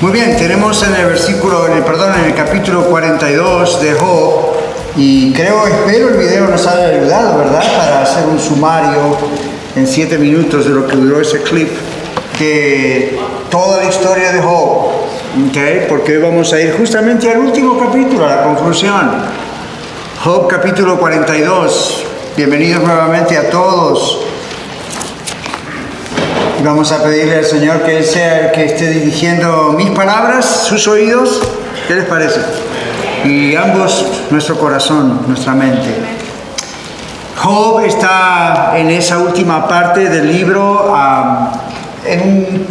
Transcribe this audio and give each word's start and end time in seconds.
Muy 0.00 0.10
bien, 0.12 0.36
tenemos 0.36 0.82
en 0.82 0.94
el 0.94 1.06
versículo, 1.06 1.68
en 1.68 1.74
el, 1.74 1.84
perdón, 1.84 2.12
en 2.18 2.26
el 2.26 2.34
capítulo 2.34 2.84
42 2.86 3.80
de 3.80 3.92
Job, 3.94 4.54
y 4.96 5.32
creo, 5.32 5.66
espero 5.66 6.08
el 6.08 6.16
video 6.16 6.48
nos 6.48 6.66
haya 6.66 6.88
ayudado, 6.88 7.38
¿verdad? 7.38 7.62
Para 7.76 8.02
hacer 8.02 8.26
un 8.26 8.38
sumario 8.38 9.16
en 9.76 9.86
siete 9.86 10.18
minutos 10.18 10.66
de 10.66 10.72
lo 10.72 10.86
que 10.86 10.96
duró 10.96 11.20
ese 11.20 11.42
clip, 11.42 11.68
que 12.36 13.18
toda 13.50 13.84
la 13.84 13.88
historia 13.88 14.32
de 14.32 14.42
Job, 14.42 14.88
¿ok? 15.48 15.88
Porque 15.88 16.16
hoy 16.16 16.22
vamos 16.22 16.52
a 16.52 16.60
ir 16.60 16.76
justamente 16.76 17.30
al 17.30 17.38
último 17.38 17.78
capítulo, 17.78 18.26
a 18.26 18.36
la 18.36 18.42
conclusión. 18.42 19.10
Job 20.24 20.48
capítulo 20.48 20.98
42. 20.98 22.04
Bienvenidos 22.36 22.82
nuevamente 22.82 23.38
a 23.38 23.48
todos. 23.48 24.33
Vamos 26.64 26.92
a 26.92 27.02
pedirle 27.02 27.36
al 27.36 27.44
Señor 27.44 27.82
que 27.82 27.98
Él 27.98 28.04
sea 28.04 28.46
el 28.46 28.52
que 28.52 28.64
esté 28.64 28.88
dirigiendo 28.88 29.74
mis 29.76 29.90
palabras, 29.90 30.46
sus 30.66 30.88
oídos. 30.88 31.42
¿Qué 31.86 31.94
les 31.94 32.06
parece? 32.06 32.40
Y 33.22 33.54
ambos, 33.54 34.06
nuestro 34.30 34.58
corazón, 34.58 35.20
nuestra 35.26 35.52
mente. 35.52 35.94
Job 37.36 37.80
está 37.80 38.72
en 38.76 38.90
esa 38.90 39.18
última 39.18 39.68
parte 39.68 40.08
del 40.08 40.32
libro 40.32 40.90
en 42.06 42.20
un 42.22 42.66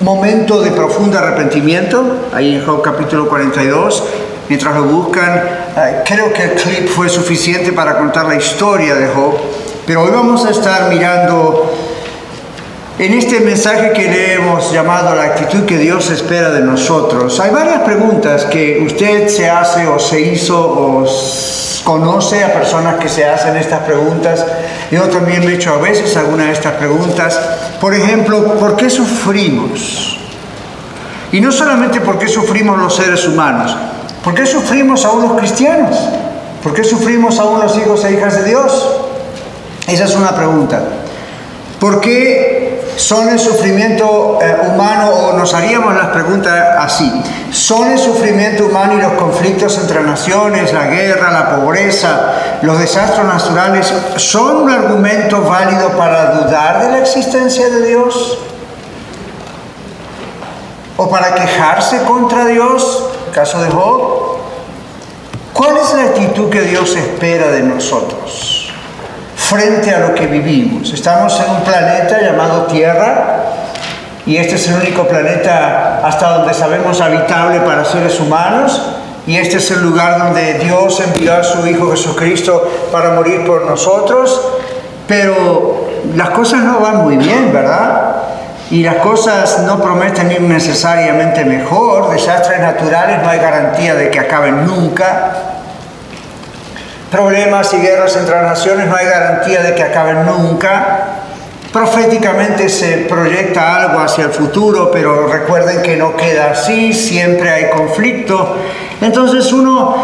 momento 0.00 0.62
de 0.62 0.70
profundo 0.70 1.18
arrepentimiento, 1.18 2.28
ahí 2.32 2.54
en 2.54 2.64
Job 2.64 2.80
capítulo 2.80 3.28
42. 3.28 4.04
Mientras 4.48 4.74
lo 4.74 4.84
buscan, 4.84 5.42
eh, 5.76 6.02
creo 6.06 6.32
que 6.32 6.44
el 6.44 6.52
clip 6.52 6.88
fue 6.88 7.10
suficiente 7.10 7.72
para 7.72 7.98
contar 7.98 8.24
la 8.24 8.36
historia 8.36 8.94
de 8.94 9.08
Job, 9.08 9.34
pero 9.86 10.04
hoy 10.04 10.12
vamos 10.12 10.46
a 10.46 10.50
estar 10.50 10.88
mirando 10.88 11.85
en 12.98 13.12
este 13.12 13.40
mensaje 13.40 13.92
que 13.92 14.10
le 14.10 14.34
hemos 14.34 14.72
llamado 14.72 15.14
la 15.14 15.24
actitud 15.24 15.66
que 15.66 15.76
Dios 15.76 16.08
espera 16.10 16.50
de 16.50 16.60
nosotros, 16.62 17.38
hay 17.40 17.50
varias 17.50 17.80
preguntas 17.80 18.46
que 18.46 18.80
usted 18.80 19.28
se 19.28 19.50
hace 19.50 19.86
o 19.86 19.98
se 19.98 20.20
hizo 20.20 20.58
o 20.58 21.06
conoce 21.84 22.42
a 22.42 22.54
personas 22.54 22.96
que 22.96 23.08
se 23.08 23.26
hacen 23.26 23.54
estas 23.56 23.80
preguntas. 23.80 24.44
Yo 24.90 25.02
también 25.04 25.44
me 25.44 25.52
he 25.52 25.54
hecho 25.56 25.74
a 25.74 25.78
veces 25.78 26.16
algunas 26.16 26.46
de 26.46 26.52
estas 26.54 26.72
preguntas. 26.72 27.38
Por 27.80 27.94
ejemplo, 27.94 28.54
¿por 28.54 28.76
qué 28.76 28.88
sufrimos? 28.88 30.18
Y 31.32 31.40
no 31.40 31.52
solamente 31.52 32.00
por 32.00 32.18
qué 32.18 32.28
sufrimos 32.28 32.78
los 32.78 32.96
seres 32.96 33.28
humanos, 33.28 33.76
¿por 34.24 34.34
qué 34.34 34.46
sufrimos 34.46 35.04
aún 35.04 35.22
los 35.22 35.38
cristianos? 35.38 35.96
¿Por 36.62 36.72
qué 36.72 36.82
sufrimos 36.82 37.38
aún 37.38 37.60
los 37.60 37.76
hijos 37.76 38.04
e 38.04 38.14
hijas 38.14 38.36
de 38.36 38.48
Dios? 38.48 39.00
Esa 39.86 40.04
es 40.04 40.16
una 40.16 40.34
pregunta. 40.34 40.82
¿Por 41.78 42.00
qué 42.00 42.66
¿Son 42.96 43.28
el 43.28 43.38
sufrimiento 43.38 44.38
eh, 44.40 44.56
humano 44.72 45.10
o 45.10 45.32
nos 45.34 45.52
haríamos 45.52 45.94
las 45.94 46.06
preguntas 46.06 46.52
así? 46.78 47.12
¿Son 47.52 47.90
el 47.92 47.98
sufrimiento 47.98 48.64
humano 48.64 48.94
y 48.94 49.02
los 49.02 49.12
conflictos 49.12 49.76
entre 49.78 50.00
naciones, 50.00 50.72
la 50.72 50.86
guerra, 50.86 51.30
la 51.30 51.56
pobreza, 51.56 52.58
los 52.62 52.78
desastres 52.78 53.26
naturales, 53.26 53.92
son 54.16 54.62
un 54.62 54.70
argumento 54.70 55.42
válido 55.42 55.90
para 55.90 56.32
dudar 56.32 56.82
de 56.82 56.92
la 56.92 56.98
existencia 57.00 57.68
de 57.68 57.86
Dios? 57.86 58.38
¿O 60.96 61.10
para 61.10 61.34
quejarse 61.34 62.02
contra 62.04 62.46
Dios? 62.46 63.10
caso 63.34 63.60
de 63.60 63.68
Job. 63.68 64.38
¿Cuál 65.52 65.76
es 65.76 65.92
la 65.92 66.04
actitud 66.04 66.48
que 66.48 66.62
Dios 66.62 66.96
espera 66.96 67.48
de 67.48 67.62
nosotros? 67.62 68.65
Frente 69.36 69.94
a 69.94 70.00
lo 70.00 70.14
que 70.14 70.26
vivimos. 70.26 70.92
Estamos 70.92 71.38
en 71.40 71.50
un 71.50 71.62
planeta 71.62 72.20
llamado 72.20 72.62
Tierra 72.64 73.44
y 74.24 74.38
este 74.38 74.56
es 74.56 74.68
el 74.68 74.76
único 74.76 75.06
planeta 75.06 76.00
hasta 76.02 76.38
donde 76.38 76.54
sabemos 76.54 77.00
habitable 77.00 77.60
para 77.60 77.84
seres 77.84 78.18
humanos 78.18 78.96
y 79.26 79.36
este 79.36 79.58
es 79.58 79.70
el 79.70 79.82
lugar 79.82 80.18
donde 80.18 80.54
Dios 80.54 81.00
envió 81.00 81.34
a 81.34 81.44
su 81.44 81.66
Hijo 81.66 81.90
Jesucristo 81.90 82.88
para 82.90 83.10
morir 83.10 83.44
por 83.44 83.66
nosotros, 83.66 84.40
pero 85.06 85.86
las 86.14 86.30
cosas 86.30 86.62
no 86.62 86.80
van 86.80 87.04
muy 87.04 87.16
bien, 87.16 87.52
¿verdad? 87.52 88.16
Y 88.70 88.82
las 88.82 88.96
cosas 88.96 89.62
no 89.62 89.80
prometen 89.80 90.30
ir 90.30 90.40
necesariamente 90.40 91.44
mejor, 91.44 92.10
desastres 92.10 92.60
naturales 92.60 93.22
no 93.22 93.28
hay 93.28 93.38
garantía 93.38 93.94
de 93.94 94.10
que 94.10 94.18
acaben 94.18 94.64
nunca, 94.64 95.55
problemas 97.10 97.72
y 97.74 97.78
guerras 97.78 98.16
entre 98.16 98.40
naciones 98.42 98.86
no 98.88 98.96
hay 98.96 99.06
garantía 99.06 99.62
de 99.62 99.74
que 99.74 99.82
acaben 99.82 100.26
nunca. 100.26 101.22
Proféticamente 101.72 102.68
se 102.68 102.98
proyecta 103.08 103.82
algo 103.82 104.00
hacia 104.00 104.24
el 104.24 104.30
futuro, 104.30 104.90
pero 104.90 105.26
recuerden 105.26 105.82
que 105.82 105.96
no 105.96 106.16
queda 106.16 106.52
así, 106.52 106.92
siempre 106.92 107.50
hay 107.50 107.70
conflicto. 107.70 108.56
Entonces 109.00 109.52
uno 109.52 109.94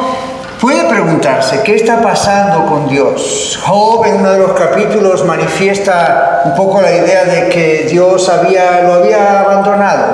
puede 0.61 0.85
preguntarse, 0.85 1.63
¿qué 1.63 1.77
está 1.77 2.03
pasando 2.03 2.67
con 2.67 2.89
Dios? 2.89 3.59
Job 3.65 4.05
en 4.05 4.17
uno 4.17 4.31
de 4.33 4.39
los 4.39 4.53
capítulos 4.53 5.25
manifiesta 5.25 6.43
un 6.45 6.55
poco 6.55 6.83
la 6.83 6.93
idea 6.93 7.25
de 7.25 7.49
que 7.49 7.87
Dios 7.91 8.29
había, 8.29 8.83
lo 8.83 8.95
había 8.95 9.41
abandonado 9.41 10.07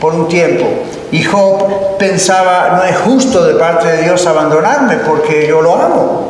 por 0.00 0.14
un 0.14 0.28
tiempo. 0.28 0.64
Y 1.12 1.22
Job 1.22 1.96
pensaba, 1.98 2.74
no 2.76 2.84
es 2.84 2.96
justo 2.98 3.44
de 3.44 3.54
parte 3.54 3.88
de 3.88 4.02
Dios 4.02 4.26
abandonarme 4.26 4.96
porque 4.96 5.46
yo 5.48 5.60
lo 5.60 5.74
amo. 5.74 6.28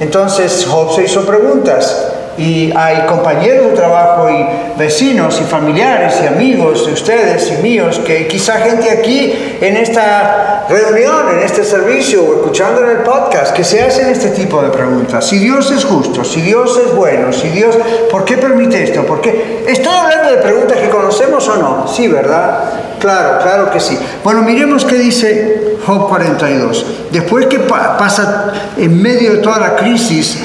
Entonces 0.00 0.66
Job 0.68 0.94
se 0.94 1.04
hizo 1.04 1.24
preguntas 1.24 2.08
y 2.36 2.72
hay 2.76 3.06
compañeros 3.06 3.70
de 3.70 3.76
trabajo 3.76 4.28
y 4.28 4.78
vecinos 4.78 5.40
y 5.40 5.44
familiares 5.44 6.14
y 6.22 6.26
amigos 6.26 6.86
de 6.86 6.92
ustedes 6.92 7.52
y 7.52 7.62
míos, 7.62 8.00
que 8.04 8.26
quizá 8.26 8.54
gente 8.54 8.90
aquí 8.90 9.56
en 9.60 9.76
esta 9.76 10.66
reunión, 10.68 11.28
en 11.30 11.40
este 11.40 11.64
servicio 11.64 12.24
o 12.24 12.34
escuchando 12.36 12.82
en 12.84 12.90
el 12.90 12.98
podcast, 12.98 13.54
que 13.54 13.64
se 13.64 13.82
hacen 13.82 14.08
este 14.08 14.30
tipo 14.30 14.62
de 14.62 14.70
preguntas. 14.70 15.26
Si 15.26 15.38
Dios 15.38 15.70
es 15.70 15.84
justo, 15.84 16.24
si 16.24 16.40
Dios 16.40 16.80
es 16.84 16.94
bueno, 16.94 17.32
si 17.32 17.48
Dios, 17.48 17.76
¿por 18.10 18.24
qué 18.24 18.36
permite 18.36 18.82
esto? 18.82 19.04
¿Por 19.04 19.20
qué? 19.20 19.64
Estoy 19.68 19.94
hablando 19.94 20.30
de 20.30 20.38
preguntas 20.38 20.78
que 20.78 20.88
conocemos 20.88 21.48
o 21.48 21.56
no. 21.56 21.88
Sí, 21.88 22.08
¿verdad? 22.08 22.64
Claro, 22.98 23.38
claro 23.42 23.70
que 23.70 23.80
sí. 23.80 23.98
Bueno, 24.22 24.42
miremos 24.42 24.84
qué 24.84 24.96
dice 24.96 25.76
Job 25.86 26.08
42. 26.08 26.86
Después 27.12 27.46
que 27.46 27.58
pasa 27.58 28.52
en 28.76 29.02
medio 29.02 29.32
de 29.32 29.38
toda 29.38 29.58
la 29.58 29.76
crisis, 29.76 30.38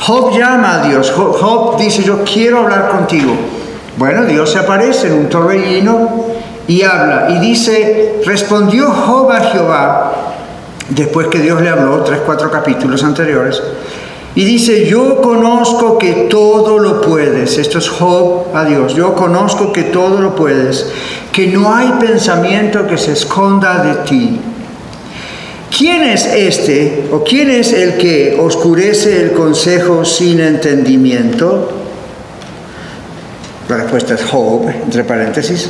Job 0.00 0.36
llama 0.36 0.74
a 0.74 0.88
Dios. 0.88 1.10
Job, 1.10 1.78
dice, 1.78 2.02
yo 2.02 2.22
quiero 2.24 2.60
hablar 2.60 2.88
contigo. 2.88 3.34
Bueno, 3.96 4.24
Dios 4.24 4.50
se 4.50 4.58
aparece 4.58 5.08
en 5.08 5.14
un 5.14 5.28
torbellino 5.28 6.26
y 6.68 6.82
habla. 6.82 7.28
Y 7.30 7.38
dice, 7.38 8.20
respondió 8.24 8.90
Job 8.90 9.30
a 9.30 9.40
Jehová, 9.40 10.12
después 10.90 11.28
que 11.28 11.38
Dios 11.38 11.60
le 11.62 11.70
habló, 11.70 12.02
tres, 12.02 12.20
cuatro 12.24 12.50
capítulos 12.50 13.02
anteriores, 13.02 13.62
y 14.34 14.44
dice, 14.44 14.86
yo 14.86 15.22
conozco 15.22 15.96
que 15.96 16.28
todo 16.28 16.78
lo 16.78 17.00
puedes. 17.00 17.56
Esto 17.56 17.78
es 17.78 17.88
Job 17.88 18.54
a 18.54 18.64
Dios. 18.64 18.94
Yo 18.94 19.14
conozco 19.14 19.72
que 19.72 19.84
todo 19.84 20.20
lo 20.20 20.36
puedes, 20.36 20.92
que 21.32 21.46
no 21.46 21.74
hay 21.74 21.92
pensamiento 21.98 22.86
que 22.86 22.98
se 22.98 23.12
esconda 23.12 23.82
de 23.82 23.94
ti. 24.04 24.40
¿Quién 25.76 26.04
es 26.04 26.24
este 26.24 27.04
o 27.12 27.22
quién 27.22 27.50
es 27.50 27.74
el 27.74 27.98
que 27.98 28.38
oscurece 28.40 29.20
el 29.20 29.32
consejo 29.32 30.06
sin 30.06 30.40
entendimiento? 30.40 31.70
La 33.68 33.76
respuesta 33.76 34.14
es 34.14 34.24
Job, 34.24 34.70
entre 34.70 35.04
paréntesis. 35.04 35.68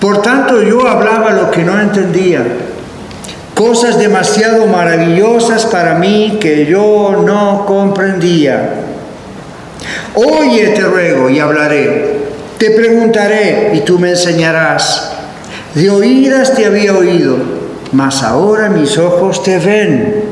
Por 0.00 0.22
tanto 0.22 0.62
yo 0.62 0.88
hablaba 0.88 1.32
lo 1.32 1.50
que 1.50 1.62
no 1.62 1.78
entendía, 1.78 2.42
cosas 3.54 3.98
demasiado 3.98 4.64
maravillosas 4.66 5.66
para 5.66 5.96
mí 5.96 6.38
que 6.40 6.64
yo 6.64 7.22
no 7.22 7.66
comprendía. 7.66 8.70
Oye, 10.14 10.68
te 10.68 10.80
ruego 10.80 11.28
y 11.28 11.38
hablaré, 11.38 12.16
te 12.56 12.70
preguntaré 12.70 13.72
y 13.74 13.80
tú 13.80 13.98
me 13.98 14.08
enseñarás. 14.08 15.12
De 15.74 15.90
oídas 15.90 16.54
te 16.54 16.64
había 16.64 16.94
oído 16.94 17.61
mas 17.92 18.22
ahora 18.22 18.68
mis 18.68 18.96
ojos 18.98 19.42
te 19.42 19.58
ven. 19.58 20.24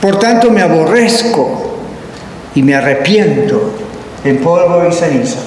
Por 0.00 0.18
tanto 0.18 0.50
me 0.50 0.62
aborrezco 0.62 1.78
y 2.54 2.62
me 2.62 2.74
arrepiento 2.74 3.70
en 4.24 4.38
polvo 4.38 4.86
y 4.88 4.92
ceniza. 4.92 5.40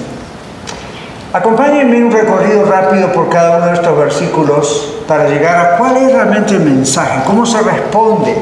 Acompáñenme 1.32 1.96
en 1.96 2.04
un 2.04 2.12
recorrido 2.12 2.64
rápido 2.64 3.12
por 3.12 3.28
cada 3.28 3.58
uno 3.58 3.66
de 3.66 3.74
estos 3.74 3.96
versículos 3.96 4.94
para 5.06 5.28
llegar 5.28 5.58
a 5.58 5.78
cuál 5.78 5.96
es 5.96 6.12
realmente 6.12 6.54
el 6.54 6.60
mensaje, 6.60 7.22
cómo 7.24 7.46
se 7.46 7.60
responde 7.62 8.34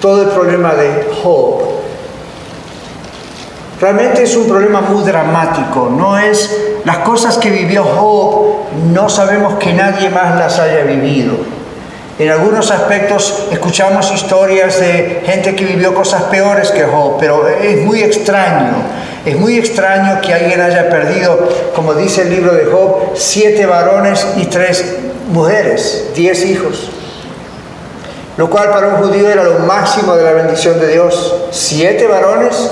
todo 0.00 0.22
el 0.22 0.28
problema 0.28 0.74
de 0.74 1.08
Job. 1.22 1.62
Realmente 3.80 4.24
es 4.24 4.36
un 4.36 4.46
problema 4.46 4.80
muy 4.82 5.04
dramático, 5.04 5.88
no 5.90 6.18
es 6.18 6.54
las 6.84 6.98
cosas 6.98 7.38
que 7.38 7.50
vivió 7.50 7.84
Job, 7.84 8.56
no 8.92 9.08
sabemos 9.08 9.54
que 9.54 9.72
nadie 9.72 10.10
más 10.10 10.36
las 10.36 10.58
haya 10.58 10.82
vivido. 10.82 11.57
En 12.18 12.28
algunos 12.30 12.72
aspectos 12.72 13.46
escuchamos 13.52 14.10
historias 14.10 14.80
de 14.80 15.22
gente 15.24 15.54
que 15.54 15.64
vivió 15.64 15.94
cosas 15.94 16.24
peores 16.24 16.72
que 16.72 16.82
Job, 16.82 17.16
pero 17.20 17.46
es 17.46 17.84
muy 17.84 18.02
extraño. 18.02 18.72
Es 19.24 19.38
muy 19.38 19.56
extraño 19.56 20.20
que 20.20 20.34
alguien 20.34 20.60
haya 20.60 20.88
perdido, 20.88 21.48
como 21.76 21.94
dice 21.94 22.22
el 22.22 22.30
libro 22.30 22.54
de 22.54 22.64
Job, 22.64 23.12
siete 23.14 23.66
varones 23.66 24.26
y 24.36 24.46
tres 24.46 24.96
mujeres, 25.28 26.08
diez 26.16 26.44
hijos. 26.44 26.90
Lo 28.36 28.50
cual 28.50 28.70
para 28.70 28.88
un 28.88 28.94
judío 28.96 29.28
era 29.28 29.44
lo 29.44 29.60
máximo 29.60 30.16
de 30.16 30.24
la 30.24 30.32
bendición 30.32 30.80
de 30.80 30.88
Dios. 30.88 31.36
Siete 31.52 32.08
varones, 32.08 32.70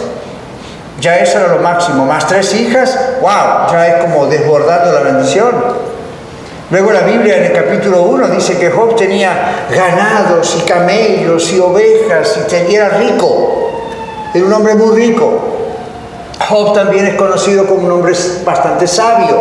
ya 1.00 1.18
eso 1.18 1.38
era 1.38 1.54
lo 1.54 1.58
máximo. 1.60 2.04
Más 2.04 2.26
tres 2.26 2.52
hijas, 2.54 2.98
wow, 3.20 3.70
ya 3.70 3.86
es 3.88 4.04
como 4.04 4.26
desbordando 4.26 4.92
la 4.92 5.00
bendición. 5.00 5.95
Luego 6.68 6.90
la 6.90 7.02
Biblia 7.02 7.36
en 7.36 7.44
el 7.44 7.52
capítulo 7.52 8.02
1 8.02 8.28
dice 8.28 8.58
que 8.58 8.70
Job 8.70 8.96
tenía 8.96 9.68
ganados 9.70 10.56
y 10.58 10.62
camellos 10.62 11.52
y 11.52 11.60
ovejas 11.60 12.40
y 12.68 12.74
era 12.74 12.88
rico. 12.88 13.70
Era 14.34 14.44
un 14.44 14.52
hombre 14.52 14.74
muy 14.74 14.96
rico. 14.96 15.32
Job 16.48 16.74
también 16.74 17.06
es 17.06 17.14
conocido 17.14 17.66
como 17.66 17.86
un 17.86 17.92
hombre 17.92 18.14
bastante 18.44 18.88
sabio. 18.88 19.36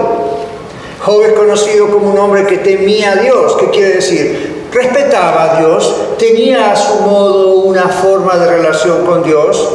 Job 1.03 1.23
es 1.23 1.33
conocido 1.33 1.89
como 1.89 2.11
un 2.11 2.19
hombre 2.19 2.45
que 2.45 2.59
temía 2.59 3.13
a 3.13 3.15
Dios. 3.15 3.57
¿Qué 3.59 3.71
quiere 3.71 3.95
decir? 3.95 4.67
Respetaba 4.71 5.53
a 5.53 5.59
Dios, 5.59 5.95
tenía 6.19 6.73
a 6.73 6.75
su 6.75 7.01
modo 7.01 7.55
una 7.61 7.87
forma 7.87 8.35
de 8.35 8.49
relación 8.51 9.03
con 9.03 9.23
Dios. 9.23 9.67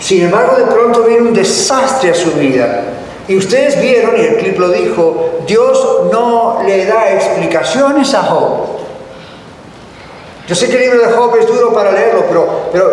Sin 0.00 0.22
embargo, 0.22 0.56
de 0.56 0.64
pronto 0.64 1.02
viene 1.02 1.28
un 1.28 1.34
desastre 1.34 2.12
a 2.12 2.14
su 2.14 2.30
vida. 2.32 2.84
Y 3.28 3.36
ustedes 3.36 3.78
vieron, 3.80 4.16
y 4.16 4.20
el 4.20 4.36
clip 4.38 4.58
lo 4.58 4.70
dijo, 4.70 5.40
Dios 5.46 5.86
no 6.10 6.62
le 6.66 6.86
da 6.86 7.12
explicaciones 7.12 8.14
a 8.14 8.22
Job. 8.22 8.78
Yo 10.48 10.54
sé 10.54 10.70
que 10.70 10.76
el 10.76 10.82
libro 10.90 11.06
de 11.06 11.12
Job 11.14 11.36
es 11.38 11.46
duro 11.46 11.74
para 11.74 11.92
leerlo, 11.92 12.24
pero, 12.26 12.48
pero 12.72 12.90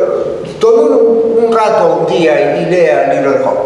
todo 0.59 0.97
un, 0.97 1.53
rato, 1.53 2.01
un 2.01 2.13
día, 2.13 2.57
y, 2.57 2.65
lea 2.65 3.05
el 3.05 3.15
libro 3.15 3.31
de 3.31 3.45
Job. 3.45 3.57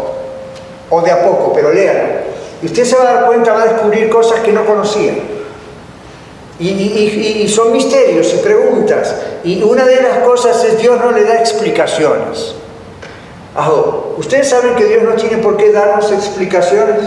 O 0.90 1.02
de 1.02 1.10
a 1.10 1.24
poco, 1.24 1.52
pero 1.52 1.72
léalo. 1.72 2.20
Y 2.62 2.66
usted 2.66 2.84
se 2.84 2.94
va 2.94 3.02
a 3.02 3.14
dar 3.14 3.26
cuenta, 3.26 3.52
va 3.52 3.62
a 3.62 3.66
descubrir 3.66 4.08
cosas 4.08 4.38
que 4.40 4.52
no 4.52 4.64
conocía. 4.64 5.14
Y, 6.60 6.68
y, 6.68 7.48
son 7.48 7.72
misterios 7.72 8.32
y 8.34 8.36
preguntas. 8.36 9.16
Y 9.42 9.60
una 9.62 9.84
de 9.86 10.02
las 10.02 10.18
cosas 10.18 10.62
es 10.62 10.78
Dios 10.78 11.00
no 11.00 11.10
le 11.10 11.24
da 11.24 11.40
explicaciones. 11.40 12.54
¿Ustedes 14.16 14.48
saben 14.48 14.76
que 14.76 14.84
Dios 14.84 15.02
no 15.02 15.12
tiene 15.12 15.38
por 15.38 15.56
qué 15.56 15.72
darnos 15.72 16.12
explicaciones? 16.12 17.00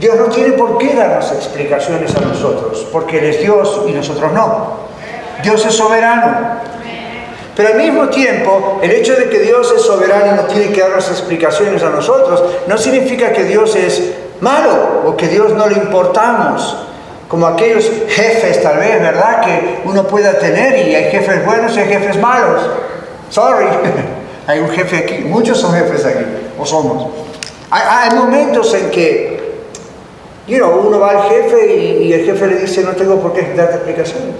Dios 0.00 0.16
no 0.16 0.26
tiene 0.26 0.52
por 0.52 0.78
qué 0.78 0.94
darnos 0.94 1.32
explicaciones 1.32 2.14
a 2.14 2.20
nosotros, 2.20 2.86
porque 2.92 3.18
Él 3.18 3.24
es 3.24 3.40
Dios 3.40 3.82
y 3.88 3.92
nosotros 3.92 4.32
no. 4.32 4.88
Dios 5.42 5.64
es 5.66 5.74
soberano. 5.74 6.58
Pero 7.56 7.70
al 7.70 7.74
mismo 7.74 8.08
tiempo, 8.08 8.78
el 8.80 8.92
hecho 8.92 9.16
de 9.16 9.28
que 9.28 9.40
Dios 9.40 9.72
es 9.76 9.82
soberano 9.82 10.26
y 10.26 10.36
no 10.36 10.42
tiene 10.44 10.72
que 10.72 10.80
darnos 10.80 11.08
explicaciones 11.08 11.82
a 11.82 11.90
nosotros, 11.90 12.44
no 12.68 12.78
significa 12.78 13.32
que 13.32 13.44
Dios 13.44 13.74
es 13.74 14.12
malo 14.40 15.02
o 15.06 15.16
que 15.16 15.26
Dios 15.26 15.52
no 15.54 15.66
le 15.66 15.74
importamos. 15.74 16.84
Como 17.26 17.48
aquellos 17.48 17.90
jefes, 18.08 18.62
tal 18.62 18.78
vez, 18.78 19.02
¿verdad? 19.02 19.40
Que 19.40 19.80
uno 19.84 20.06
pueda 20.06 20.38
tener 20.38 20.86
y 20.86 20.94
hay 20.94 21.10
jefes 21.10 21.44
buenos 21.44 21.76
y 21.76 21.80
hay 21.80 21.88
jefes 21.88 22.16
malos. 22.20 22.62
Sorry. 23.28 23.66
Hay 24.48 24.60
un 24.60 24.70
jefe 24.70 24.96
aquí, 24.96 25.18
muchos 25.26 25.60
son 25.60 25.74
jefes 25.74 26.06
aquí, 26.06 26.24
o 26.58 26.64
somos. 26.64 27.08
Hay, 27.70 28.16
momentos 28.16 28.72
en 28.72 28.90
que, 28.90 29.58
you 30.46 30.64
uno 30.64 30.98
va 30.98 31.10
al 31.10 31.22
jefe 31.28 31.76
y, 31.76 32.10
el 32.10 32.24
jefe 32.24 32.46
le 32.46 32.56
dice, 32.56 32.82
no 32.82 32.92
tengo 32.92 33.20
por 33.20 33.34
qué 33.34 33.52
darte 33.54 33.74
explicaciones. 33.74 34.36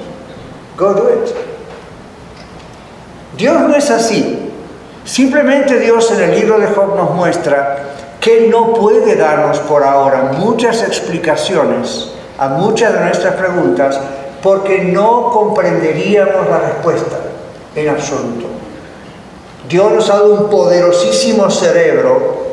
Go 0.78 0.94
do 0.94 1.10
it. 1.10 1.30
Dios 3.36 3.60
no 3.60 3.76
es 3.76 3.90
así. 3.90 4.50
Simplemente 5.04 5.78
Dios 5.78 6.10
en 6.12 6.22
el 6.22 6.40
libro 6.40 6.58
de 6.58 6.68
Job 6.68 6.96
nos 6.96 7.10
muestra 7.10 7.90
que 8.18 8.48
no 8.48 8.72
puede 8.72 9.14
darnos 9.14 9.58
por 9.58 9.84
ahora 9.84 10.32
muchas 10.38 10.82
explicaciones 10.84 12.12
a 12.38 12.48
muchas 12.48 12.94
de 12.94 13.00
nuestras 13.00 13.34
preguntas 13.34 14.00
porque 14.42 14.84
no 14.84 15.30
comprenderíamos 15.32 16.48
la 16.48 16.60
respuesta 16.60 17.18
en 17.74 17.88
absoluto. 17.90 18.57
Dios 19.68 19.92
nos 19.92 20.08
ha 20.08 20.14
dado 20.14 20.34
un 20.34 20.50
poderosísimo 20.50 21.50
cerebro, 21.50 22.46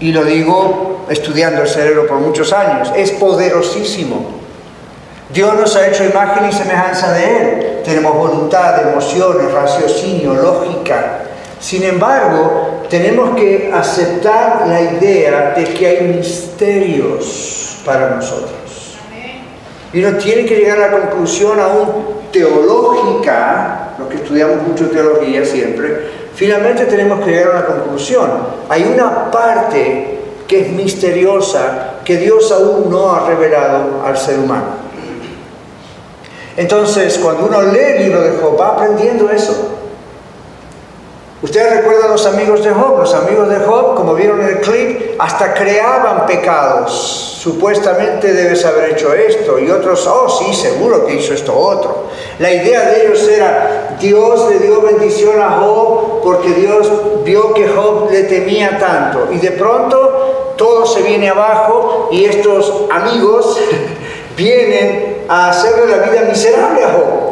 y 0.00 0.12
lo 0.12 0.24
digo 0.24 1.06
estudiando 1.08 1.62
el 1.62 1.68
cerebro 1.68 2.06
por 2.06 2.18
muchos 2.18 2.52
años, 2.52 2.92
es 2.96 3.12
poderosísimo. 3.12 4.26
Dios 5.32 5.54
nos 5.54 5.74
ha 5.76 5.88
hecho 5.88 6.04
imagen 6.04 6.48
y 6.48 6.52
semejanza 6.52 7.12
de 7.12 7.24
Él. 7.24 7.82
Tenemos 7.84 8.14
voluntad, 8.14 8.88
emociones, 8.88 9.52
raciocinio, 9.52 10.34
lógica. 10.34 11.22
Sin 11.58 11.82
embargo, 11.82 12.82
tenemos 12.90 13.34
que 13.36 13.70
aceptar 13.72 14.66
la 14.68 14.80
idea 14.80 15.54
de 15.56 15.64
que 15.64 15.86
hay 15.86 16.00
misterios 16.08 17.78
para 17.84 18.10
nosotros. 18.10 18.52
Y 19.92 20.04
uno 20.04 20.18
tiene 20.18 20.44
que 20.44 20.56
llegar 20.56 20.78
a 20.78 20.90
la 20.90 21.00
conclusión 21.00 21.58
aún 21.58 22.22
teológica, 22.32 23.94
los 23.98 24.08
que 24.08 24.16
estudiamos 24.16 24.66
mucho 24.66 24.90
teología 24.90 25.44
siempre, 25.44 26.23
finalmente 26.34 26.86
tenemos 26.86 27.24
que 27.24 27.30
llegar 27.30 27.48
a 27.48 27.58
una 27.58 27.66
conclusión. 27.66 28.30
Hay 28.68 28.84
una 28.84 29.30
parte 29.30 30.18
que 30.46 30.60
es 30.60 30.72
misteriosa 30.72 31.94
que 32.04 32.16
Dios 32.18 32.52
aún 32.52 32.90
no 32.90 33.12
ha 33.12 33.26
revelado 33.26 34.02
al 34.04 34.16
ser 34.16 34.38
humano. 34.38 34.84
Entonces, 36.56 37.18
cuando 37.18 37.46
uno 37.46 37.62
lee 37.62 37.96
el 37.96 38.02
libro 38.04 38.20
de 38.22 38.36
Job, 38.38 38.60
va 38.60 38.68
aprendiendo 38.68 39.28
eso. 39.30 39.83
Ustedes 41.44 41.76
recuerdan 41.76 42.10
los 42.10 42.24
amigos 42.24 42.64
de 42.64 42.70
Job. 42.70 43.00
Los 43.00 43.12
amigos 43.12 43.50
de 43.50 43.56
Job, 43.56 43.96
como 43.96 44.14
vieron 44.14 44.40
en 44.40 44.48
el 44.48 44.60
clip, 44.62 45.10
hasta 45.18 45.52
creaban 45.52 46.24
pecados. 46.24 46.90
Supuestamente 47.38 48.32
debes 48.32 48.64
haber 48.64 48.92
hecho 48.92 49.12
esto. 49.12 49.58
Y 49.58 49.70
otros, 49.70 50.06
oh 50.06 50.26
sí, 50.26 50.54
seguro 50.54 51.04
que 51.04 51.16
hizo 51.16 51.34
esto 51.34 51.54
otro. 51.54 52.04
La 52.38 52.50
idea 52.50 52.88
de 52.88 53.04
ellos 53.04 53.28
era, 53.28 53.94
Dios 54.00 54.48
le 54.48 54.58
dio 54.60 54.80
bendición 54.80 55.38
a 55.38 55.60
Job 55.60 56.22
porque 56.22 56.48
Dios 56.48 56.90
vio 57.24 57.52
que 57.52 57.68
Job 57.68 58.10
le 58.10 58.22
temía 58.22 58.78
tanto. 58.78 59.30
Y 59.30 59.36
de 59.36 59.50
pronto 59.50 60.54
todo 60.56 60.86
se 60.86 61.02
viene 61.02 61.28
abajo 61.28 62.08
y 62.10 62.24
estos 62.24 62.86
amigos 62.90 63.60
vienen 64.38 65.24
a 65.28 65.50
hacerle 65.50 65.94
la 65.94 66.04
vida 66.04 66.22
miserable 66.22 66.84
a 66.84 66.88
Job 66.88 67.23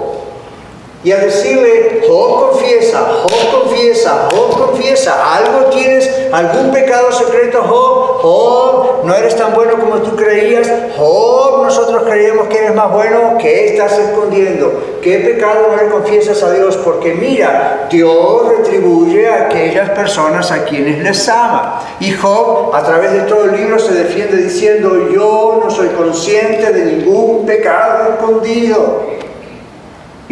y 1.04 1.10
a 1.10 1.18
decirle, 1.18 2.02
Job 2.06 2.50
confiesa, 2.50 3.00
Job 3.22 3.62
confiesa, 3.62 4.28
Job 4.30 4.66
confiesa, 4.66 5.36
algo 5.36 5.66
tienes, 5.66 6.08
algún 6.32 6.70
pecado 6.72 7.10
secreto, 7.10 7.62
Job, 7.62 8.20
Job, 8.22 9.04
no 9.04 9.14
eres 9.14 9.36
tan 9.36 9.52
bueno 9.52 9.78
como 9.78 9.96
tú 9.96 10.14
creías, 10.14 10.70
Job, 10.96 11.64
nosotros 11.64 12.04
creíamos 12.04 12.46
que 12.46 12.58
eres 12.58 12.74
más 12.74 12.92
bueno, 12.92 13.36
¿qué 13.40 13.66
estás 13.66 13.98
escondiendo? 13.98 14.72
¿Qué 15.02 15.18
pecado 15.18 15.68
no 15.70 15.82
le 15.82 15.90
confiesas 15.90 16.40
a 16.44 16.52
Dios? 16.52 16.76
Porque 16.76 17.14
mira, 17.14 17.88
Dios 17.90 18.48
retribuye 18.48 19.28
a 19.28 19.46
aquellas 19.46 19.90
personas 19.90 20.52
a 20.52 20.64
quienes 20.64 21.02
les 21.02 21.28
ama. 21.28 21.82
Y 21.98 22.12
Job, 22.12 22.72
a 22.72 22.84
través 22.84 23.12
de 23.12 23.20
todo 23.22 23.46
el 23.46 23.56
libro, 23.56 23.80
se 23.80 23.92
defiende 23.92 24.36
diciendo, 24.36 25.10
yo 25.12 25.60
no 25.64 25.68
soy 25.68 25.88
consciente 25.88 26.72
de 26.72 26.84
ningún 26.84 27.44
pecado 27.44 28.12
escondido. 28.12 29.21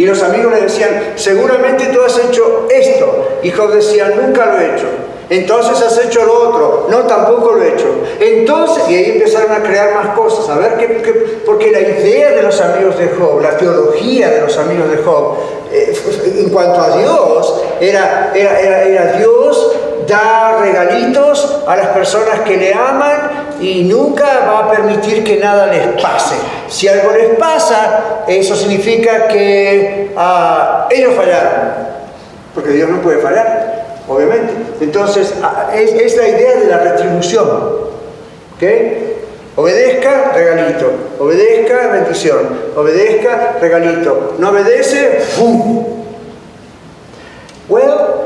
Y 0.01 0.07
los 0.07 0.23
amigos 0.23 0.51
le 0.55 0.63
decían, 0.63 1.13
seguramente 1.17 1.91
tú 1.93 2.01
has 2.01 2.19
hecho 2.19 2.67
esto. 2.71 3.29
Y 3.43 3.51
Job 3.51 3.71
decía, 3.71 4.11
nunca 4.19 4.47
lo 4.47 4.59
he 4.59 4.75
hecho. 4.75 4.87
Entonces 5.29 5.83
has 5.83 6.03
hecho 6.03 6.25
lo 6.25 6.49
otro. 6.49 6.87
No, 6.89 7.01
tampoco 7.01 7.53
lo 7.53 7.63
he 7.63 7.75
hecho. 7.75 7.85
Entonces, 8.19 8.85
y 8.89 8.95
ahí 8.95 9.11
empezaron 9.17 9.53
a 9.53 9.63
crear 9.63 9.95
más 9.95 10.17
cosas. 10.17 10.49
A 10.49 10.57
ver, 10.59 10.79
qué, 10.79 11.43
porque 11.45 11.71
la 11.71 11.83
idea 11.83 12.31
de 12.31 12.43
los 12.43 12.59
amigos 12.63 12.99
de 12.99 13.09
Job, 13.09 13.43
la 13.43 13.59
teología 13.59 14.31
de 14.31 14.41
los 14.41 14.57
amigos 14.57 14.91
de 14.91 14.97
Job, 15.03 15.37
eh, 15.71 15.95
en 16.39 16.49
cuanto 16.49 16.81
a 16.81 16.97
Dios, 16.97 17.61
era, 17.79 18.33
era, 18.35 18.59
era, 18.59 18.83
era 18.85 19.13
Dios 19.19 19.77
da 20.07 20.59
regalitos 20.61 21.63
a 21.67 21.77
las 21.77 21.89
personas 21.89 22.41
que 22.41 22.57
le 22.57 22.75
aman 22.75 23.57
y 23.61 23.85
nunca 23.85 24.25
va 24.47 24.59
a 24.61 24.71
permitir 24.71 25.23
que 25.25 25.37
nada 25.37 25.67
les 25.67 26.03
pase. 26.03 26.37
Si 26.69 26.89
algo 26.89 27.13
les 27.13 27.37
pasa, 27.39 28.25
eso 28.27 28.57
significa 28.57 29.29
que 29.29 30.13
ah, 30.17 30.89
ellos 30.91 31.15
fallaron, 31.15 31.53
porque 32.55 32.71
Dios 32.71 32.89
no 32.89 33.01
puede 33.01 33.19
fallar. 33.19 33.85
obviamente. 34.09 34.53
Entonces, 34.81 35.33
es, 35.75 36.17
la 36.17 36.29
idea 36.29 36.57
de 36.57 36.67
la 36.67 36.79
retribución. 36.79 37.49
¿Ok? 38.57 38.63
Obedezca, 39.57 40.33
regalito. 40.35 40.91
Obedezca, 41.19 41.89
bendición. 41.89 42.61
Obedezca, 42.77 43.57
regalito. 43.61 44.35
No 44.39 44.51
obedece, 44.51 45.21
¡pum! 45.39 46.01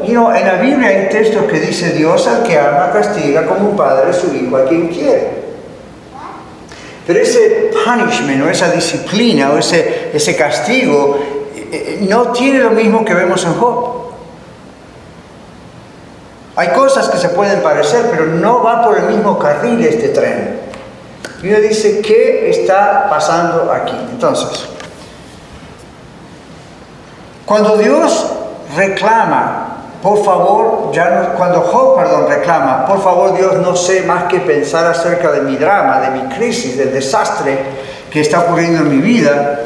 You 0.06 0.12
know, 0.12 0.30
en 0.32 0.46
la 0.46 0.54
Biblia 0.54 0.88
hay 0.88 1.08
textos 1.08 1.44
que 1.44 1.60
dice 1.60 1.90
Dios 1.92 2.26
al 2.26 2.42
que 2.42 2.58
ama 2.58 2.90
castiga 2.92 3.46
como 3.46 3.70
un 3.70 3.76
padre 3.76 4.12
su 4.12 4.34
hijo 4.34 4.56
a 4.56 4.64
quien 4.64 4.88
quiere. 4.88 5.44
Pero 7.06 7.20
ese 7.20 7.70
punishment 7.84 8.42
o 8.42 8.48
esa 8.48 8.70
disciplina 8.70 9.50
o 9.50 9.58
ese, 9.58 10.10
ese 10.14 10.36
castigo 10.36 11.18
eh, 11.54 11.68
eh, 11.72 12.06
no 12.08 12.32
tiene 12.32 12.60
lo 12.60 12.70
mismo 12.70 13.04
que 13.04 13.14
vemos 13.14 13.44
en 13.44 13.54
Job. 13.54 13.94
Hay 16.56 16.68
cosas 16.68 17.08
que 17.08 17.18
se 17.18 17.30
pueden 17.30 17.62
parecer, 17.62 18.06
pero 18.10 18.26
no 18.26 18.62
va 18.62 18.82
por 18.84 18.96
el 18.96 19.04
mismo 19.06 19.38
carril 19.38 19.84
este 19.84 20.10
tren. 20.10 20.60
Y 21.42 21.48
uno 21.48 21.60
dice, 21.60 22.00
¿qué 22.00 22.48
está 22.48 23.08
pasando 23.10 23.70
aquí? 23.70 23.96
Entonces, 24.12 24.66
cuando 27.44 27.76
Dios 27.76 28.32
reclama, 28.76 29.73
por 30.04 30.22
favor, 30.22 30.90
ya 30.92 31.32
cuando 31.34 31.62
Job, 31.62 31.96
perdón, 31.96 32.26
reclama, 32.28 32.84
por 32.86 33.02
favor 33.02 33.34
Dios, 33.34 33.54
no 33.56 33.74
sé 33.74 34.02
más 34.02 34.24
que 34.24 34.38
pensar 34.38 34.84
acerca 34.84 35.32
de 35.32 35.40
mi 35.40 35.56
drama, 35.56 35.98
de 36.02 36.10
mi 36.10 36.28
crisis, 36.28 36.76
del 36.76 36.92
desastre 36.92 37.58
que 38.10 38.20
está 38.20 38.40
ocurriendo 38.40 38.82
en 38.82 38.90
mi 38.90 38.98
vida, 38.98 39.60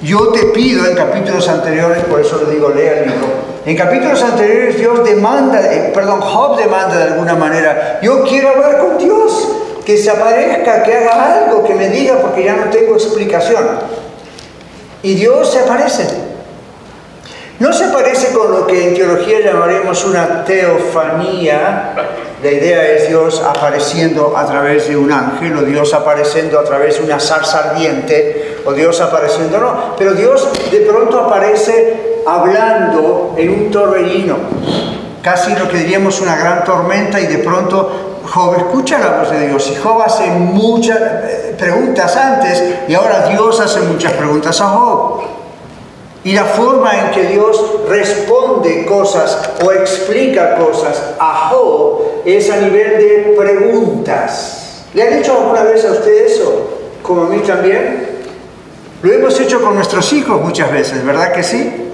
yo 0.00 0.28
te 0.28 0.44
pido 0.46 0.86
en 0.86 0.94
capítulos 0.94 1.48
anteriores, 1.48 2.04
por 2.04 2.20
eso 2.20 2.44
le 2.46 2.54
digo, 2.54 2.68
lea 2.68 3.00
el 3.00 3.10
libro, 3.10 3.26
en 3.66 3.76
capítulos 3.76 4.22
anteriores 4.22 4.78
Dios 4.78 5.02
demanda, 5.02 5.60
eh, 5.60 5.90
perdón, 5.92 6.20
Job 6.20 6.56
demanda 6.58 6.96
de 6.98 7.14
alguna 7.14 7.34
manera, 7.34 7.98
yo 8.00 8.22
quiero 8.22 8.50
hablar 8.50 8.78
con 8.78 8.98
Dios, 8.98 9.48
que 9.84 9.98
se 9.98 10.10
aparezca, 10.10 10.84
que 10.84 10.94
haga 10.94 11.42
algo, 11.42 11.64
que 11.64 11.74
me 11.74 11.88
diga, 11.88 12.18
porque 12.22 12.44
ya 12.44 12.54
no 12.54 12.70
tengo 12.70 12.94
explicación. 12.94 13.66
Y 15.02 15.14
Dios 15.14 15.50
se 15.50 15.58
aparece. 15.58 16.31
No 17.62 17.72
se 17.72 17.86
parece 17.90 18.32
con 18.32 18.50
lo 18.50 18.66
que 18.66 18.88
en 18.88 18.94
teología 18.96 19.38
llamaremos 19.38 20.04
una 20.04 20.44
teofanía. 20.44 21.94
La 22.42 22.50
idea 22.50 22.88
es 22.88 23.08
Dios 23.08 23.40
apareciendo 23.40 24.36
a 24.36 24.44
través 24.44 24.88
de 24.88 24.96
un 24.96 25.12
ángel, 25.12 25.56
o 25.56 25.62
Dios 25.62 25.94
apareciendo 25.94 26.58
a 26.58 26.64
través 26.64 26.98
de 26.98 27.04
una 27.04 27.20
zarza 27.20 27.70
ardiente, 27.70 28.58
o 28.66 28.72
Dios 28.72 29.00
apareciendo, 29.00 29.58
no. 29.58 29.94
Pero 29.96 30.14
Dios 30.14 30.48
de 30.72 30.80
pronto 30.80 31.20
aparece 31.20 32.24
hablando 32.26 33.36
en 33.38 33.50
un 33.50 33.70
torbellino, 33.70 34.38
casi 35.22 35.54
lo 35.54 35.68
que 35.68 35.76
diríamos 35.76 36.20
una 36.20 36.34
gran 36.34 36.64
tormenta, 36.64 37.20
y 37.20 37.28
de 37.28 37.38
pronto 37.38 38.18
Job 38.28 38.56
escucha 38.56 38.98
la 38.98 39.18
voz 39.18 39.30
de 39.30 39.46
Dios 39.46 39.70
y 39.70 39.76
Job 39.76 40.02
hace 40.02 40.26
muchas 40.30 40.98
eh, 40.98 41.54
preguntas 41.56 42.16
antes 42.16 42.60
y 42.88 42.94
ahora 42.94 43.28
Dios 43.28 43.60
hace 43.60 43.82
muchas 43.82 44.14
preguntas 44.14 44.60
a 44.60 44.64
Job. 44.66 45.41
Y 46.24 46.32
la 46.34 46.44
forma 46.44 46.92
en 47.00 47.10
que 47.10 47.24
Dios 47.26 47.80
responde 47.88 48.86
cosas 48.86 49.50
o 49.64 49.72
explica 49.72 50.56
cosas 50.56 51.02
a 51.18 51.48
Job 51.50 52.02
es 52.24 52.48
a 52.50 52.58
nivel 52.58 52.98
de 52.98 53.34
preguntas. 53.36 54.84
¿Le 54.94 55.02
han 55.02 55.14
hecho 55.14 55.36
alguna 55.36 55.62
vez 55.64 55.84
a 55.84 55.92
usted 55.92 56.26
eso? 56.26 56.68
Como 57.02 57.22
a 57.22 57.26
mí 57.26 57.38
también. 57.40 58.08
Lo 59.02 59.12
hemos 59.12 59.38
hecho 59.40 59.60
con 59.60 59.74
nuestros 59.74 60.12
hijos 60.12 60.40
muchas 60.40 60.70
veces, 60.70 61.04
¿verdad 61.04 61.32
que 61.32 61.42
sí? 61.42 61.92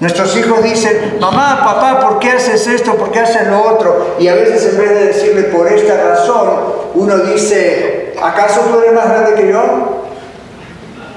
Nuestros 0.00 0.34
hijos 0.38 0.62
dicen, 0.62 1.18
mamá, 1.20 1.60
papá, 1.62 2.00
¿por 2.00 2.18
qué 2.18 2.30
haces 2.30 2.66
esto? 2.66 2.94
¿Por 2.94 3.10
qué 3.10 3.18
haces 3.18 3.46
lo 3.48 3.62
otro? 3.62 4.16
Y 4.18 4.28
a 4.28 4.34
veces 4.34 4.72
en 4.72 4.78
vez 4.78 4.88
de 4.88 5.06
decirle 5.08 5.42
por 5.44 5.70
esta 5.70 6.02
razón, 6.02 6.48
uno 6.94 7.18
dice, 7.18 8.14
¿acaso 8.22 8.60
tú 8.60 8.80
eres 8.80 8.94
más 8.94 9.10
grande 9.10 9.34
que 9.34 9.52
yo? 9.52 9.62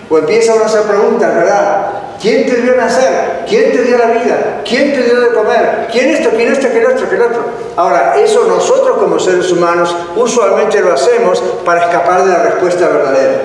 O 0.10 0.18
empieza 0.18 0.54
a 0.54 0.66
hacer 0.66 0.82
preguntas, 0.82 1.34
¿verdad? 1.34 1.73
¿Quién 2.24 2.46
te 2.46 2.62
dio 2.62 2.74
nacer? 2.78 3.44
¿Quién 3.50 3.74
te 3.74 3.84
dio 3.84 3.98
la 3.98 4.06
vida? 4.06 4.62
¿Quién 4.64 4.94
te 4.94 5.04
dio 5.04 5.20
de 5.20 5.34
comer? 5.34 5.90
¿Quién 5.92 6.10
esto? 6.10 6.30
¿Quién 6.30 6.54
esto? 6.54 6.70
¿Quién 6.72 6.86
otro? 6.86 7.10
¿Quién 7.10 7.22
otro? 7.22 7.44
Ahora, 7.76 8.16
eso 8.18 8.46
nosotros 8.48 8.98
como 8.98 9.20
seres 9.20 9.52
humanos 9.52 9.94
usualmente 10.16 10.80
lo 10.80 10.94
hacemos 10.94 11.44
para 11.66 11.82
escapar 11.82 12.24
de 12.24 12.32
la 12.32 12.44
respuesta 12.44 12.88
verdadera. 12.88 13.42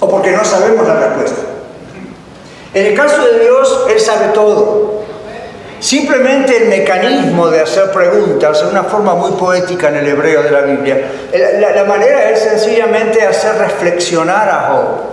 O 0.00 0.08
porque 0.08 0.30
no 0.30 0.42
sabemos 0.46 0.88
la 0.88 0.94
respuesta. 0.94 1.42
En 2.72 2.86
el 2.86 2.94
caso 2.94 3.22
de 3.22 3.40
Dios, 3.40 3.86
Él 3.90 4.00
sabe 4.00 4.28
todo. 4.32 5.02
Simplemente 5.78 6.56
el 6.56 6.68
mecanismo 6.70 7.48
de 7.48 7.60
hacer 7.60 7.92
preguntas, 7.92 8.62
en 8.62 8.68
una 8.68 8.84
forma 8.84 9.14
muy 9.14 9.32
poética 9.32 9.88
en 9.88 9.96
el 9.96 10.06
hebreo 10.06 10.42
de 10.42 10.50
la 10.52 10.62
Biblia, 10.62 11.06
la, 11.60 11.72
la 11.72 11.84
manera 11.84 12.30
es 12.30 12.38
sencillamente 12.40 13.20
hacer 13.26 13.58
reflexionar 13.58 14.48
a 14.48 14.70
Job. 14.70 15.12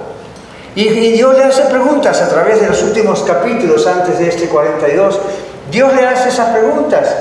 Y, 0.80 1.12
Dios 1.12 1.38
le 1.38 1.44
hace 1.44 1.64
preguntas 1.64 2.22
a 2.22 2.30
través 2.30 2.62
de 2.62 2.68
los 2.70 2.82
últimos 2.84 3.24
capítulos 3.24 3.86
antes 3.86 4.18
de 4.18 4.30
este 4.30 4.48
42. 4.48 5.20
Dios 5.70 5.94
le 5.94 6.08
hace 6.08 6.30
esas 6.30 6.56
preguntas. 6.56 7.18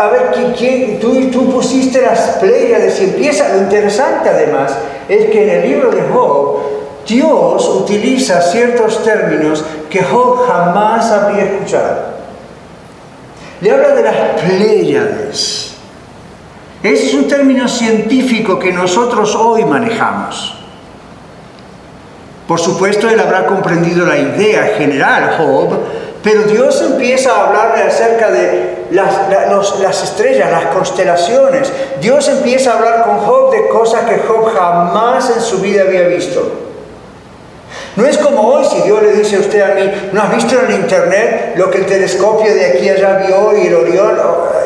A 0.00 0.08
ver, 0.08 0.54
¿quién, 0.56 0.98
tú, 1.00 1.30
tú 1.30 1.52
pusiste 1.52 2.00
las 2.00 2.38
playas 2.40 2.98
y 2.98 3.04
empieza. 3.04 3.50
Lo 3.50 3.58
interesante 3.58 4.30
además 4.30 4.74
es 5.06 5.28
que 5.30 5.42
en 5.42 5.50
el 5.50 5.68
libro 5.68 5.90
de 5.90 6.00
Job, 6.10 6.60
Dios 7.06 7.68
utiliza 7.68 8.40
ciertos 8.40 9.04
términos 9.04 9.62
que 9.90 10.02
Job 10.02 10.46
jamás 10.46 11.10
había 11.10 11.44
escuchado. 11.44 12.14
Le 13.60 13.70
habla 13.70 13.88
de 13.88 14.02
las 14.02 14.16
Pléyades. 14.40 15.74
Ese 16.82 17.06
es 17.06 17.12
un 17.12 17.28
término 17.28 17.68
científico 17.68 18.58
que 18.58 18.72
nosotros 18.72 19.34
hoy 19.34 19.62
manejamos. 19.66 20.63
Por 22.46 22.60
supuesto, 22.60 23.08
él 23.08 23.18
habrá 23.18 23.46
comprendido 23.46 24.04
la 24.04 24.18
idea 24.18 24.74
general, 24.76 25.36
Job, 25.38 25.78
pero 26.22 26.42
Dios 26.42 26.80
empieza 26.82 27.30
a 27.30 27.46
hablarle 27.46 27.82
acerca 27.84 28.30
de 28.30 28.86
las, 28.90 29.28
las, 29.80 30.02
estrellas, 30.02 30.50
las 30.50 30.66
constelaciones. 30.66 31.70
Dios 32.00 32.28
empieza 32.28 32.72
a 32.72 32.78
hablar 32.78 33.04
con 33.04 33.18
Job 33.18 33.50
de 33.50 33.68
cosas 33.68 34.04
que 34.08 34.18
Job 34.18 34.54
jamás 34.54 35.30
en 35.30 35.40
su 35.40 35.58
vida 35.58 35.82
había 35.82 36.08
visto. 36.08 36.64
No 37.96 38.06
es 38.06 38.18
como 38.18 38.42
hoy 38.48 38.64
si 38.64 38.82
Dios 38.82 39.02
le 39.02 39.12
dice 39.12 39.36
a 39.36 39.40
usted 39.40 39.60
a 39.60 39.74
mí, 39.74 40.10
¿no 40.12 40.22
has 40.22 40.34
visto 40.34 40.58
en 40.58 40.66
el 40.66 40.80
internet 40.80 41.54
lo 41.56 41.70
que 41.70 41.78
el 41.78 41.86
telescopio 41.86 42.52
de 42.52 42.66
aquí 42.66 42.88
allá 42.88 43.18
vio 43.26 43.56
y 43.56 43.68
el 43.68 43.74
Orión? 43.74 44.18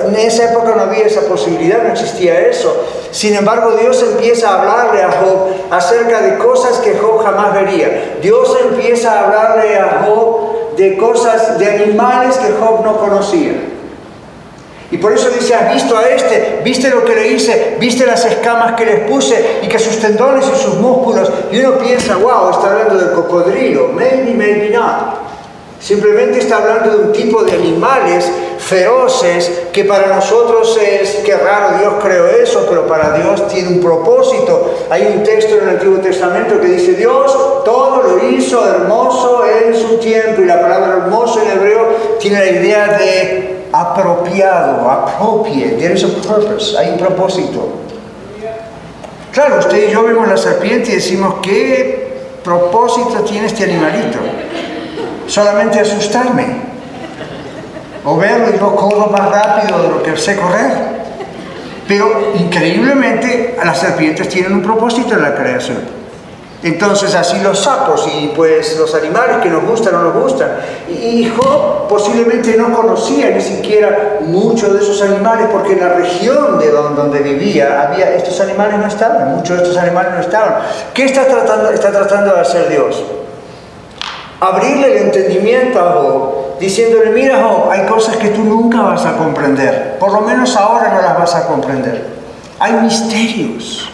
En 0.06 0.14
esa 0.16 0.50
época 0.50 0.74
no 0.76 0.82
había 0.82 1.06
esa 1.06 1.22
posibilidad, 1.22 1.82
no 1.82 1.92
existía 1.92 2.40
eso. 2.40 2.84
Sin 3.10 3.34
embargo, 3.34 3.72
Dios 3.72 4.02
empieza 4.02 4.50
a 4.50 4.60
hablarle 4.60 5.02
a 5.02 5.10
Job 5.12 5.48
acerca 5.70 6.20
de 6.20 6.38
cosas 6.38 6.78
que 6.78 6.94
Job 6.94 7.22
jamás 7.24 7.54
vería. 7.54 8.16
Dios 8.22 8.56
empieza 8.70 9.12
a 9.12 9.24
hablarle 9.24 9.76
a 9.76 10.04
Job 10.06 10.76
de 10.76 10.96
cosas, 10.96 11.58
de 11.58 11.66
animales 11.66 12.36
que 12.36 12.52
Job 12.52 12.84
no 12.84 12.98
conocía. 12.98 13.52
Y 14.90 14.96
por 14.96 15.12
eso 15.12 15.28
dice, 15.28 15.54
has 15.54 15.74
visto 15.74 15.96
a 15.98 16.08
este, 16.08 16.60
viste 16.64 16.88
lo 16.88 17.04
que 17.04 17.14
le 17.14 17.28
hice, 17.28 17.76
viste 17.78 18.06
las 18.06 18.24
escamas 18.24 18.72
que 18.72 18.86
les 18.86 19.00
puse 19.00 19.60
y 19.62 19.68
que 19.68 19.78
sus 19.78 19.98
tendones 19.98 20.46
y 20.48 20.58
sus 20.58 20.76
músculos. 20.76 21.30
Y 21.52 21.60
uno 21.60 21.78
piensa, 21.78 22.16
wow, 22.16 22.50
está 22.50 22.70
hablando 22.70 22.96
del 22.96 23.12
cocodrilo. 23.12 23.88
Maybe, 23.88 24.32
maybe 24.34 24.70
not. 24.70 25.27
Simplemente 25.80 26.40
está 26.40 26.58
hablando 26.58 26.90
de 26.90 27.04
un 27.04 27.12
tipo 27.12 27.44
de 27.44 27.52
animales 27.52 28.28
feroces 28.58 29.50
que 29.72 29.84
para 29.84 30.08
nosotros 30.08 30.76
es, 30.76 31.16
que 31.24 31.36
raro 31.36 31.78
Dios 31.78 31.94
creó 32.02 32.26
eso, 32.26 32.66
pero 32.68 32.86
para 32.86 33.16
Dios 33.16 33.46
tiene 33.46 33.68
un 33.68 33.80
propósito. 33.80 34.74
Hay 34.90 35.12
un 35.14 35.22
texto 35.22 35.56
en 35.56 35.62
el 35.62 35.68
Antiguo 35.76 35.98
Testamento 35.98 36.60
que 36.60 36.66
dice, 36.66 36.94
Dios 36.94 37.64
todo 37.64 38.02
lo 38.02 38.28
hizo 38.28 38.68
hermoso 38.68 39.44
en 39.46 39.74
su 39.74 39.98
tiempo. 39.98 40.42
Y 40.42 40.46
la 40.46 40.60
palabra 40.60 41.04
hermoso 41.04 41.40
en 41.42 41.58
hebreo 41.58 41.86
tiene 42.18 42.40
la 42.40 42.50
idea 42.50 42.98
de 42.98 43.58
apropiado, 43.72 44.90
appropriate, 44.90 45.78
there 45.78 45.94
is 45.94 46.02
a 46.02 46.08
purpose, 46.08 46.76
hay 46.76 46.90
un 46.90 46.98
propósito. 46.98 47.68
Claro, 49.32 49.58
usted 49.60 49.88
y 49.88 49.92
yo 49.92 50.02
vemos 50.02 50.26
la 50.26 50.36
serpiente 50.36 50.90
y 50.90 50.94
decimos, 50.96 51.36
¿qué 51.42 52.08
propósito 52.42 53.22
tiene 53.24 53.46
este 53.46 53.64
animalito? 53.64 54.18
Solamente 55.28 55.80
asustarme. 55.80 56.46
O 58.04 58.16
verlo 58.16 58.48
y 58.54 58.58
yo 58.58 58.74
corro 58.74 59.06
más 59.08 59.30
rápido 59.30 59.82
de 59.82 59.88
lo 59.90 60.02
que 60.02 60.16
sé 60.16 60.36
correr. 60.36 60.72
Pero 61.86 62.32
increíblemente 62.34 63.56
las 63.62 63.78
serpientes 63.78 64.28
tienen 64.28 64.54
un 64.54 64.62
propósito 64.62 65.14
en 65.14 65.22
la 65.22 65.34
creación. 65.34 65.98
Entonces 66.62 67.14
así 67.14 67.38
los 67.40 67.60
sapos 67.60 68.08
y 68.12 68.32
pues 68.34 68.76
los 68.78 68.92
animales 68.94 69.36
que 69.42 69.48
nos 69.48 69.64
gustan 69.64 69.94
o 69.94 69.98
no 69.98 70.12
nos 70.12 70.22
gustan. 70.22 70.48
Y 70.88 71.30
Job 71.36 71.86
posiblemente 71.88 72.56
no 72.56 72.72
conocía 72.72 73.30
ni 73.30 73.40
siquiera 73.40 74.18
muchos 74.22 74.72
de 74.72 74.80
esos 74.80 75.00
animales 75.02 75.46
porque 75.52 75.74
en 75.74 75.80
la 75.80 75.90
región 75.90 76.58
de 76.58 76.70
donde, 76.70 77.20
vivía 77.20 77.82
había, 77.82 78.12
estos 78.14 78.40
animales 78.40 78.78
no 78.78 78.86
estaban, 78.86 79.36
muchos 79.36 79.58
de 79.58 79.62
estos 79.62 79.76
animales 79.76 80.14
no 80.14 80.20
estaban. 80.20 80.54
¿Qué 80.92 81.04
está 81.04 81.26
tratando, 81.26 81.70
está 81.70 81.92
tratando 81.92 82.34
de 82.34 82.40
hacer 82.40 82.68
Dios? 82.68 83.04
Abrirle 84.40 84.92
el 84.92 85.02
entendimiento 85.06 85.80
a 85.80 85.92
Job 85.92 86.58
diciéndole, 86.60 87.10
mira 87.10 87.42
Job, 87.42 87.70
hay 87.70 87.86
cosas 87.86 88.16
que 88.16 88.28
tú 88.28 88.44
nunca 88.44 88.82
vas 88.82 89.04
a 89.04 89.16
comprender, 89.16 89.96
por 89.98 90.12
lo 90.12 90.20
menos 90.20 90.56
ahora 90.56 90.92
no 90.94 91.02
las 91.02 91.18
vas 91.18 91.34
a 91.34 91.46
comprender. 91.46 92.04
Hay 92.60 92.72
misterios. 92.74 93.90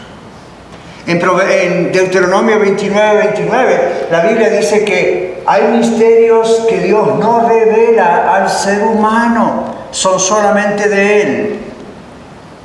En, 1.06 1.92
Deuteronomio 1.92 2.58
29, 2.58 3.18
29, 3.18 4.06
la 4.10 4.20
Biblia 4.20 4.48
dice 4.48 4.84
que 4.84 5.42
hay 5.46 5.64
misterios 5.64 6.64
que 6.68 6.78
Dios 6.78 7.18
no 7.18 7.46
revela 7.46 8.34
al 8.34 8.48
ser 8.48 8.82
humano, 8.82 9.64
son 9.90 10.18
solamente 10.18 10.88
de 10.88 11.22
Él. 11.22 11.60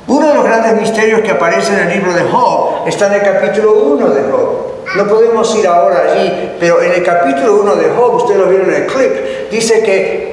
Uno 0.06 0.26
de 0.26 0.34
los 0.34 0.44
grandes 0.44 0.80
misterios 0.80 1.20
que 1.20 1.32
aparece 1.32 1.74
en 1.74 1.80
el 1.80 1.96
libro 1.96 2.14
de 2.14 2.24
Job 2.24 2.88
está 2.88 3.08
en 3.08 3.12
el 3.14 3.22
capítulo 3.22 3.74
1 3.74 4.08
de 4.08 4.22
Job. 4.22 4.49
No 4.96 5.06
podemos 5.06 5.54
ir 5.54 5.66
ahora 5.66 6.10
allí, 6.10 6.52
pero 6.58 6.82
en 6.82 6.92
el 6.92 7.02
capítulo 7.04 7.60
1 7.60 7.76
de 7.76 7.90
Job, 7.90 8.14
ustedes 8.14 8.40
lo 8.40 8.46
vieron 8.46 8.70
en 8.70 8.82
el 8.82 8.86
clip, 8.86 9.50
dice 9.50 9.82
que 9.82 10.30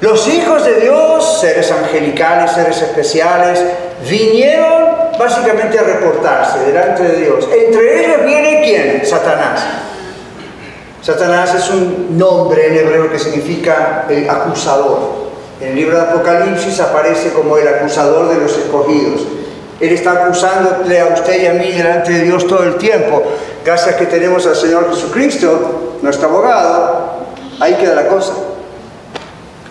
los 0.00 0.26
hijos 0.28 0.64
de 0.64 0.80
Dios, 0.80 1.40
seres 1.40 1.70
angelicales, 1.70 2.50
seres 2.50 2.82
especiales, 2.82 3.62
vinieron 4.08 4.84
básicamente 5.18 5.78
a 5.78 5.82
reportarse 5.82 6.58
delante 6.66 7.04
de 7.04 7.16
Dios. 7.22 7.48
Entre 7.50 8.04
ellos 8.04 8.26
viene 8.26 8.62
quién? 8.64 9.06
Satanás. 9.06 9.64
Satanás 11.00 11.54
es 11.54 11.70
un 11.70 12.18
nombre 12.18 12.66
en 12.66 12.78
hebreo 12.78 13.10
que 13.10 13.18
significa 13.18 14.06
el 14.08 14.28
acusador. 14.28 15.24
En 15.60 15.68
el 15.68 15.76
libro 15.76 15.96
de 15.96 16.02
Apocalipsis 16.02 16.80
aparece 16.80 17.32
como 17.32 17.56
el 17.56 17.68
acusador 17.68 18.28
de 18.28 18.40
los 18.40 18.58
escogidos. 18.58 19.22
Él 19.80 19.92
está 19.92 20.12
acusándole 20.12 21.00
a 21.00 21.06
usted 21.06 21.42
y 21.42 21.46
a 21.46 21.52
mí 21.52 21.72
delante 21.72 22.12
de 22.12 22.20
Dios 22.22 22.46
todo 22.46 22.62
el 22.62 22.76
tiempo. 22.76 23.22
Gracias 23.64 23.96
que 23.96 24.06
tenemos 24.06 24.46
al 24.46 24.56
Señor 24.56 24.88
Jesucristo, 24.90 25.98
nuestro 26.02 26.28
abogado, 26.28 27.10
ahí 27.60 27.74
queda 27.74 27.94
la 27.94 28.08
cosa. 28.08 28.32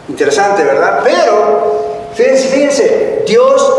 Interesante, 0.10 0.64
¿verdad? 0.64 1.00
Pero, 1.04 2.10
fíjense, 2.14 2.48
fíjense, 2.50 3.24
Dios 3.26 3.74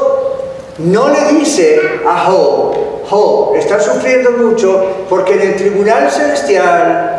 no 0.79 1.09
le 1.09 1.39
dice 1.39 1.81
a 2.07 2.25
Job, 2.27 2.75
Job, 3.09 3.57
está 3.57 3.79
sufriendo 3.79 4.33
mucho 4.33 5.07
porque 5.09 5.35
en 5.35 5.41
el 5.43 5.57
tribunal 5.57 6.11
celestial, 6.11 7.14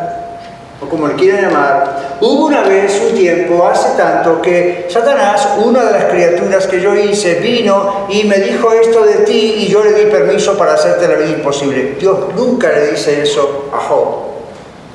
o 0.82 0.90
como 0.90 1.08
le 1.08 1.16
quieran 1.16 1.42
llamar, 1.42 2.18
hubo 2.22 2.48
una 2.48 2.62
vez, 2.64 3.02
un 3.10 3.16
tiempo, 3.16 3.66
hace 3.68 3.96
tanto, 3.98 4.42
que 4.42 4.88
Satanás, 4.90 5.48
una 5.64 5.84
de 5.86 5.92
las 5.92 6.06
criaturas 6.06 6.68
que 6.68 6.82
yo 6.82 6.94
hice, 6.96 7.36
vino 7.36 8.08
y 8.10 8.26
me 8.26 8.40
dijo 8.40 8.72
esto 8.74 9.06
de 9.06 9.26
ti 9.26 9.56
y 9.60 9.68
yo 9.68 9.84
le 9.84 9.94
di 9.94 10.12
permiso 10.12 10.58
para 10.58 10.74
hacerte 10.74 11.08
la 11.08 11.16
vida 11.16 11.30
imposible. 11.30 11.96
Dios 12.00 12.34
nunca 12.36 12.70
le 12.72 12.92
dice 12.92 13.22
eso 13.22 13.70
a 13.74 13.78
Job. 13.78 14.26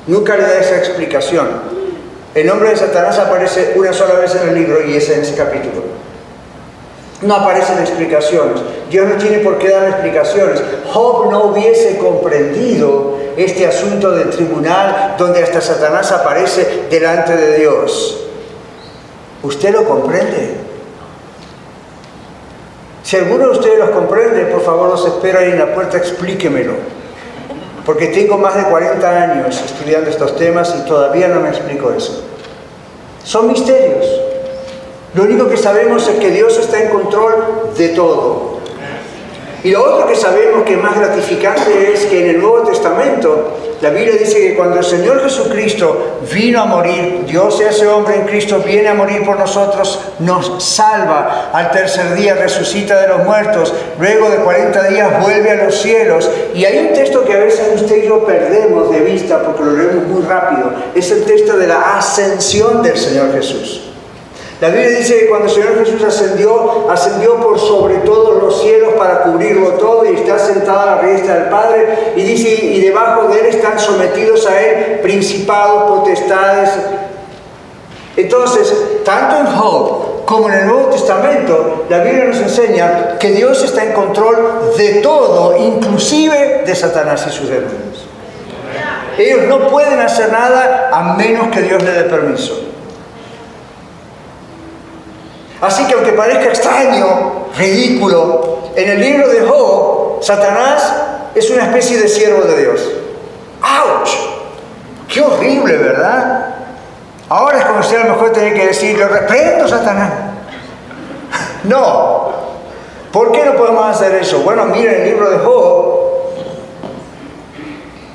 Nunca 0.07 0.35
le 0.35 0.43
da 0.43 0.59
esa 0.59 0.77
explicación. 0.77 1.47
El 2.33 2.47
nombre 2.47 2.69
de 2.69 2.77
Satanás 2.77 3.17
aparece 3.19 3.73
una 3.75 3.91
sola 3.91 4.15
vez 4.15 4.35
en 4.35 4.49
el 4.49 4.55
libro 4.55 4.85
y 4.85 4.95
es 4.95 5.09
en 5.09 5.21
ese 5.21 5.35
capítulo. 5.35 5.83
No 7.21 7.35
aparecen 7.35 7.79
explicaciones. 7.79 8.61
Dios 8.89 9.07
no 9.07 9.15
tiene 9.15 9.39
por 9.39 9.59
qué 9.59 9.69
dar 9.69 9.87
explicaciones. 9.89 10.61
Job 10.91 11.31
no 11.31 11.45
hubiese 11.45 11.97
comprendido 11.97 13.17
este 13.37 13.67
asunto 13.67 14.11
del 14.11 14.29
tribunal 14.29 15.15
donde 15.17 15.43
hasta 15.43 15.61
Satanás 15.61 16.11
aparece 16.11 16.85
delante 16.89 17.35
de 17.35 17.59
Dios. 17.59 18.25
¿Usted 19.43 19.71
lo 19.71 19.85
comprende? 19.85 20.55
Si 23.03 23.17
alguno 23.17 23.45
de 23.45 23.51
ustedes 23.51 23.79
los 23.79 23.89
comprende, 23.89 24.45
por 24.45 24.63
favor 24.63 24.89
los 24.89 25.05
espero 25.05 25.39
ahí 25.39 25.51
en 25.51 25.59
la 25.59 25.73
puerta, 25.73 25.97
explíquemelo. 25.97 26.73
Porque 27.85 28.07
tengo 28.07 28.37
más 28.37 28.55
de 28.55 28.63
40 28.63 29.09
años 29.09 29.61
estudiando 29.63 30.09
estos 30.09 30.37
temas 30.37 30.75
y 30.79 30.87
todavía 30.87 31.27
no 31.27 31.39
me 31.39 31.49
explico 31.49 31.91
eso. 31.91 32.23
Son 33.23 33.47
misterios. 33.47 34.05
Lo 35.13 35.23
único 35.23 35.49
que 35.49 35.57
sabemos 35.57 36.07
es 36.07 36.19
que 36.19 36.31
Dios 36.31 36.57
está 36.57 36.81
en 36.81 36.89
control 36.89 37.71
de 37.77 37.89
todo. 37.89 38.61
Y 39.63 39.71
lo 39.71 39.83
otro 39.83 40.07
que 40.07 40.15
sabemos 40.15 40.63
que 40.63 40.73
es 40.73 40.81
más 40.81 40.97
gratificante 40.97 41.93
es 41.93 42.05
que 42.05 42.23
en 42.23 42.35
el 42.35 42.41
Nuevo 42.41 42.61
Testamento 42.61 43.57
la 43.81 43.89
Biblia 43.89 44.15
dice 44.15 44.39
que 44.39 44.55
cuando 44.55 44.77
el 44.77 44.83
Señor 44.83 45.21
Jesucristo 45.21 46.19
vino 46.31 46.61
a 46.61 46.65
morir, 46.65 47.25
Dios 47.27 47.57
se 47.57 47.67
hace 47.67 47.87
hombre 47.87 48.15
en 48.15 48.25
Cristo, 48.25 48.61
viene 48.65 48.87
a 48.89 48.93
morir 48.93 49.25
por 49.25 49.37
nosotros, 49.37 49.99
nos 50.19 50.63
salva, 50.63 51.49
al 51.51 51.71
tercer 51.71 52.15
día 52.15 52.35
resucita 52.35 53.01
de 53.01 53.07
los 53.07 53.23
muertos, 53.23 53.73
luego 53.99 54.29
de 54.29 54.37
40 54.37 54.83
días 54.89 55.21
vuelve 55.21 55.51
a 55.51 55.65
los 55.65 55.75
cielos. 55.75 56.29
Y 56.55 56.63
hay 56.63 56.77
un 56.87 56.93
texto 56.93 57.25
que 57.25 57.33
a 57.33 57.39
veces 57.39 57.81
usted 57.81 58.03
y 58.03 58.07
yo 58.07 58.23
perdemos 58.23 58.91
de 58.91 58.99
vista 58.99 59.43
porque 59.43 59.63
lo 59.63 59.71
leemos 59.73 60.07
muy 60.07 60.21
rápido, 60.23 60.71
es 60.95 61.11
el 61.11 61.23
texto 61.25 61.57
de 61.57 61.67
la 61.67 61.97
ascensión 61.97 62.81
del 62.81 62.97
Señor 62.97 63.33
Jesús. 63.33 63.90
La 64.61 64.69
Biblia 64.69 64.99
dice 64.99 65.21
que 65.21 65.27
cuando 65.27 65.47
el 65.47 65.51
Señor 65.51 65.79
Jesús 65.79 66.03
ascendió, 66.03 66.87
ascendió 66.87 67.37
por 67.37 67.57
sobre 67.57 67.95
todos 67.95 68.43
los 68.43 68.61
cielos 68.61 68.93
para 68.93 69.23
cubrirlo 69.23 69.69
todo 69.71 70.05
y 70.05 70.15
está 70.15 70.37
sentado 70.37 70.81
a 70.81 70.97
la 70.97 71.01
diestra 71.01 71.33
del 71.33 71.49
Padre 71.49 72.13
y 72.15 72.21
dice, 72.21 72.47
y 72.47 72.79
debajo 72.79 73.27
de 73.29 73.39
él 73.39 73.45
están 73.47 73.79
sometidos 73.79 74.45
a 74.45 74.61
él 74.61 74.99
principados, 75.01 75.89
potestades. 75.89 76.69
Entonces, 78.15 78.71
tanto 79.03 79.37
en 79.37 79.47
Job 79.47 80.25
como 80.25 80.47
en 80.49 80.53
el 80.53 80.67
Nuevo 80.67 80.89
Testamento, 80.89 81.85
la 81.89 82.03
Biblia 82.03 82.25
nos 82.25 82.37
enseña 82.37 83.17
que 83.17 83.31
Dios 83.31 83.63
está 83.63 83.83
en 83.83 83.93
control 83.93 84.75
de 84.77 85.01
todo, 85.01 85.57
inclusive 85.57 86.61
de 86.67 86.75
Satanás 86.75 87.25
y 87.27 87.31
sus 87.31 87.49
demonios. 87.49 88.05
Ellos 89.17 89.41
no 89.47 89.69
pueden 89.69 89.99
hacer 89.99 90.31
nada 90.31 90.91
a 90.93 91.15
menos 91.15 91.47
que 91.47 91.61
Dios 91.61 91.81
le 91.81 91.93
dé 91.93 92.03
permiso. 92.03 92.70
Así 95.61 95.85
que 95.85 95.93
aunque 95.93 96.13
parezca 96.13 96.45
extraño, 96.45 97.45
ridículo, 97.55 98.57
en 98.75 98.89
el 98.89 98.99
libro 98.99 99.27
de 99.27 99.41
Job, 99.45 100.23
Satanás 100.23 100.93
es 101.35 101.49
una 101.51 101.65
especie 101.65 101.99
de 101.99 102.07
siervo 102.07 102.41
de 102.43 102.61
Dios. 102.61 102.89
¡Auch! 103.61 104.09
¡Qué 105.07 105.21
horrible, 105.21 105.77
¿verdad? 105.77 106.55
Ahora 107.29 107.59
es 107.59 107.65
como 107.65 107.83
si 107.83 107.95
a 107.95 108.05
lo 108.05 108.13
mejor 108.15 108.33
tenía 108.33 108.53
que 108.53 108.67
decir, 108.67 108.97
lo 108.97 109.07
reprendo, 109.07 109.67
Satanás. 109.67 110.11
No. 111.63 112.31
¿Por 113.11 113.31
qué 113.31 113.45
no 113.45 113.53
podemos 113.53 113.85
hacer 113.85 114.15
eso? 114.15 114.39
Bueno, 114.39 114.65
mira 114.65 114.93
el 114.93 115.05
libro 115.05 115.29
de 115.29 115.37
Job. 115.39 116.01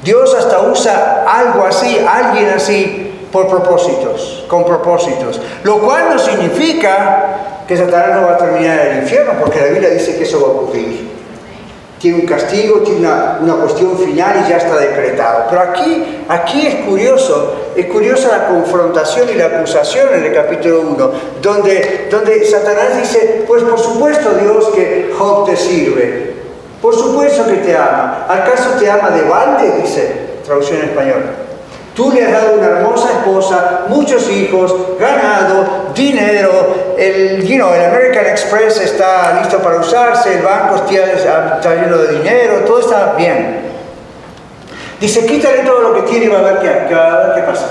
Dios 0.02 0.34
hasta 0.34 0.60
usa 0.62 1.24
algo 1.28 1.64
así, 1.64 1.98
alguien 1.98 2.50
así, 2.50 3.15
por 3.36 3.48
propósitos, 3.48 4.44
con 4.48 4.64
propósitos. 4.64 5.40
Lo 5.62 5.78
cual 5.80 6.08
no 6.10 6.18
significa 6.18 7.64
que 7.68 7.76
Satanás 7.76 8.20
no 8.20 8.26
va 8.28 8.34
a 8.34 8.38
terminar 8.38 8.78
en 8.78 8.92
el 8.92 9.02
infierno, 9.02 9.32
porque 9.38 9.60
la 9.60 9.66
Biblia 9.66 9.90
dice 9.90 10.16
que 10.16 10.24
eso 10.24 10.40
va 10.40 10.46
a 10.46 10.50
ocurrir. 10.52 11.16
Tiene 11.98 12.20
un 12.20 12.26
castigo, 12.26 12.80
tiene 12.80 13.00
una, 13.00 13.38
una, 13.40 13.54
cuestión 13.54 13.98
final 13.98 14.44
y 14.44 14.50
ya 14.50 14.58
está 14.58 14.76
decretado. 14.76 15.46
Pero 15.50 15.62
aquí, 15.62 16.24
aquí 16.28 16.66
es 16.66 16.74
curioso, 16.86 17.54
es 17.74 17.86
curiosa 17.86 18.28
la 18.28 18.48
confrontación 18.48 19.28
y 19.30 19.34
la 19.34 19.46
acusación 19.46 20.08
en 20.14 20.24
el 20.24 20.34
capítulo 20.34 20.82
1, 20.82 21.10
donde, 21.42 22.08
donde 22.10 22.44
Satanás 22.44 22.98
dice, 23.00 23.44
pues 23.46 23.62
por 23.62 23.78
supuesto 23.78 24.30
Dios 24.34 24.68
que 24.74 25.12
Job 25.18 25.46
te 25.46 25.56
sirve, 25.56 26.34
por 26.80 26.94
supuesto 26.94 27.46
que 27.46 27.56
te 27.56 27.76
ama. 27.76 28.26
¿Acaso 28.28 28.78
te 28.78 28.90
ama 28.90 29.10
de 29.10 29.22
balde? 29.22 29.80
Dice, 29.82 30.36
traducción 30.44 30.80
en 30.80 30.88
español. 30.90 31.45
Tú 31.96 32.12
le 32.12 32.26
has 32.26 32.30
dado 32.30 32.58
una 32.58 32.66
hermosa 32.66 33.10
esposa, 33.10 33.84
muchos 33.88 34.28
hijos, 34.28 34.98
ganado, 35.00 35.92
dinero, 35.94 36.94
el, 36.98 37.42
you 37.42 37.54
el 37.56 37.84
American 37.86 38.26
Express 38.26 38.78
está 38.82 39.40
listo 39.40 39.58
para 39.60 39.78
usarse, 39.78 40.34
el 40.34 40.42
banco 40.42 40.76
está, 40.76 41.74
lleno 41.74 41.96
de 41.96 42.18
dinero, 42.18 42.56
todo 42.66 42.80
está 42.80 43.14
bien. 43.14 43.60
Dice, 45.00 45.24
quítale 45.24 45.60
todo 45.60 45.80
lo 45.80 45.94
que 45.94 46.02
tiene 46.02 46.26
y 46.26 46.28
va 46.28 46.40
a 46.40 46.42
ver 46.42 46.58
qué, 46.58 46.94
va 46.94 47.14
a 47.14 47.26
ver 47.28 47.36
qué 47.36 47.42
pasa. 47.50 47.66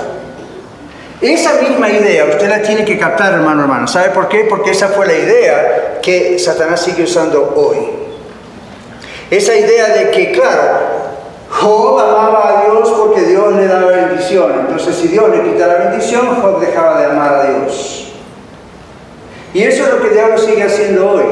Esa 1.20 1.62
misma 1.62 1.88
idea 1.88 2.24
usted 2.24 2.48
la 2.48 2.60
tiene 2.62 2.84
que 2.84 2.98
captar, 2.98 3.32
hermano, 3.32 3.62
hermano. 3.62 3.86
¿Sabe 3.86 4.10
por 4.10 4.26
qué? 4.26 4.44
Porque 4.48 4.72
esa 4.72 4.88
fue 4.88 5.06
la 5.06 5.14
idea 5.14 5.98
que 6.02 6.36
Satanás 6.40 6.82
sigue 6.82 7.04
usando 7.04 7.54
hoy. 7.54 7.90
Esa 9.30 9.54
idea 9.54 9.88
de 9.88 10.10
que, 10.10 10.32
claro, 10.32 10.95
Job 11.60 11.98
amaba 11.98 12.48
a 12.48 12.64
Dios 12.64 12.90
porque 12.90 13.22
Dios 13.22 13.54
le 13.54 13.66
daba 13.66 13.86
bendición. 13.86 14.52
Entonces, 14.60 14.94
si 14.94 15.08
Dios 15.08 15.30
le 15.30 15.42
quita 15.42 15.66
la 15.66 15.88
bendición, 15.88 16.26
Job 16.40 16.60
dejaba 16.60 17.00
de 17.00 17.06
amar 17.06 17.34
a 17.34 17.44
Dios. 17.44 18.12
Y 19.54 19.62
eso 19.62 19.84
es 19.84 19.90
lo 19.90 20.02
que 20.02 20.10
Dios 20.10 20.42
sigue 20.44 20.62
haciendo 20.64 21.12
hoy. 21.12 21.24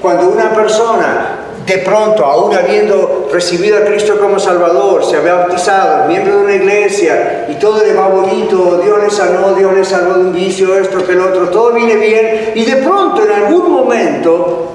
Cuando 0.00 0.30
una 0.30 0.54
persona, 0.54 1.40
de 1.66 1.78
pronto, 1.78 2.24
aún 2.24 2.56
habiendo 2.56 3.28
recibido 3.30 3.76
a 3.76 3.82
Cristo 3.82 4.18
como 4.18 4.38
Salvador, 4.38 5.04
se 5.04 5.18
había 5.18 5.34
bautizado, 5.34 6.08
miembro 6.08 6.38
de 6.38 6.44
una 6.44 6.54
iglesia, 6.54 7.46
y 7.50 7.54
todo 7.56 7.84
le 7.84 7.92
va 7.92 8.08
bonito, 8.08 8.80
Dios 8.82 8.98
le 9.02 9.10
sanó, 9.10 9.52
Dios 9.52 9.74
le 9.74 9.84
salvó 9.84 10.14
de 10.14 10.20
un 10.20 10.32
vicio, 10.32 10.74
esto 10.78 11.04
que 11.04 11.12
el 11.12 11.20
otro, 11.20 11.50
todo 11.50 11.72
viene 11.72 11.96
bien, 11.96 12.52
y 12.54 12.64
de 12.64 12.76
pronto, 12.76 13.22
en 13.22 13.32
algún 13.44 13.70
momento, 13.70 14.72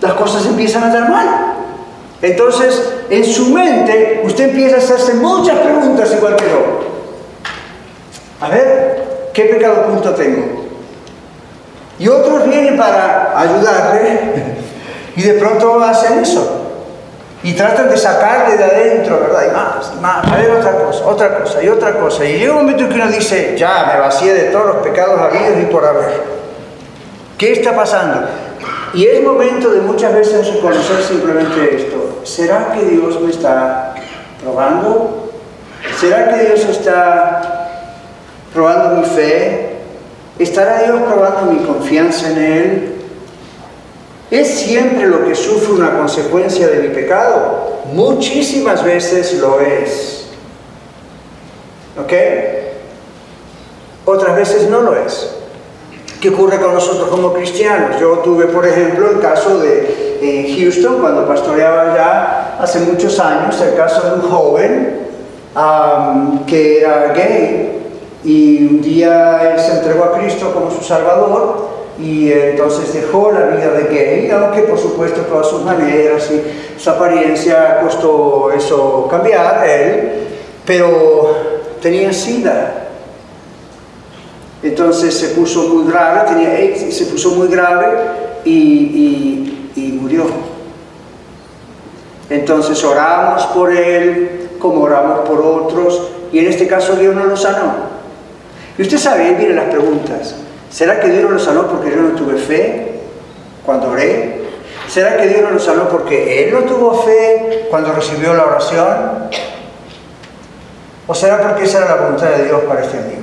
las 0.00 0.14
cosas 0.14 0.44
empiezan 0.46 0.82
a 0.82 0.92
dar 0.92 1.08
mal. 1.08 1.51
Entonces, 2.22 2.92
en 3.10 3.24
su 3.24 3.50
mente, 3.50 4.22
usted 4.24 4.50
empieza 4.50 4.76
a 4.76 4.78
hacerse 4.78 5.14
muchas 5.14 5.58
preguntas 5.58 6.12
igual 6.16 6.36
que 6.36 6.44
yo. 6.44 6.92
A 8.40 8.48
ver, 8.48 9.04
¿qué 9.34 9.44
pecado 9.46 9.86
oculto 9.88 10.14
tengo? 10.14 10.62
Y 11.98 12.08
otros 12.08 12.48
vienen 12.48 12.76
para 12.76 13.38
ayudarle 13.38 14.20
y 15.16 15.22
de 15.22 15.34
pronto 15.34 15.80
hacen 15.80 16.20
eso. 16.20 16.60
Y 17.44 17.54
tratan 17.54 17.90
de 17.90 17.96
sacarle 17.96 18.56
de 18.56 18.64
adentro, 18.64 19.18
¿verdad? 19.18 19.42
Y 19.48 19.52
más, 19.52 19.92
y 19.96 20.00
más, 20.00 20.24
a 20.24 20.36
ver 20.36 20.50
otra 20.52 20.78
cosa, 20.78 21.04
otra 21.04 21.38
cosa 21.40 21.62
y 21.62 21.68
otra 21.68 21.98
cosa. 21.98 22.24
Y 22.24 22.38
llega 22.38 22.52
un 22.52 22.60
momento 22.60 22.84
en 22.84 22.88
que 22.88 22.94
uno 22.94 23.08
dice, 23.08 23.56
ya, 23.58 23.90
me 23.92 24.00
vacié 24.00 24.32
de 24.32 24.42
todos 24.50 24.66
los 24.66 24.76
pecados 24.76 25.20
habidos 25.20 25.58
y 25.60 25.64
por 25.64 25.84
haber. 25.84 26.22
¿Qué 27.36 27.52
está 27.52 27.74
pasando? 27.74 28.28
Y 28.94 29.06
es 29.06 29.22
momento 29.24 29.72
de 29.72 29.80
muchas 29.80 30.14
veces 30.14 30.54
reconocer 30.54 31.02
simplemente 31.02 31.76
esto. 31.76 32.11
¿Será 32.24 32.72
que 32.72 32.84
Dios 32.84 33.20
me 33.20 33.30
está 33.30 33.94
probando? 34.42 35.30
¿Será 35.98 36.28
que 36.28 36.46
Dios 36.46 36.64
está 36.66 37.88
probando 38.52 39.00
mi 39.00 39.06
fe? 39.06 39.76
¿Estará 40.38 40.82
Dios 40.84 41.00
probando 41.02 41.52
mi 41.52 41.64
confianza 41.64 42.30
en 42.30 42.38
Él? 42.38 42.94
¿Es 44.30 44.48
siempre 44.60 45.06
lo 45.06 45.24
que 45.24 45.34
sufre 45.34 45.72
una 45.72 45.98
consecuencia 45.98 46.68
de 46.68 46.78
mi 46.78 46.88
pecado? 46.88 47.82
Muchísimas 47.92 48.82
veces 48.82 49.34
lo 49.34 49.60
es. 49.60 50.26
¿Ok? 52.00 52.12
Otras 54.06 54.36
veces 54.36 54.70
no 54.70 54.80
lo 54.80 54.96
es. 54.96 55.34
¿Qué 56.20 56.30
ocurre 56.30 56.60
con 56.60 56.72
nosotros 56.72 57.08
como 57.08 57.32
cristianos? 57.32 58.00
Yo 58.00 58.18
tuve, 58.18 58.46
por 58.46 58.66
ejemplo, 58.66 59.10
el 59.10 59.20
caso 59.20 59.58
de 59.58 60.11
en 60.22 60.56
Houston, 60.56 61.00
cuando 61.00 61.26
pastoreaba 61.26 61.94
ya 61.94 62.56
hace 62.60 62.80
muchos 62.80 63.18
años, 63.18 63.60
el 63.60 63.74
caso 63.74 64.02
de 64.08 64.14
un 64.14 64.30
joven 64.30 64.98
que 66.46 66.80
era 66.80 67.12
gay. 67.12 67.68
Y 68.24 68.64
un 68.64 68.80
día 68.80 69.52
él 69.52 69.60
se 69.60 69.78
entregó 69.78 70.04
a 70.04 70.18
Cristo 70.18 70.52
como 70.54 70.70
su 70.70 70.82
Salvador 70.82 71.70
y 72.00 72.32
entonces 72.32 72.94
dejó 72.94 73.32
la 73.32 73.46
vida 73.46 73.72
de 73.72 73.84
gay, 73.84 74.30
aunque 74.30 74.62
por 74.62 74.78
supuesto 74.78 75.22
todas 75.22 75.48
sus 75.48 75.62
maneras 75.62 76.30
y 76.30 76.80
su 76.80 76.90
apariencia 76.90 77.80
costó 77.82 78.50
eso 78.52 79.08
cambiar 79.10 79.68
él, 79.68 80.12
pero 80.64 81.34
tenía 81.80 82.12
sida. 82.12 82.88
Entonces 84.62 85.14
se 85.18 85.28
puso 85.28 85.64
muy 85.64 85.90
grave, 85.90 86.28
tenía 86.28 86.50
AIDS 86.50 86.94
se 86.96 87.06
puso 87.06 87.30
muy 87.30 87.48
grave 87.48 87.86
y, 88.44 89.61
Entonces 92.30 92.82
oramos 92.84 93.44
por 93.46 93.72
él, 93.72 94.50
como 94.58 94.82
oramos 94.82 95.28
por 95.28 95.40
otros, 95.40 96.10
y 96.32 96.38
en 96.38 96.46
este 96.46 96.66
caso 96.66 96.94
Dios 96.94 97.14
no 97.14 97.24
lo 97.24 97.36
sanó. 97.36 97.92
Y 98.78 98.82
usted 98.82 98.98
sabe, 98.98 99.34
vienen 99.34 99.56
las 99.56 99.66
preguntas. 99.66 100.34
¿Será 100.70 101.00
que 101.00 101.08
Dios 101.08 101.24
no 101.24 101.30
lo 101.30 101.38
sanó 101.38 101.66
porque 101.66 101.90
yo 101.90 101.96
no 101.96 102.10
tuve 102.10 102.36
fe 102.36 103.00
cuando 103.64 103.90
oré? 103.90 104.42
¿Será 104.88 105.16
que 105.16 105.28
Dios 105.28 105.42
no 105.42 105.50
lo 105.50 105.58
sanó 105.58 105.88
porque 105.88 106.44
Él 106.44 106.54
no 106.54 106.60
tuvo 106.60 107.02
fe 107.02 107.66
cuando 107.70 107.92
recibió 107.92 108.34
la 108.34 108.44
oración? 108.44 109.28
¿O 111.06 111.14
será 111.14 111.40
porque 111.42 111.64
esa 111.64 111.78
era 111.78 111.96
la 111.96 112.02
voluntad 112.02 112.30
de 112.30 112.44
Dios 112.44 112.60
para 112.62 112.82
este 112.82 112.98
amigo? 112.98 113.22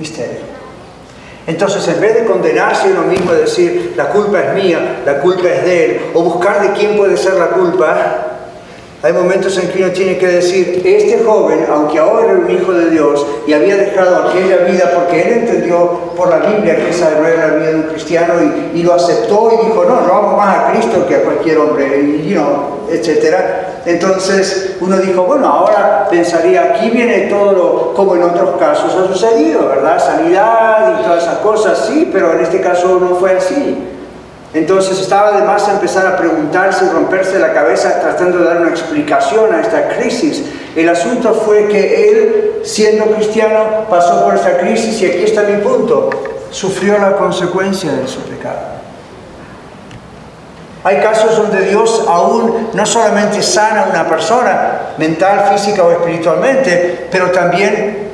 misterio. 0.00 0.49
Entonces, 1.50 1.88
en 1.88 2.00
vez 2.00 2.14
de 2.14 2.24
condenarse 2.26 2.92
uno 2.92 3.02
mismo 3.02 3.32
y 3.32 3.38
decir, 3.38 3.94
la 3.96 4.10
culpa 4.10 4.40
es 4.40 4.54
mía, 4.54 5.00
la 5.04 5.20
culpa 5.20 5.48
es 5.48 5.64
de 5.64 5.84
él, 5.84 6.00
o 6.14 6.22
buscar 6.22 6.62
de 6.62 6.78
quién 6.78 6.96
puede 6.96 7.16
ser 7.16 7.34
la 7.34 7.48
culpa, 7.48 8.29
hay 9.02 9.14
momentos 9.14 9.56
en 9.56 9.70
que 9.70 9.82
uno 9.82 9.92
tiene 9.92 10.18
que 10.18 10.26
decir, 10.26 10.82
este 10.84 11.24
joven, 11.24 11.66
aunque 11.72 11.98
ahora 11.98 12.32
era 12.32 12.38
un 12.38 12.50
hijo 12.50 12.72
de 12.72 12.90
Dios 12.90 13.26
y 13.46 13.54
había 13.54 13.76
dejado 13.76 14.28
aquella 14.28 14.58
vida 14.58 14.92
porque 14.94 15.22
él 15.22 15.32
entendió 15.38 16.12
por 16.14 16.28
la 16.28 16.36
Biblia 16.36 16.76
que 16.76 16.90
esa 16.90 17.10
no 17.18 17.26
era 17.26 17.46
la 17.46 17.54
vida 17.54 17.70
de 17.70 17.76
un 17.76 17.82
cristiano 17.84 18.34
y, 18.74 18.82
lo 18.82 18.94
aceptó 18.94 19.50
y 19.52 19.66
dijo, 19.68 19.84
no, 19.84 20.02
no 20.02 20.14
amo 20.14 20.36
más 20.36 20.56
a 20.56 20.72
Cristo 20.72 21.06
que 21.06 21.16
a 21.16 21.22
cualquier 21.22 21.58
hombre, 21.58 21.98
y, 21.98 22.32
know, 22.32 22.80
etc. 22.90 23.36
Entonces 23.86 24.76
uno 24.80 24.98
dijo, 24.98 25.22
bueno, 25.22 25.46
ahora 25.46 26.06
pensaría, 26.10 26.74
aquí 26.74 26.90
viene 26.90 27.28
todo 27.30 27.52
lo, 27.52 27.94
como 27.94 28.16
en 28.16 28.22
otros 28.22 28.58
casos 28.58 28.94
ha 28.94 29.06
sucedido, 29.06 29.66
¿verdad? 29.66 29.98
Sanidad 29.98 31.00
y 31.00 31.04
todas 31.04 31.22
esas 31.22 31.38
cosas, 31.38 31.86
sí, 31.88 32.10
pero 32.12 32.34
en 32.34 32.40
este 32.40 32.60
caso 32.60 32.98
no 33.00 33.16
fue 33.16 33.32
así. 33.32 33.78
Entonces 34.52 34.98
estaba 34.98 35.32
de 35.38 35.42
más 35.42 35.68
empezar 35.68 36.06
a 36.08 36.16
preguntarse 36.16 36.84
y 36.84 36.88
romperse 36.88 37.38
la 37.38 37.52
cabeza 37.52 38.00
tratando 38.00 38.38
de 38.38 38.44
dar 38.44 38.56
una 38.60 38.70
explicación 38.70 39.54
a 39.54 39.60
esta 39.60 39.88
crisis. 39.90 40.42
El 40.74 40.88
asunto 40.88 41.34
fue 41.34 41.68
que 41.68 42.10
él, 42.10 42.60
siendo 42.64 43.06
cristiano, 43.12 43.86
pasó 43.88 44.24
por 44.24 44.34
esta 44.34 44.58
crisis 44.58 45.00
y 45.02 45.06
aquí 45.06 45.22
está 45.22 45.42
mi 45.42 45.58
punto. 45.58 46.10
Sufrió 46.50 46.98
la 46.98 47.12
consecuencia 47.12 47.92
de 47.92 48.08
su 48.08 48.20
pecado. 48.22 48.58
Hay 50.82 50.96
casos 51.00 51.36
donde 51.36 51.66
Dios 51.66 52.04
aún 52.08 52.70
no 52.72 52.86
solamente 52.86 53.42
sana 53.42 53.84
a 53.84 53.90
una 53.90 54.08
persona, 54.08 54.94
mental, 54.98 55.50
física 55.52 55.84
o 55.84 55.92
espiritualmente, 55.92 57.06
pero 57.12 57.30
también 57.30 58.08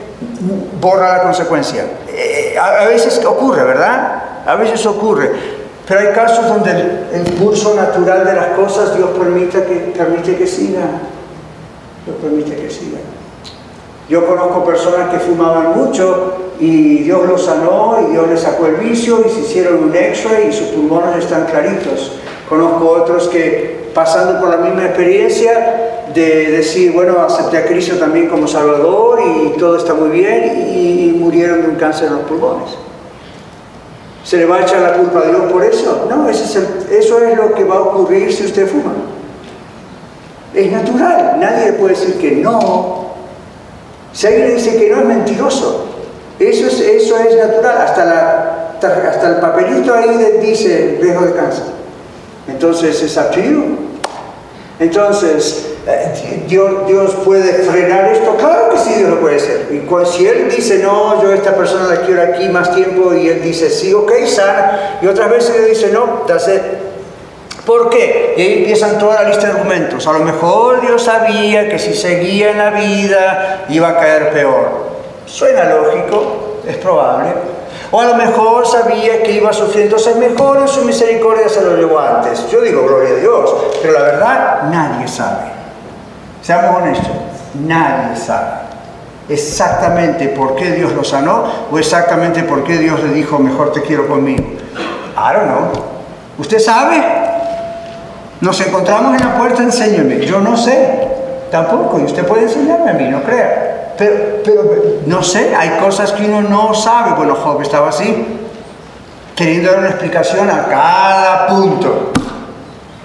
borra 0.80 1.16
la 1.16 1.22
consecuencia. 1.22 1.84
Eh, 2.08 2.56
a 2.60 2.84
veces 2.84 3.24
ocurre, 3.24 3.64
¿verdad? 3.64 4.22
A 4.44 4.54
veces 4.56 4.84
ocurre. 4.84 5.55
Pero 5.86 6.00
hay 6.00 6.14
casos 6.14 6.48
donde 6.48 6.70
el, 7.12 7.24
curso 7.38 7.74
natural 7.74 8.26
de 8.26 8.34
las 8.34 8.46
cosas 8.56 8.96
Dios 8.96 9.10
permite 9.16 9.62
que, 9.62 9.92
permite 9.96 10.36
que 10.36 10.46
sigan. 10.46 11.00
Dios 12.04 12.16
permite 12.20 12.56
que 12.56 12.68
sigan. 12.68 13.02
Yo 14.08 14.26
conozco 14.26 14.64
personas 14.64 15.10
que 15.10 15.18
fumaban 15.18 15.76
mucho 15.76 16.34
y 16.58 16.98
Dios 16.98 17.26
los 17.28 17.44
sanó 17.44 17.98
y 18.06 18.12
Dios 18.12 18.28
les 18.28 18.40
sacó 18.40 18.66
el 18.66 18.76
vicio 18.76 19.24
y 19.26 19.30
se 19.30 19.40
hicieron 19.40 19.84
un 19.84 19.94
x-ray 19.94 20.48
y 20.48 20.52
sus 20.52 20.68
pulmones 20.68 21.24
están 21.24 21.46
claritos. 21.46 22.12
Conozco 22.48 22.88
otros 22.88 23.28
que 23.28 23.90
pasando 23.94 24.40
por 24.40 24.50
la 24.50 24.58
misma 24.58 24.86
experiencia 24.86 26.04
de 26.12 26.50
decir, 26.50 26.92
bueno, 26.92 27.20
acepté 27.20 27.58
a 27.58 27.66
Cristo 27.66 27.96
también 27.96 28.28
como 28.28 28.48
Salvador 28.48 29.20
y 29.20 29.58
todo 29.58 29.76
está 29.76 29.94
muy 29.94 30.10
bien 30.10 30.68
y 30.72 31.16
murieron 31.18 31.62
de 31.62 31.68
un 31.68 31.76
cáncer 31.76 32.08
en 32.08 32.14
los 32.14 32.22
pulmones. 32.22 32.70
¿Se 34.26 34.36
le 34.36 34.44
va 34.44 34.56
a 34.56 34.62
echar 34.62 34.80
la 34.82 34.94
culpa 34.94 35.20
a 35.20 35.28
Dios 35.28 35.52
por 35.52 35.64
eso? 35.64 36.08
No, 36.10 36.28
eso 36.28 36.42
es, 36.90 37.36
lo 37.36 37.54
que 37.54 37.62
va 37.62 37.76
a 37.76 37.80
ocurrir 37.82 38.32
si 38.32 38.44
usted 38.44 38.66
fuma. 38.66 38.92
Es 40.52 40.72
natural, 40.72 41.36
nadie 41.38 41.74
puede 41.74 41.94
decir 41.94 42.16
que 42.16 42.32
no. 42.32 43.06
Si 44.12 44.26
alguien 44.26 44.56
dice 44.56 44.76
que 44.78 44.90
no, 44.90 45.02
es 45.02 45.06
mentiroso. 45.06 45.86
Eso 46.40 46.66
es, 46.66 46.80
eso 46.80 47.16
es 47.18 47.36
natural, 47.36 47.78
hasta, 47.78 48.04
la, 48.04 48.72
hasta 49.08 49.28
el 49.28 49.36
papelito 49.36 49.94
ahí 49.94 50.40
dice 50.42 50.98
riesgo 51.00 51.24
de 51.24 51.32
cáncer. 51.32 51.64
Entonces 52.48 53.00
es 53.00 53.16
up 53.16 53.30
Entonces, 54.78 55.74
eh, 55.86 56.44
Dios, 56.46 57.14
puede 57.24 57.52
frenar 57.64 58.12
esto? 58.12 58.36
Claro 58.36 58.70
que 58.70 58.78
sí, 58.78 58.94
Dios 58.98 59.10
lo 59.10 59.20
puede 59.20 59.36
hacer. 59.36 59.68
Y 59.70 59.88
si 60.06 60.26
Él 60.26 60.48
dice, 60.50 60.80
no, 60.80 61.22
yo 61.22 61.30
a 61.30 61.34
esta 61.34 61.54
persona 61.54 61.86
la 61.86 62.02
quiero 62.02 62.22
aquí 62.22 62.48
más 62.48 62.74
tiempo, 62.74 63.14
y 63.14 63.28
Él 63.28 63.42
dice, 63.42 63.70
sí, 63.70 63.94
ok, 63.94 64.12
sana, 64.26 64.98
y 65.00 65.06
otras 65.06 65.30
veces 65.30 65.56
Él 65.56 65.66
dice, 65.70 65.90
no, 65.92 66.24
that's 66.26 66.50
¿Por 67.64 67.90
qué? 67.90 68.34
Y 68.36 68.40
ahí 68.40 68.58
empiezan 68.58 68.96
toda 68.96 69.22
la 69.22 69.28
lista 69.28 69.48
de 69.48 69.54
argumentos. 69.54 70.06
A 70.06 70.12
lo 70.12 70.20
mejor 70.20 70.82
Dios 70.82 71.02
sabía 71.02 71.68
que 71.68 71.80
si 71.80 71.94
seguía 71.94 72.52
en 72.52 72.58
la 72.58 72.70
vida 72.70 73.64
iba 73.68 73.88
a 73.88 73.96
caer 73.98 74.30
peor. 74.30 74.86
Suena 75.26 75.64
lógico, 75.64 76.60
es 76.64 76.76
probable. 76.76 77.30
O 77.90 78.00
a 78.00 78.06
lo 78.06 78.14
mejor 78.16 78.66
sabía 78.66 79.22
que 79.22 79.32
iba 79.32 79.50
entonces 79.74 80.16
mejor 80.16 80.58
en 80.58 80.68
su 80.68 80.82
misericordia 80.82 81.48
se 81.48 81.62
lo 81.62 81.76
llevó 81.76 82.00
antes. 82.00 82.48
Yo 82.50 82.60
digo, 82.60 82.82
gloria 82.82 83.10
a 83.10 83.20
Dios, 83.20 83.54
pero 83.80 83.94
la 83.94 84.02
verdad 84.02 84.62
nadie 84.70 85.06
sabe. 85.06 85.52
Seamos 86.42 86.76
honestos, 86.80 87.12
nadie 87.54 88.16
sabe 88.16 88.66
exactamente 89.28 90.28
por 90.28 90.54
qué 90.54 90.72
Dios 90.72 90.92
lo 90.92 91.04
sanó 91.04 91.44
o 91.70 91.78
exactamente 91.78 92.44
por 92.44 92.64
qué 92.64 92.78
Dios 92.78 93.02
le 93.02 93.10
dijo, 93.10 93.38
mejor 93.38 93.72
te 93.72 93.82
quiero 93.82 94.06
conmigo. 94.06 94.44
I 95.16 95.32
don't 95.34 95.46
know. 95.46 95.84
¿Usted 96.38 96.58
sabe? 96.58 97.02
Nos 98.40 98.60
encontramos 98.60 99.20
en 99.20 99.26
la 99.26 99.36
puerta, 99.36 99.62
enséñame. 99.62 100.20
Yo 100.26 100.40
no 100.40 100.56
sé, 100.56 101.08
tampoco, 101.50 101.98
y 101.98 102.04
usted 102.04 102.26
puede 102.26 102.42
enseñarme 102.42 102.90
a 102.90 102.94
mí, 102.94 103.08
no 103.08 103.22
crea. 103.22 103.75
Pero, 103.96 105.02
no 105.06 105.22
sé, 105.22 105.54
hay 105.54 105.78
cosas 105.80 106.12
que 106.12 106.24
uno 106.24 106.42
no 106.42 106.74
sabe. 106.74 107.14
Bueno, 107.16 107.34
Job 107.34 107.62
estaba 107.62 107.88
así, 107.88 108.24
queriendo 109.34 109.70
dar 109.70 109.80
una 109.80 109.88
explicación 109.88 110.50
a 110.50 110.66
cada 110.66 111.46
punto. 111.46 112.12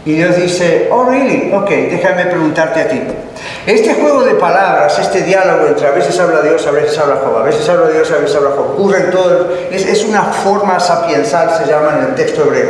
Y 0.04 0.14
Dios 0.14 0.36
dice, 0.36 0.90
oh, 0.92 1.06
really? 1.06 1.54
Ok, 1.54 1.70
déjame 1.70 2.26
preguntarte 2.26 2.82
a 2.82 2.88
ti. 2.88 3.02
Este 3.66 3.94
juego 3.94 4.24
de 4.24 4.34
palabras, 4.34 4.98
este 4.98 5.22
diálogo 5.22 5.68
entre 5.68 5.88
a 5.88 5.92
veces 5.92 6.20
habla 6.20 6.42
Dios, 6.42 6.66
a 6.66 6.72
veces 6.72 6.98
habla 6.98 7.18
Job, 7.24 7.38
a 7.38 7.44
veces 7.44 7.68
habla 7.70 7.90
Dios, 7.90 8.12
a 8.12 8.18
veces 8.18 8.36
habla 8.36 8.50
Job, 8.56 8.72
ocurre 8.72 9.00
en 9.02 9.12
todo, 9.12 9.50
es, 9.70 9.86
es 9.86 10.04
una 10.06 10.24
forma 10.24 10.80
sapiensal, 10.80 11.52
se 11.56 11.72
llama 11.72 11.98
en 12.00 12.06
el 12.10 12.16
texto 12.16 12.44
hebreo. 12.44 12.70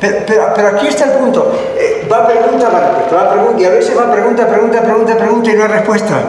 Pero, 0.00 0.52
pero, 0.54 0.68
aquí 0.68 0.88
está 0.88 1.04
el 1.04 1.12
punto, 1.12 1.52
eh, 1.78 2.08
va 2.10 2.26
pregunta, 2.26 2.68
va 2.68 2.80
respuesta, 2.80 3.14
va 3.14 3.32
pregunta, 3.32 3.62
y 3.62 3.64
a 3.64 3.70
veces 3.70 3.96
va 3.96 4.12
pregunta, 4.12 4.48
pregunta, 4.48 4.82
pregunta, 4.82 5.16
pregunta 5.16 5.50
y 5.50 5.54
no 5.54 5.62
hay 5.62 5.68
respuesta. 5.68 6.22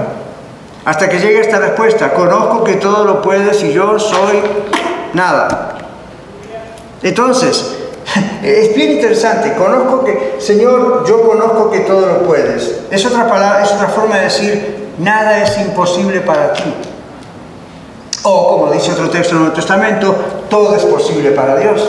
Hasta 0.85 1.07
que 1.07 1.19
llegue 1.19 1.39
esta 1.39 1.59
respuesta, 1.59 2.13
conozco 2.13 2.63
que 2.63 2.73
todo 2.73 3.05
lo 3.05 3.21
puedes 3.21 3.63
y 3.63 3.71
yo 3.71 3.97
soy 3.97 4.41
nada. 5.13 5.77
Entonces, 7.01 7.77
es 8.43 8.75
bien 8.75 8.93
interesante, 8.93 9.53
conozco 9.53 10.03
que, 10.03 10.35
Señor, 10.39 11.05
yo 11.07 11.21
conozco 11.21 11.71
que 11.71 11.81
todo 11.81 12.05
lo 12.07 12.19
puedes. 12.23 12.81
Es 12.91 13.05
otra 13.05 13.29
palabra, 13.29 13.63
es 13.63 13.71
otra 13.71 13.87
forma 13.87 14.17
de 14.17 14.23
decir, 14.23 14.89
nada 14.97 15.41
es 15.41 15.57
imposible 15.59 16.19
para 16.21 16.51
ti. 16.53 16.73
O 18.23 18.49
como 18.49 18.71
dice 18.71 18.91
otro 18.91 19.09
texto 19.09 19.35
del 19.35 19.39
Nuevo 19.39 19.55
Testamento, 19.55 20.15
todo 20.49 20.75
es 20.75 20.83
posible 20.83 21.31
para 21.31 21.57
Dios. 21.57 21.81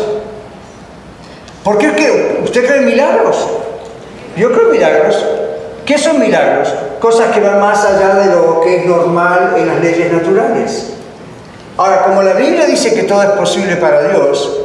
¿Por 1.63 1.79
qué? 1.79 2.41
¿Usted 2.45 2.67
cree 2.67 2.79
en 2.79 2.87
milagros? 2.87 3.37
Yo 4.37 4.53
creo 4.53 4.67
en 4.67 4.73
milagros. 4.73 5.25
¿Qué 5.87 5.99
son 5.99 6.19
milagros? 6.19 6.73
Cosas 6.99 7.33
que 7.33 7.41
van 7.41 7.61
más 7.61 7.85
allá 7.85 8.15
de 8.15 8.35
lo 8.35 8.61
que 8.63 8.79
es 8.79 8.87
normal 8.87 9.55
en 9.57 9.67
las 9.67 9.81
leyes 9.81 10.11
naturales. 10.11 10.95
Ahora, 11.77 12.05
como 12.05 12.23
la 12.23 12.35
Biblia 12.35 12.67
dice 12.67 12.95
que 12.95 13.03
todo 13.03 13.23
es 13.23 13.31
posible 13.31 13.77
para 13.77 14.09
Dios, 14.09 14.61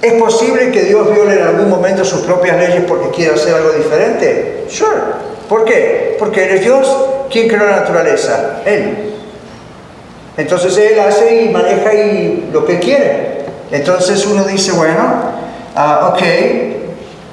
¿es 0.00 0.12
posible 0.14 0.70
que 0.70 0.84
Dios 0.84 1.12
viole 1.12 1.40
en 1.40 1.46
algún 1.46 1.68
momento 1.68 2.04
sus 2.04 2.20
propias 2.20 2.56
leyes 2.56 2.84
porque 2.86 3.10
quiera 3.10 3.34
hacer 3.34 3.54
algo 3.54 3.72
diferente? 3.72 4.64
Sure. 4.70 5.22
¿Por 5.48 5.64
qué? 5.64 6.16
Porque 6.18 6.44
Él 6.44 6.56
es 6.56 6.60
Dios. 6.62 6.96
¿Quién 7.30 7.48
creó 7.48 7.66
la 7.66 7.76
naturaleza? 7.76 8.62
Él. 8.64 9.12
Entonces 10.36 10.76
Él 10.78 10.98
hace 11.00 11.42
y 11.42 11.48
maneja 11.50 11.92
y 11.92 12.48
lo 12.52 12.64
que 12.64 12.78
quiere. 12.78 13.42
Entonces 13.70 14.24
uno 14.26 14.44
dice, 14.44 14.72
bueno, 14.72 15.02
uh, 15.76 16.12
ok, 16.12 16.22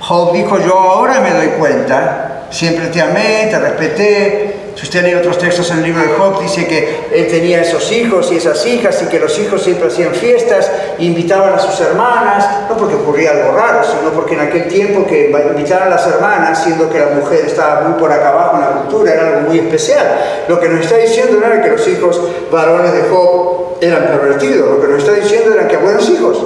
Job 0.01 0.33
dijo, 0.33 0.57
yo 0.59 0.77
ahora 0.77 1.19
me 1.19 1.31
doy 1.31 1.47
cuenta, 1.59 2.28
siempre 2.49 2.87
te 2.87 3.01
amé, 3.01 3.47
te 3.49 3.59
respeté. 3.59 4.55
Si 4.75 4.85
usted 4.85 5.03
lee 5.03 5.15
otros 5.15 5.37
textos 5.37 5.69
en 5.71 5.79
el 5.79 5.83
libro 5.83 6.01
de 6.01 6.07
Job, 6.09 6.41
dice 6.41 6.65
que 6.65 7.09
él 7.13 7.27
tenía 7.27 7.61
esos 7.61 7.91
hijos 7.91 8.31
y 8.31 8.37
esas 8.37 8.65
hijas 8.65 9.01
y 9.03 9.07
que 9.07 9.19
los 9.19 9.37
hijos 9.37 9.61
siempre 9.61 9.89
hacían 9.89 10.13
fiestas, 10.13 10.71
invitaban 10.99 11.53
a 11.53 11.59
sus 11.59 11.81
hermanas, 11.81 12.47
no 12.69 12.77
porque 12.77 12.95
ocurría 12.95 13.31
algo 13.31 13.57
raro, 13.57 13.83
sino 13.83 14.11
porque 14.11 14.35
en 14.35 14.39
aquel 14.39 14.69
tiempo 14.69 15.05
que 15.05 15.31
invitaran 15.31 15.89
a 15.89 15.95
las 15.95 16.07
hermanas, 16.07 16.63
siendo 16.63 16.89
que 16.89 16.97
la 16.97 17.07
mujer 17.07 17.43
estaba 17.45 17.81
muy 17.81 17.99
por 17.99 18.09
acá 18.09 18.29
abajo 18.29 18.55
en 18.55 18.61
la 18.61 18.71
cultura, 18.81 19.13
era 19.13 19.27
algo 19.27 19.49
muy 19.49 19.59
especial. 19.59 20.45
Lo 20.47 20.59
que 20.61 20.69
nos 20.69 20.79
está 20.79 20.95
diciendo 20.95 21.39
no 21.41 21.45
era 21.45 21.61
que 21.61 21.71
los 21.71 21.85
hijos 21.85 22.21
varones 22.49 22.93
de 22.93 23.01
Job 23.09 23.77
eran 23.81 24.07
pervertidos, 24.07 24.69
lo 24.69 24.81
que 24.81 24.87
nos 24.87 24.99
está 24.99 25.11
diciendo 25.11 25.53
era 25.53 25.67
que 25.67 25.75
buenos 25.75 26.09
hijos. 26.09 26.37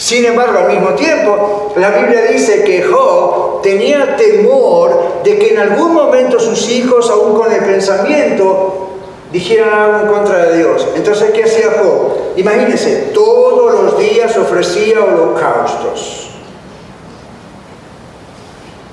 Sin 0.00 0.24
embargo, 0.24 0.60
al 0.60 0.68
mismo 0.68 0.94
tiempo, 0.94 1.74
la 1.76 1.90
Biblia 1.90 2.22
dice 2.22 2.64
que 2.64 2.82
Job 2.82 3.60
tenía 3.60 4.16
temor 4.16 5.20
de 5.22 5.38
que 5.38 5.50
en 5.50 5.58
algún 5.58 5.92
momento 5.92 6.40
sus 6.40 6.70
hijos, 6.70 7.10
aún 7.10 7.34
con 7.38 7.52
el 7.52 7.62
pensamiento, 7.62 8.88
dijeran 9.30 9.68
algo 9.68 10.00
en 10.00 10.06
contra 10.06 10.46
de 10.46 10.56
Dios. 10.56 10.88
Entonces, 10.96 11.32
¿qué 11.32 11.44
hacía 11.44 11.66
Job? 11.82 12.16
Imagínense, 12.36 13.10
todos 13.12 13.74
los 13.74 13.98
días 13.98 14.34
ofrecía 14.38 15.04
holocaustos. 15.04 16.30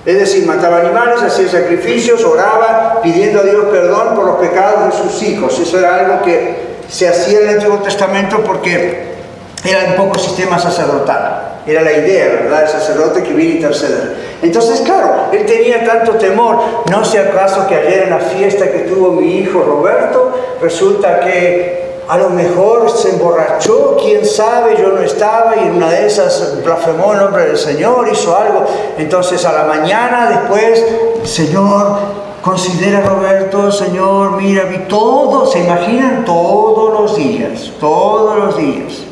Es 0.06 0.20
decir, 0.20 0.46
mataba 0.46 0.80
animales, 0.80 1.22
hacía 1.22 1.48
sacrificios, 1.48 2.22
oraba, 2.26 3.00
pidiendo 3.02 3.40
a 3.40 3.44
Dios 3.44 3.64
perdón 3.72 4.14
por 4.14 4.26
los 4.26 4.36
pecados 4.40 4.94
de 4.94 5.04
sus 5.04 5.24
hijos. 5.24 5.58
Eso 5.58 5.80
era 5.80 5.96
algo 5.96 6.22
que 6.22 6.76
se 6.90 7.08
hacía 7.08 7.40
en 7.40 7.48
el 7.48 7.56
Antiguo 7.56 7.78
Testamento 7.78 8.44
porque 8.44 9.17
era 9.64 9.86
un 9.90 9.96
poco 9.96 10.20
sistema 10.20 10.60
sacerdotal. 10.60 11.62
Era 11.66 11.82
la 11.82 11.92
idea, 11.92 12.28
¿verdad? 12.28 12.64
El 12.64 12.70
sacerdote 12.70 13.24
que 13.24 13.34
viene 13.34 13.54
a 13.54 13.56
interceder. 13.56 14.16
Entonces, 14.42 14.82
claro, 14.82 15.26
él 15.34 15.46
tenía 15.46 15.84
tanto 15.84 16.14
temor. 16.14 16.60
No 16.90 17.04
sé 17.04 17.20
acaso 17.20 17.68
que 17.68 17.76
ayer 17.76 18.04
en 18.04 18.12
la 18.12 18.20
fiesta 18.20 18.72
que 18.72 18.80
tuvo 18.80 19.12
mi 19.12 19.40
hijo 19.40 19.62
Roberto, 19.62 20.32
resulta 20.62 21.20
que 21.20 21.88
a 22.08 22.18
lo 22.18 22.30
mejor 22.30 22.90
se 22.90 23.10
emborrachó, 23.10 23.98
quién 24.00 24.26
sabe, 24.26 24.78
yo 24.80 24.90
no 24.90 25.02
estaba 25.02 25.58
y 25.58 25.68
en 25.68 25.76
una 25.76 25.90
de 25.90 26.08
esas 26.08 26.64
blasfemó 26.64 27.12
el 27.12 27.20
nombre 27.20 27.48
del 27.48 27.58
Señor, 27.58 28.08
hizo 28.10 28.38
algo. 28.38 28.66
Entonces 28.98 29.44
a 29.44 29.52
la 29.52 29.64
mañana 29.64 30.30
después, 30.30 30.86
Señor, 31.24 31.98
considera 32.42 33.02
Roberto, 33.02 33.70
Señor, 33.74 34.42
mira, 34.42 34.64
vi 34.64 34.78
todo, 34.88 35.46
se 35.46 35.60
imaginan 35.60 36.24
todos 36.24 36.94
los 36.98 37.18
días, 37.18 37.74
todos 37.78 38.38
los 38.38 38.58
días 38.58 39.07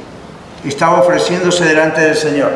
estaba 0.70 1.00
ofreciéndose 1.00 1.66
delante 1.66 2.02
del 2.02 2.16
Señor 2.16 2.52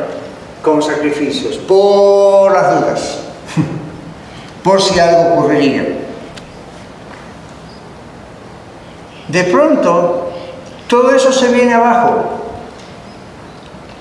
con 0.62 0.82
sacrificios, 0.82 1.58
por 1.58 2.52
las 2.52 2.80
dudas, 2.80 3.20
por 4.64 4.82
si 4.82 5.00
algo 5.00 5.34
ocurriría. 5.34 6.00
De 9.28 9.44
pronto, 9.44 10.32
todo 10.88 11.12
eso 11.12 11.32
se 11.32 11.50
viene 11.50 11.74
abajo. 11.74 12.24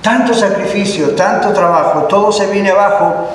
Tanto 0.02 0.32
sacrificio, 0.32 1.10
tanto 1.10 1.52
trabajo, 1.52 2.04
todo 2.04 2.32
se 2.32 2.46
viene 2.46 2.70
abajo, 2.70 3.28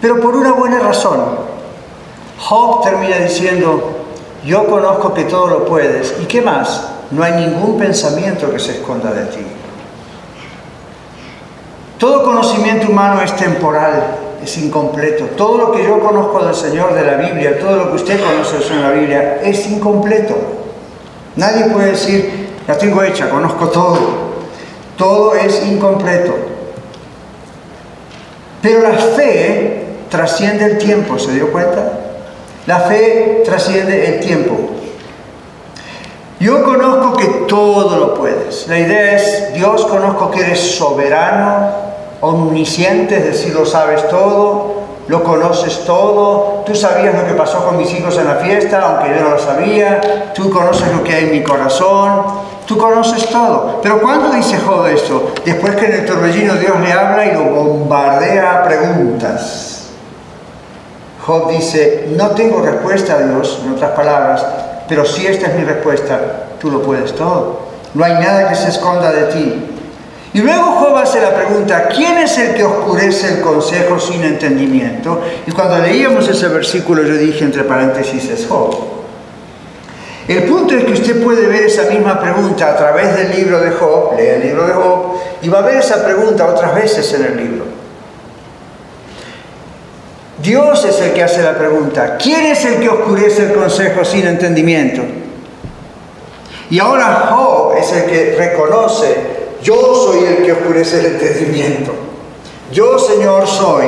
pero 0.00 0.20
por 0.20 0.34
una 0.34 0.52
buena 0.52 0.80
razón. 0.80 1.50
Job 2.38 2.82
termina 2.82 3.18
diciendo, 3.18 3.98
yo 4.44 4.66
conozco 4.66 5.12
que 5.14 5.24
todo 5.24 5.46
lo 5.46 5.64
puedes. 5.66 6.14
¿Y 6.20 6.24
qué 6.24 6.40
más? 6.40 6.88
No 7.10 7.24
hay 7.24 7.32
ningún 7.32 7.78
pensamiento 7.78 8.50
que 8.52 8.58
se 8.58 8.72
esconda 8.72 9.12
de 9.12 9.26
ti. 9.26 9.44
Todo 11.98 12.22
conocimiento 12.22 12.88
humano 12.88 13.20
es 13.20 13.34
temporal, 13.36 14.16
es 14.42 14.56
incompleto. 14.58 15.24
Todo 15.36 15.58
lo 15.58 15.72
que 15.72 15.84
yo 15.84 16.00
conozco 16.00 16.44
del 16.44 16.54
Señor 16.54 16.94
de 16.94 17.04
la 17.04 17.16
Biblia, 17.16 17.58
todo 17.58 17.76
lo 17.76 17.90
que 17.90 17.96
usted 17.96 18.20
conoce 18.20 18.54
del 18.54 18.64
Señor 18.64 18.82
de 18.82 18.88
la 18.88 18.94
Biblia, 18.94 19.40
es 19.42 19.66
incompleto. 19.66 20.34
Nadie 21.36 21.64
puede 21.66 21.90
decir, 21.90 22.48
la 22.66 22.78
tengo 22.78 23.02
hecha, 23.02 23.28
conozco 23.28 23.68
todo. 23.68 23.98
Todo 24.96 25.34
es 25.34 25.62
incompleto. 25.66 26.34
Pero 28.62 28.82
la 28.82 28.92
fe 28.92 29.86
trasciende 30.08 30.64
el 30.66 30.78
tiempo, 30.78 31.18
¿se 31.18 31.32
dio 31.32 31.50
cuenta? 31.50 31.92
La 32.66 32.80
fe 32.80 33.42
trasciende 33.44 34.06
el 34.06 34.20
tiempo. 34.20 34.79
Yo 36.40 36.64
conozco 36.64 37.18
que 37.18 37.26
todo 37.46 37.98
lo 37.98 38.14
puedes. 38.14 38.66
La 38.66 38.78
idea 38.78 39.14
es, 39.14 39.52
Dios 39.52 39.84
conozco 39.84 40.30
que 40.30 40.40
eres 40.40 40.58
soberano, 40.58 41.68
omnisciente, 42.22 43.18
es 43.18 43.24
decir, 43.24 43.54
lo 43.54 43.66
sabes 43.66 44.08
todo, 44.08 44.80
lo 45.06 45.22
conoces 45.22 45.84
todo, 45.84 46.62
tú 46.64 46.74
sabías 46.74 47.14
lo 47.14 47.26
que 47.26 47.34
pasó 47.34 47.62
con 47.66 47.76
mis 47.76 47.92
hijos 47.92 48.16
en 48.16 48.26
la 48.26 48.36
fiesta, 48.36 48.80
aunque 48.80 49.14
yo 49.14 49.22
no 49.22 49.30
lo 49.34 49.38
sabía, 49.38 50.32
tú 50.34 50.48
conoces 50.48 50.90
lo 50.96 51.04
que 51.04 51.12
hay 51.12 51.24
en 51.24 51.30
mi 51.32 51.42
corazón, 51.42 52.24
tú 52.64 52.78
conoces 52.78 53.28
todo. 53.28 53.80
Pero 53.82 54.00
¿cuándo 54.00 54.30
dice 54.30 54.58
Job 54.60 54.86
esto? 54.86 55.32
Después 55.44 55.76
que 55.76 55.86
en 55.86 55.92
el 55.92 56.06
torbellino 56.06 56.54
Dios 56.54 56.80
le 56.80 56.90
habla 56.90 57.26
y 57.26 57.34
lo 57.34 57.44
bombardea 57.50 58.60
a 58.60 58.64
preguntas. 58.64 59.90
Job 61.26 61.50
dice, 61.50 62.08
no 62.16 62.30
tengo 62.30 62.62
respuesta 62.62 63.16
a 63.16 63.18
Dios, 63.18 63.60
en 63.62 63.74
otras 63.74 63.90
palabras, 63.90 64.46
pero 64.90 65.06
si 65.06 65.24
esta 65.24 65.46
es 65.46 65.54
mi 65.54 65.62
respuesta, 65.62 66.48
tú 66.60 66.68
lo 66.68 66.82
puedes 66.82 67.14
todo. 67.14 67.60
No 67.94 68.04
hay 68.04 68.14
nada 68.14 68.48
que 68.48 68.56
se 68.56 68.70
esconda 68.70 69.12
de 69.12 69.22
ti. 69.32 69.54
Y 70.34 70.40
luego 70.40 70.64
Job 70.64 70.96
hace 70.96 71.20
la 71.20 71.32
pregunta, 71.32 71.88
¿quién 71.88 72.18
es 72.18 72.36
el 72.38 72.54
que 72.54 72.64
oscurece 72.64 73.34
el 73.34 73.40
consejo 73.40 74.00
sin 74.00 74.24
entendimiento? 74.24 75.22
Y 75.46 75.52
cuando 75.52 75.78
leíamos 75.78 76.28
ese 76.28 76.48
versículo 76.48 77.04
yo 77.04 77.14
dije 77.14 77.44
entre 77.44 77.62
paréntesis 77.62 78.28
es 78.30 78.46
Job. 78.48 78.76
El 80.26 80.44
punto 80.44 80.74
es 80.74 80.84
que 80.84 80.92
usted 80.92 81.22
puede 81.22 81.46
ver 81.46 81.62
esa 81.62 81.84
misma 81.84 82.20
pregunta 82.20 82.70
a 82.70 82.76
través 82.76 83.16
del 83.16 83.30
libro 83.30 83.60
de 83.60 83.70
Job, 83.70 84.16
lea 84.16 84.36
el 84.36 84.42
libro 84.42 84.66
de 84.66 84.72
Job, 84.72 85.14
y 85.42 85.48
va 85.48 85.60
a 85.60 85.62
ver 85.62 85.76
esa 85.76 86.04
pregunta 86.04 86.46
otras 86.46 86.74
veces 86.74 87.12
en 87.14 87.24
el 87.26 87.36
libro. 87.36 87.79
Dios 90.42 90.84
es 90.84 91.00
el 91.00 91.12
que 91.12 91.22
hace 91.22 91.42
la 91.42 91.58
pregunta. 91.58 92.16
¿Quién 92.16 92.46
es 92.46 92.64
el 92.64 92.80
que 92.80 92.88
oscurece 92.88 93.44
el 93.44 93.52
consejo 93.52 94.04
sin 94.04 94.26
entendimiento? 94.26 95.02
Y 96.70 96.78
ahora 96.78 97.28
Job 97.30 97.74
es 97.76 97.92
el 97.92 98.04
que 98.04 98.36
reconoce, 98.38 99.14
yo 99.62 99.94
soy 99.94 100.24
el 100.24 100.44
que 100.44 100.52
oscurece 100.52 101.00
el 101.00 101.06
entendimiento. 101.06 101.92
Yo, 102.72 102.98
Señor, 102.98 103.46
soy 103.46 103.86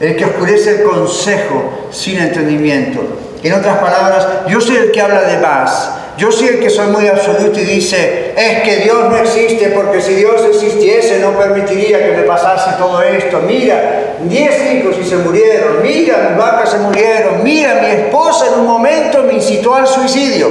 el 0.00 0.16
que 0.16 0.24
oscurece 0.24 0.80
el 0.80 0.82
consejo 0.82 1.88
sin 1.90 2.18
entendimiento. 2.18 3.00
En 3.42 3.52
otras 3.52 3.78
palabras, 3.78 4.26
yo 4.48 4.60
soy 4.60 4.76
el 4.76 4.90
que 4.90 5.00
habla 5.00 5.22
de 5.22 5.38
más. 5.38 5.90
Yo 6.16 6.30
soy 6.30 6.48
el 6.48 6.60
que 6.60 6.68
soy 6.68 6.88
muy 6.88 7.08
absoluto 7.08 7.58
y 7.58 7.64
dice, 7.64 8.34
es 8.36 8.62
que 8.62 8.84
Dios 8.84 9.08
no 9.08 9.16
existe 9.16 9.68
porque 9.70 10.00
si 10.00 10.14
Dios 10.14 10.42
existiese 10.46 11.20
no 11.20 11.30
permitiría 11.38 12.04
que 12.04 12.12
me 12.12 12.22
pasase 12.24 12.72
todo 12.78 13.02
esto. 13.02 13.40
Mira, 13.46 14.16
diez 14.22 14.72
hijos 14.72 14.96
y 15.00 15.04
se 15.08 15.16
murieron. 15.16 15.82
Mira, 15.82 16.28
mis 16.28 16.38
vacas 16.38 16.70
se 16.70 16.78
murieron. 16.78 17.42
Mira, 17.42 17.80
mi 17.82 18.02
esposa 18.02 18.48
en 18.48 18.60
un 18.60 18.66
momento 18.66 19.22
me 19.22 19.34
incitó 19.34 19.74
al 19.74 19.86
suicidio. 19.86 20.48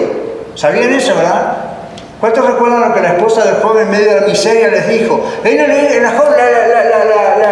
¿Sabían 0.56 0.94
eso, 0.94 1.16
verdad? 1.16 1.71
¿Cuántos 2.22 2.46
recuerdan 2.46 2.82
lo 2.88 2.94
que 2.94 3.02
la 3.02 3.14
esposa 3.14 3.44
del 3.44 3.56
joven 3.64 3.88
en 3.88 3.92
medio 3.92 4.14
de 4.14 4.22
la 4.22 4.28
miseria 4.28 4.68
les 4.68 4.88
dijo? 4.88 5.28
La, 5.44 5.52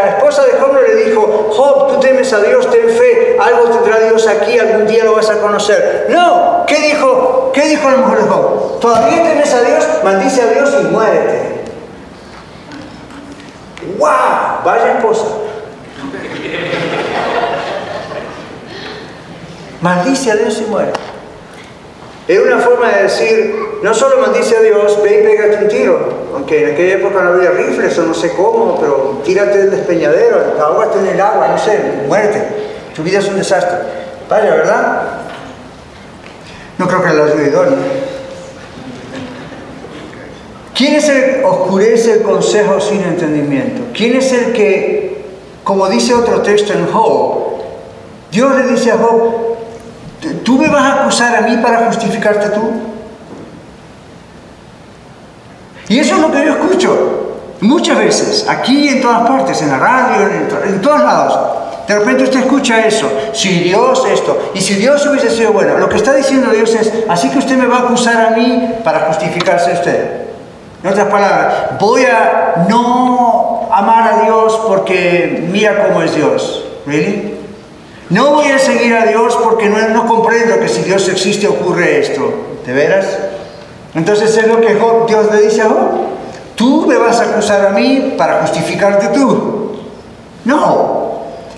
esposa 0.10 0.46
de 0.46 0.52
Job 0.60 0.74
no 0.74 0.82
le 0.82 0.96
dijo, 1.06 1.50
Job, 1.52 1.88
tú 1.88 2.00
temes 2.00 2.32
a 2.34 2.40
Dios, 2.40 2.70
ten 2.70 2.88
fe, 2.88 3.36
algo 3.42 3.64
tendrá 3.70 3.98
Dios 4.00 4.28
aquí, 4.28 4.60
algún 4.60 4.86
día 4.86 5.06
lo 5.06 5.16
vas 5.16 5.28
a 5.32 5.42
conocer. 5.42 6.06
No, 6.10 6.66
¿qué 6.68 6.76
dijo? 6.82 7.50
¿Qué 7.52 7.62
dijo 7.68 7.90
la 7.90 7.98
mujer 7.98 8.20
de 8.20 8.30
Job? 8.30 8.80
¿Todavía 8.80 9.24
temes 9.24 9.52
a 9.56 9.62
Dios? 9.62 9.88
Maldice 10.04 10.44
a 10.44 10.48
Dios 10.48 10.72
y 10.80 10.84
muérete. 10.84 11.64
¡Wow! 13.98 14.10
Vaya 14.64 14.92
esposa. 14.98 15.26
Maldice 19.82 20.32
a 20.32 20.36
Dios 20.36 20.60
y 20.60 20.70
muere. 20.70 20.92
Es 22.30 22.40
una 22.40 22.60
forma 22.60 22.92
de 22.92 23.04
decir, 23.04 23.56
no 23.82 23.92
solo 23.92 24.22
maldice 24.22 24.56
a 24.56 24.62
Dios, 24.62 25.02
ve 25.02 25.20
y 25.20 25.24
pégate 25.24 25.64
un 25.64 25.68
tiro. 25.68 26.00
Aunque 26.36 26.64
en 26.64 26.74
aquella 26.76 26.94
época 26.98 27.24
no 27.24 27.30
había 27.32 27.50
rifles 27.50 27.98
o 27.98 28.04
no 28.04 28.14
sé 28.14 28.34
cómo, 28.34 28.80
pero 28.80 29.20
tírate 29.26 29.58
del 29.58 29.72
despeñadero, 29.72 30.54
ahógate 30.62 31.00
en 31.00 31.08
el 31.08 31.20
agua, 31.20 31.48
no 31.48 31.58
sé, 31.58 32.04
muerte. 32.08 32.40
Tu 32.96 33.02
vida 33.02 33.18
es 33.18 33.28
un 33.28 33.36
desastre. 33.36 33.80
Vaya, 34.30 34.54
¿verdad? 34.54 35.02
No 36.78 36.88
creo 36.88 37.02
que 37.02 37.14
la 37.14 37.24
ayude 37.24 37.48
idónea. 37.48 37.80
¿Quién 40.76 40.94
es 40.98 41.10
el 41.10 41.44
oscurece 41.44 42.14
el 42.14 42.22
consejo 42.22 42.80
sin 42.80 43.02
entendimiento? 43.02 43.82
¿Quién 43.92 44.16
es 44.16 44.32
el 44.34 44.54
que, 44.54 45.26
como 45.64 45.90
dice 45.90 46.14
otro 46.14 46.44
texto 46.44 46.74
en 46.74 46.86
Job, 46.86 47.56
Dios 48.32 48.56
le 48.56 48.68
dice 48.68 48.92
a 48.92 48.98
Job, 48.98 49.49
¿Tú 50.50 50.58
me 50.58 50.68
vas 50.68 50.82
a 50.82 50.94
acusar 51.04 51.36
a 51.36 51.42
mí 51.42 51.58
para 51.58 51.86
justificarte 51.86 52.50
tú? 52.50 52.72
Y 55.88 56.00
eso 56.00 56.16
es 56.16 56.22
lo 56.22 56.32
que 56.32 56.44
yo 56.44 56.54
escucho 56.54 57.36
muchas 57.62 57.96
veces, 57.96 58.48
aquí 58.50 58.88
en 58.88 59.00
todas 59.00 59.30
partes, 59.30 59.62
en 59.62 59.70
la 59.70 59.78
radio, 59.78 60.26
en, 60.26 60.74
en 60.74 60.82
todos 60.82 61.02
lados. 61.02 61.40
De 61.88 62.00
repente 62.00 62.24
usted 62.24 62.40
escucha 62.40 62.84
eso, 62.84 63.08
si 63.32 63.60
Dios 63.60 64.04
esto, 64.12 64.50
y 64.56 64.62
si 64.62 64.74
Dios 64.74 65.06
hubiese 65.06 65.30
sido 65.30 65.54
bueno, 65.54 65.78
lo 65.78 65.88
que 65.88 65.98
está 65.98 66.16
diciendo 66.16 66.50
Dios 66.50 66.74
es, 66.74 66.92
así 67.08 67.30
que 67.30 67.38
usted 67.38 67.56
me 67.56 67.68
va 67.68 67.78
a 67.78 67.82
acusar 67.82 68.34
a 68.34 68.36
mí 68.36 68.74
para 68.84 69.02
justificarse 69.02 69.74
usted. 69.74 70.30
En 70.84 70.90
otras 70.90 71.10
palabras, 71.10 71.80
voy 71.80 72.06
a 72.06 72.66
no 72.68 73.70
amar 73.72 74.14
a 74.14 74.22
Dios 74.24 74.60
porque 74.68 75.48
mira 75.52 75.84
cómo 75.84 76.02
es 76.02 76.16
Dios. 76.16 76.66
¿Really? 76.88 77.39
No 78.10 78.34
voy 78.34 78.48
a 78.48 78.58
seguir 78.58 78.96
a 78.96 79.06
Dios 79.06 79.38
porque 79.44 79.70
no, 79.70 80.08
comprendo 80.08 80.60
que 80.60 80.68
si 80.68 80.82
Dios 80.82 81.08
existe 81.10 81.48
ocurre 81.48 82.00
esto. 82.00 82.34
¿De 82.66 82.74
veras? 82.74 83.06
Entonces 83.94 84.36
es 84.36 84.48
lo 84.48 84.60
que 84.60 84.76
Dios 85.08 85.32
le 85.32 85.42
dice 85.42 85.62
a 85.62 85.66
Job. 85.66 85.92
Tú 86.56 86.88
me 86.88 86.98
vas 86.98 87.20
a 87.20 87.26
acusar 87.26 87.68
a 87.68 87.70
mí 87.70 88.16
para 88.18 88.42
justificarte 88.42 89.10
tú. 89.10 89.74
No. 90.46 91.10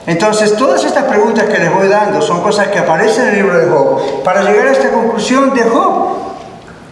Entonces 0.05 0.55
todas 0.57 0.83
estas 0.83 1.05
preguntas 1.05 1.45
que 1.45 1.57
les 1.57 1.73
voy 1.73 1.87
dando 1.87 2.21
son 2.21 2.41
cosas 2.41 2.67
que 2.67 2.79
aparecen 2.79 3.29
en 3.29 3.29
el 3.29 3.35
libro 3.43 3.57
de 3.57 3.67
Job 3.67 4.23
para 4.23 4.43
llegar 4.43 4.67
a 4.67 4.71
esta 4.73 4.91
conclusión 4.91 5.53
de 5.53 5.63
Job. 5.63 6.17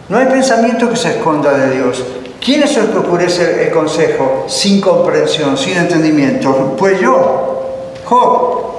No 0.08 0.18
hay 0.18 0.26
pensamiento 0.26 0.88
que 0.88 0.96
se 0.96 1.10
esconda 1.10 1.52
de 1.52 1.76
Dios. 1.76 2.02
¿Quién 2.42 2.62
es 2.62 2.74
el 2.78 2.86
que 2.86 2.98
ocurre 2.98 3.26
el 3.26 3.70
consejo 3.70 4.44
sin 4.48 4.80
comprensión, 4.80 5.58
sin 5.58 5.76
entendimiento? 5.76 6.74
Pues 6.78 6.98
yo, 6.98 7.62
Job. 8.06 8.69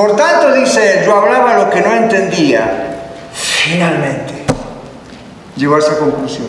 Por 0.00 0.16
tanto, 0.16 0.52
dice 0.52 1.02
yo 1.04 1.14
hablaba 1.14 1.58
lo 1.58 1.68
que 1.68 1.82
no 1.82 1.92
entendía. 1.92 2.96
Finalmente, 3.34 4.32
llegó 5.56 5.76
a 5.76 5.78
esa 5.78 5.98
conclusión. 5.98 6.48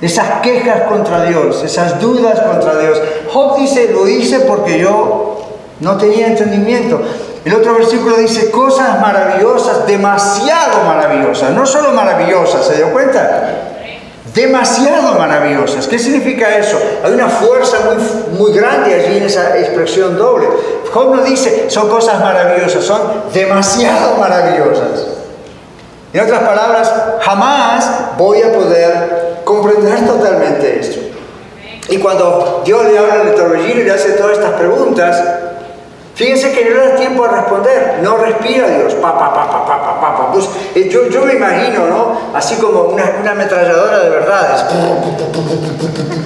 Esas 0.00 0.40
quejas 0.40 0.82
contra 0.88 1.22
Dios, 1.22 1.62
esas 1.62 2.00
dudas 2.00 2.40
contra 2.40 2.76
Dios. 2.80 3.00
Job 3.32 3.58
dice, 3.58 3.92
lo 3.92 4.08
hice 4.08 4.40
porque 4.40 4.80
yo 4.80 5.50
no 5.78 5.96
tenía 5.98 6.26
entendimiento. 6.26 7.00
El 7.44 7.54
otro 7.54 7.74
versículo 7.74 8.16
dice 8.16 8.50
cosas 8.50 9.00
maravillosas, 9.00 9.86
demasiado 9.86 10.82
maravillosas, 10.84 11.52
no 11.52 11.64
solo 11.66 11.92
maravillosas, 11.92 12.66
¿se 12.66 12.74
dio 12.74 12.92
cuenta? 12.92 13.73
Demasiado 14.34 15.18
maravillosas. 15.18 15.86
¿Qué 15.86 15.98
significa 15.98 16.56
eso? 16.56 16.78
Hay 17.04 17.12
una 17.12 17.28
fuerza 17.28 17.78
muy, 17.84 18.38
muy 18.38 18.52
grande 18.52 18.94
allí 18.94 19.18
en 19.18 19.24
esa 19.24 19.56
expresión 19.58 20.18
doble. 20.18 20.48
Job 20.92 21.14
no 21.14 21.22
dice 21.22 21.70
son 21.70 21.88
cosas 21.88 22.20
maravillosas, 22.20 22.84
son 22.84 23.00
demasiado 23.32 24.16
maravillosas. 24.16 25.06
En 26.12 26.20
otras 26.20 26.42
palabras, 26.42 26.92
jamás 27.20 27.90
voy 28.16 28.42
a 28.42 28.52
poder 28.52 29.40
comprender 29.44 30.06
totalmente 30.06 30.80
esto. 30.80 31.00
Y 31.88 31.98
cuando 31.98 32.62
Dios 32.64 32.84
le 32.84 32.98
habla 32.98 33.22
en 33.22 33.28
el 33.28 33.70
y 33.70 33.82
le 33.82 33.90
hace 33.90 34.12
todas 34.12 34.38
estas 34.38 34.52
preguntas, 34.52 35.22
Fíjense 36.14 36.52
que 36.52 36.64
no 36.64 36.76
le 36.76 36.88
da 36.90 36.96
tiempo 36.96 37.24
a 37.24 37.28
responder, 37.28 37.98
no 38.02 38.16
respira 38.18 38.68
Dios, 38.68 38.94
pa, 38.94 39.18
pa, 39.18 39.34
pa, 39.34 39.50
pa, 39.50 39.66
pa, 39.66 39.82
pa, 39.82 39.93
pa. 40.12 40.32
Pues, 40.32 40.48
eh, 40.74 40.88
yo, 40.90 41.08
yo, 41.08 41.24
me 41.24 41.34
imagino, 41.34 41.86
¿no? 41.86 42.18
Así 42.34 42.56
como 42.56 42.82
una, 42.82 43.16
una 43.20 43.30
ametralladora 43.30 44.00
de 44.00 44.10
verdades, 44.10 44.64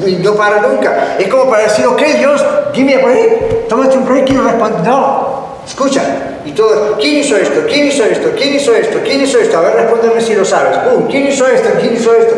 y 0.07 0.17
no 0.17 0.35
para 0.35 0.61
nunca. 0.61 1.17
Es 1.19 1.29
como 1.29 1.51
para 1.51 1.65
decir, 1.65 1.87
ok 1.87 2.01
Dios, 2.19 2.45
give 2.73 2.87
me 2.87 2.95
a 2.95 3.05
break, 3.05 3.69
tómate 3.69 3.97
un 3.97 4.05
break 4.05 4.31
y 4.31 4.37
responde. 4.37 4.89
No, 4.89 5.47
escucha. 5.67 6.03
Y 6.45 6.53
todo, 6.53 6.97
¿quién 6.99 7.17
hizo 7.17 7.37
esto? 7.37 7.61
¿Quién 7.69 7.87
hizo 7.87 8.05
esto? 8.05 8.31
¿Quién 8.35 8.55
hizo 8.55 8.75
esto? 8.75 8.99
¿Quién 9.05 9.21
hizo 9.21 9.39
esto? 9.39 9.59
A 9.59 9.61
ver, 9.61 9.75
respóndeme 9.75 10.21
si 10.21 10.35
lo 10.35 10.45
sabes. 10.45 10.79
Pum, 10.79 11.07
¿quién 11.09 11.27
hizo 11.27 11.47
esto? 11.47 11.69
¿Quién 11.79 11.95
hizo 11.95 12.15
esto? 12.15 12.35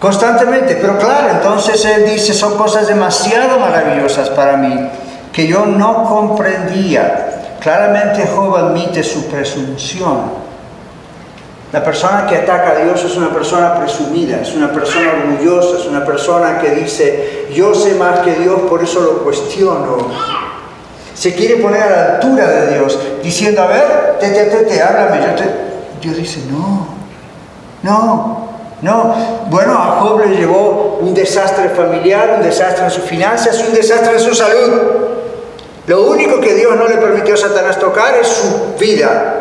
Constantemente, 0.00 0.76
pero 0.80 0.98
claro, 0.98 1.30
entonces 1.30 1.82
él 1.84 2.04
dice, 2.04 2.34
son 2.34 2.58
cosas 2.58 2.88
demasiado 2.88 3.58
maravillosas 3.58 4.28
para 4.30 4.56
mí 4.56 4.90
que 5.32 5.46
yo 5.46 5.66
no 5.66 6.04
comprendía. 6.04 7.43
Claramente 7.64 8.26
Job 8.26 8.54
admite 8.56 9.02
su 9.02 9.24
presunción. 9.24 10.44
La 11.72 11.82
persona 11.82 12.26
que 12.26 12.36
ataca 12.36 12.72
a 12.72 12.84
Dios 12.84 13.02
es 13.02 13.16
una 13.16 13.30
persona 13.30 13.74
presumida, 13.74 14.42
es 14.42 14.54
una 14.54 14.70
persona 14.70 15.12
orgullosa, 15.24 15.78
es 15.78 15.86
una 15.86 16.04
persona 16.04 16.58
que 16.58 16.72
dice, 16.72 17.46
yo 17.54 17.74
sé 17.74 17.94
más 17.94 18.20
que 18.20 18.34
Dios, 18.34 18.60
por 18.68 18.82
eso 18.82 19.00
lo 19.00 19.24
cuestiono. 19.24 19.96
Se 21.14 21.34
quiere 21.34 21.56
poner 21.56 21.82
a 21.82 21.90
la 21.90 22.14
altura 22.16 22.46
de 22.50 22.74
Dios, 22.74 22.98
diciendo, 23.22 23.62
a 23.62 23.66
ver, 23.68 24.18
te, 24.20 24.28
te, 24.28 24.44
te, 24.44 24.56
te 24.64 24.82
háblame. 24.82 25.20
Dios 26.02 26.16
dice, 26.18 26.40
no, 26.50 26.86
no, 27.82 28.48
no. 28.82 29.14
Bueno, 29.48 29.72
a 29.72 30.00
Job 30.02 30.20
le 30.20 30.36
llevó 30.36 30.98
un 31.00 31.14
desastre 31.14 31.70
familiar, 31.70 32.34
un 32.36 32.42
desastre 32.42 32.84
en 32.84 32.90
sus 32.90 33.04
finanzas, 33.04 33.64
un 33.66 33.72
desastre 33.72 34.12
en 34.12 34.20
su 34.20 34.34
salud. 34.34 35.13
Lo 35.86 36.02
único 36.06 36.40
que 36.40 36.54
Dios 36.54 36.74
no 36.76 36.88
le 36.88 36.96
permitió 36.96 37.34
a 37.34 37.36
Satanás 37.36 37.78
tocar 37.78 38.14
es 38.14 38.26
su 38.26 38.74
vida. 38.78 39.34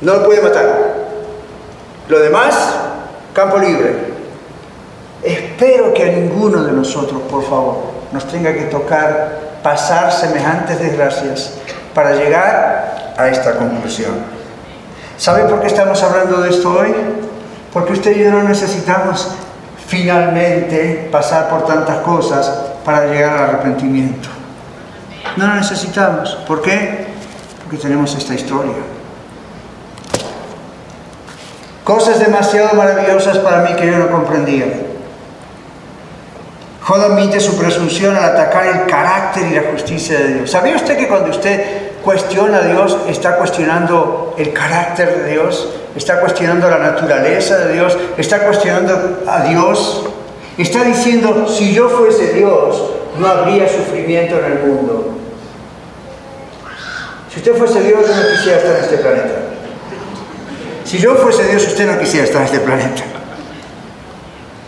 No 0.00 0.14
lo 0.14 0.24
puede 0.24 0.42
matar. 0.42 0.94
Lo 2.08 2.18
demás, 2.18 2.56
campo 3.32 3.58
libre. 3.58 3.94
Espero 5.22 5.92
que 5.94 6.04
a 6.04 6.12
ninguno 6.12 6.64
de 6.64 6.72
nosotros, 6.72 7.22
por 7.30 7.42
favor, 7.42 7.76
nos 8.12 8.26
tenga 8.28 8.52
que 8.54 8.62
tocar 8.62 9.48
pasar 9.62 10.12
semejantes 10.12 10.78
desgracias 10.78 11.54
para 11.94 12.14
llegar 12.14 13.14
a 13.16 13.28
esta 13.28 13.56
conclusión. 13.56 14.12
¿Sabe 15.16 15.44
por 15.44 15.60
qué 15.60 15.66
estamos 15.66 16.02
hablando 16.02 16.40
de 16.40 16.50
esto 16.50 16.70
hoy? 16.70 16.94
Porque 17.72 17.92
usted 17.92 18.16
y 18.16 18.24
yo 18.24 18.30
no 18.30 18.44
necesitamos 18.44 19.28
finalmente 19.86 21.08
pasar 21.10 21.48
por 21.48 21.66
tantas 21.66 21.98
cosas 21.98 22.50
para 22.84 23.06
llegar 23.06 23.36
al 23.36 23.44
arrepentimiento. 23.50 24.37
No 25.38 25.46
lo 25.46 25.54
necesitamos. 25.54 26.34
¿Por 26.48 26.62
qué? 26.62 27.06
Porque 27.62 27.76
tenemos 27.76 28.12
esta 28.16 28.34
historia. 28.34 28.74
Cosas 31.84 32.18
demasiado 32.18 32.74
maravillosas 32.74 33.38
para 33.38 33.62
mí 33.62 33.76
que 33.76 33.86
yo 33.86 33.98
no 33.98 34.10
comprendía. 34.10 34.66
Job 36.82 37.00
admite 37.02 37.38
su 37.38 37.56
presunción 37.56 38.16
al 38.16 38.24
atacar 38.24 38.66
el 38.66 38.86
carácter 38.86 39.46
y 39.46 39.54
la 39.54 39.70
justicia 39.70 40.18
de 40.18 40.34
Dios. 40.34 40.50
¿Sabía 40.50 40.74
usted 40.74 40.98
que 40.98 41.06
cuando 41.06 41.30
usted 41.30 41.92
cuestiona 42.02 42.58
a 42.58 42.62
Dios, 42.62 42.98
está 43.06 43.36
cuestionando 43.36 44.34
el 44.38 44.52
carácter 44.52 45.22
de 45.22 45.30
Dios? 45.30 45.68
¿Está 45.94 46.18
cuestionando 46.18 46.68
la 46.68 46.78
naturaleza 46.78 47.58
de 47.58 47.74
Dios? 47.74 47.96
¿Está 48.16 48.40
cuestionando 48.40 49.22
a 49.28 49.42
Dios? 49.42 50.04
Está 50.56 50.82
diciendo, 50.82 51.46
si 51.46 51.72
yo 51.72 51.88
fuese 51.88 52.32
Dios, 52.32 52.90
no 53.20 53.28
habría 53.28 53.68
sufrimiento 53.68 54.36
en 54.40 54.44
el 54.44 54.58
mundo. 54.66 55.18
Si 57.30 57.40
usted 57.40 57.54
fuese 57.56 57.82
Dios, 57.82 58.00
yo 58.08 58.14
no 58.14 58.22
quisiera 58.30 58.58
estar 58.58 58.76
en 58.76 58.84
este 58.84 58.96
planeta. 58.98 59.34
Si 60.84 60.98
yo 60.98 61.14
fuese 61.16 61.44
Dios, 61.44 61.66
usted 61.66 61.90
no 61.90 61.98
quisiera 61.98 62.24
estar 62.24 62.40
en 62.40 62.46
este 62.46 62.60
planeta. 62.60 63.02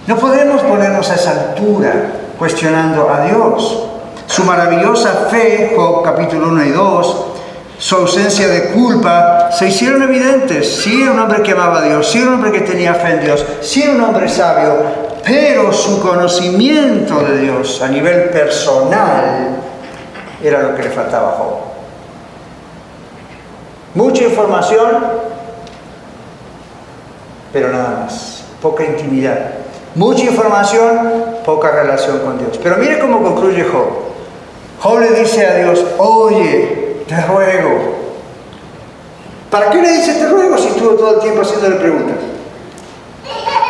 No 0.06 0.16
podemos 0.16 0.60
ponernos 0.62 1.08
a 1.10 1.14
esa 1.14 1.30
altura 1.30 1.92
cuestionando 2.38 3.08
a 3.08 3.24
Dios. 3.24 3.86
Su 4.26 4.44
maravillosa 4.44 5.28
fe, 5.30 5.72
Job 5.74 6.04
capítulo 6.04 6.48
1 6.48 6.64
y 6.64 6.70
2, 6.70 7.26
su 7.78 7.96
ausencia 7.96 8.46
de 8.48 8.68
culpa, 8.72 9.50
se 9.50 9.68
hicieron 9.68 10.02
evidentes. 10.02 10.82
Sí 10.82 11.02
era 11.02 11.12
un 11.12 11.18
hombre 11.18 11.42
que 11.42 11.52
amaba 11.52 11.78
a 11.78 11.82
Dios, 11.82 12.10
sí 12.10 12.18
era 12.18 12.28
un 12.28 12.34
hombre 12.34 12.52
que 12.52 12.60
tenía 12.60 12.94
fe 12.94 13.12
en 13.12 13.20
Dios, 13.20 13.44
sí 13.62 13.82
era 13.82 13.94
un 13.94 14.02
hombre 14.02 14.28
sabio, 14.28 14.82
pero 15.24 15.72
su 15.72 16.00
conocimiento 16.00 17.20
de 17.20 17.38
Dios 17.38 17.80
a 17.82 17.88
nivel 17.88 18.28
personal 18.30 19.56
era 20.42 20.62
lo 20.62 20.74
que 20.74 20.82
le 20.82 20.90
faltaba 20.90 21.28
a 21.28 21.32
Job. 21.32 21.69
Mucha 23.94 24.22
información, 24.22 24.98
pero 27.52 27.72
nada 27.72 28.02
más, 28.04 28.44
poca 28.62 28.84
intimidad. 28.84 29.50
Mucha 29.96 30.22
información, 30.22 31.24
poca 31.44 31.72
relación 31.72 32.20
con 32.20 32.38
Dios. 32.38 32.60
Pero 32.62 32.76
mire 32.76 33.00
cómo 33.00 33.22
concluye 33.22 33.64
Job. 33.64 33.88
Job 34.80 35.00
le 35.00 35.10
dice 35.10 35.44
a 35.44 35.56
Dios, 35.56 35.84
oye, 35.98 37.02
te 37.08 37.20
ruego. 37.22 37.96
¿Para 39.50 39.70
qué 39.70 39.82
le 39.82 39.92
dice 39.92 40.14
te 40.14 40.28
ruego 40.28 40.56
si 40.56 40.68
estuvo 40.68 40.90
todo 40.90 41.16
el 41.16 41.20
tiempo 41.20 41.42
haciéndole 41.42 41.76
preguntas? 41.76 42.16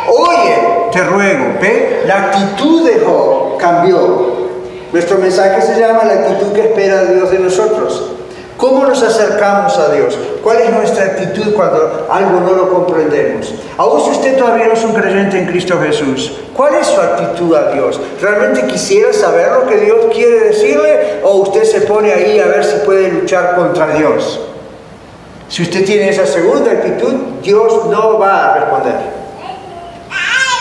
Oye, 0.07 0.57
te 0.93 1.03
ruego. 1.03 1.55
¿Ve? 1.63 2.03
La 2.07 2.25
actitud 2.25 2.87
de 2.87 3.01
Job 3.01 3.57
cambió. 3.57 4.51
Nuestro 4.93 5.17
mensaje 5.19 5.63
se 5.63 5.81
llama 5.81 6.05
la 6.05 6.13
actitud 6.13 6.53
que 6.53 6.61
espera 6.61 7.05
Dios 7.05 7.31
de 7.31 7.39
nosotros. 7.39 8.20
¿Cómo 8.61 8.85
nos 8.85 9.03
acercamos 9.03 9.79
a 9.79 9.91
Dios? 9.91 10.19
¿Cuál 10.43 10.61
es 10.61 10.71
nuestra 10.71 11.05
actitud 11.05 11.55
cuando 11.55 12.07
algo 12.11 12.41
no 12.41 12.53
lo 12.53 12.69
comprendemos? 12.69 13.55
Aún 13.79 14.05
si 14.05 14.11
usted 14.11 14.37
todavía 14.37 14.67
no 14.67 14.75
es 14.75 14.85
un 14.85 14.93
creyente 14.93 15.39
en 15.39 15.47
Cristo 15.47 15.81
Jesús, 15.81 16.33
¿cuál 16.55 16.75
es 16.75 16.89
su 16.89 17.01
actitud 17.01 17.55
a 17.55 17.73
Dios? 17.73 17.99
¿Realmente 18.21 18.67
quisiera 18.67 19.15
saber 19.15 19.51
lo 19.53 19.67
que 19.67 19.79
Dios 19.79 20.05
quiere 20.13 20.41
decirle 20.41 21.21
o 21.25 21.37
usted 21.37 21.65
se 21.65 21.81
pone 21.81 22.13
ahí 22.13 22.39
a 22.39 22.49
ver 22.49 22.63
si 22.63 22.77
puede 22.85 23.11
luchar 23.11 23.57
contra 23.57 23.97
Dios? 23.97 24.41
Si 25.49 25.63
usted 25.63 25.87
tiene 25.87 26.11
esa 26.11 26.27
segunda 26.27 26.71
actitud, 26.71 27.15
Dios 27.43 27.87
no 27.87 28.19
va 28.19 28.53
a 28.53 28.59
responder. 28.59 28.95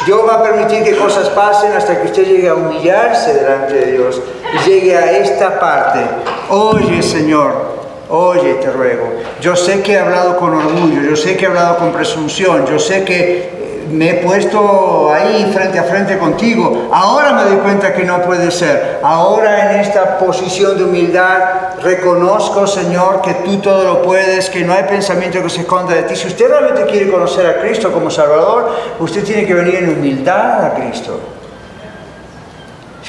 Dios 0.06 0.22
va 0.26 0.36
a 0.36 0.44
permitir 0.44 0.86
que 0.86 0.96
cosas 0.96 1.28
pasen 1.28 1.74
hasta 1.74 2.00
que 2.00 2.08
usted 2.08 2.26
llegue 2.26 2.48
a 2.48 2.56
humillarse 2.56 3.34
delante 3.34 3.74
de 3.74 3.92
Dios 3.92 4.22
y 4.54 4.70
llegue 4.70 4.96
a 4.96 5.18
esta 5.18 5.60
parte. 5.60 6.00
Oye, 6.50 7.04
Señor, 7.04 7.79
Oye, 8.12 8.56
te 8.56 8.72
ruego, 8.72 9.08
yo 9.40 9.56
sé 9.56 9.84
que 9.84 9.94
he 9.94 10.00
hablado 10.00 10.36
con 10.38 10.52
orgullo, 10.52 11.00
yo 11.08 11.16
sé 11.16 11.38
que 11.38 11.46
he 11.46 11.48
hablado 11.48 11.78
con 11.78 11.92
presunción, 11.92 12.66
yo 12.66 12.80
sé 12.80 13.04
que 13.04 13.38
eh, 13.38 13.88
me 13.92 14.10
he 14.10 14.14
puesto 14.16 15.12
ahí 15.14 15.52
frente 15.54 15.78
a 15.78 15.84
frente 15.84 16.18
contigo. 16.18 16.90
Ahora 16.92 17.34
me 17.34 17.44
doy 17.44 17.58
cuenta 17.58 17.94
que 17.94 18.04
no 18.04 18.20
puede 18.24 18.50
ser. 18.50 19.00
Ahora 19.04 19.74
en 19.74 19.82
esta 19.82 20.18
posición 20.18 20.76
de 20.76 20.86
humildad 20.86 21.38
reconozco, 21.84 22.66
Señor, 22.66 23.22
que 23.22 23.36
tú 23.46 23.58
todo 23.58 23.84
lo 23.84 24.02
puedes, 24.02 24.50
que 24.50 24.62
no 24.62 24.74
hay 24.74 24.86
pensamiento 24.86 25.44
que 25.44 25.50
se 25.52 25.62
esconda 25.62 25.94
de 25.94 26.02
ti. 26.02 26.16
Si 26.16 26.30
usted 26.30 26.48
realmente 26.50 26.86
quiere 26.86 27.12
conocer 27.12 27.46
a 27.46 27.62
Cristo 27.62 27.92
como 27.92 28.10
Salvador, 28.10 28.72
usted 29.00 29.24
tiene 29.24 29.46
que 29.46 29.54
venir 29.54 29.76
en 29.76 29.90
humildad 29.90 30.66
a 30.66 30.74
Cristo. 30.74 31.20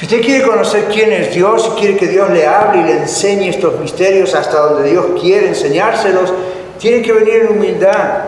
Si 0.01 0.07
usted 0.07 0.21
quiere 0.23 0.43
conocer 0.43 0.85
quién 0.91 1.13
es 1.13 1.31
Dios, 1.31 1.73
y 1.73 1.79
quiere 1.79 1.95
que 1.95 2.07
Dios 2.07 2.31
le 2.31 2.47
hable 2.47 2.81
y 2.81 2.83
le 2.85 2.97
enseñe 3.01 3.49
estos 3.49 3.79
misterios 3.79 4.33
hasta 4.33 4.57
donde 4.57 4.89
Dios 4.89 5.05
quiere 5.21 5.49
enseñárselos, 5.49 6.33
tiene 6.79 7.03
que 7.03 7.11
venir 7.13 7.41
en 7.43 7.49
humildad 7.49 8.23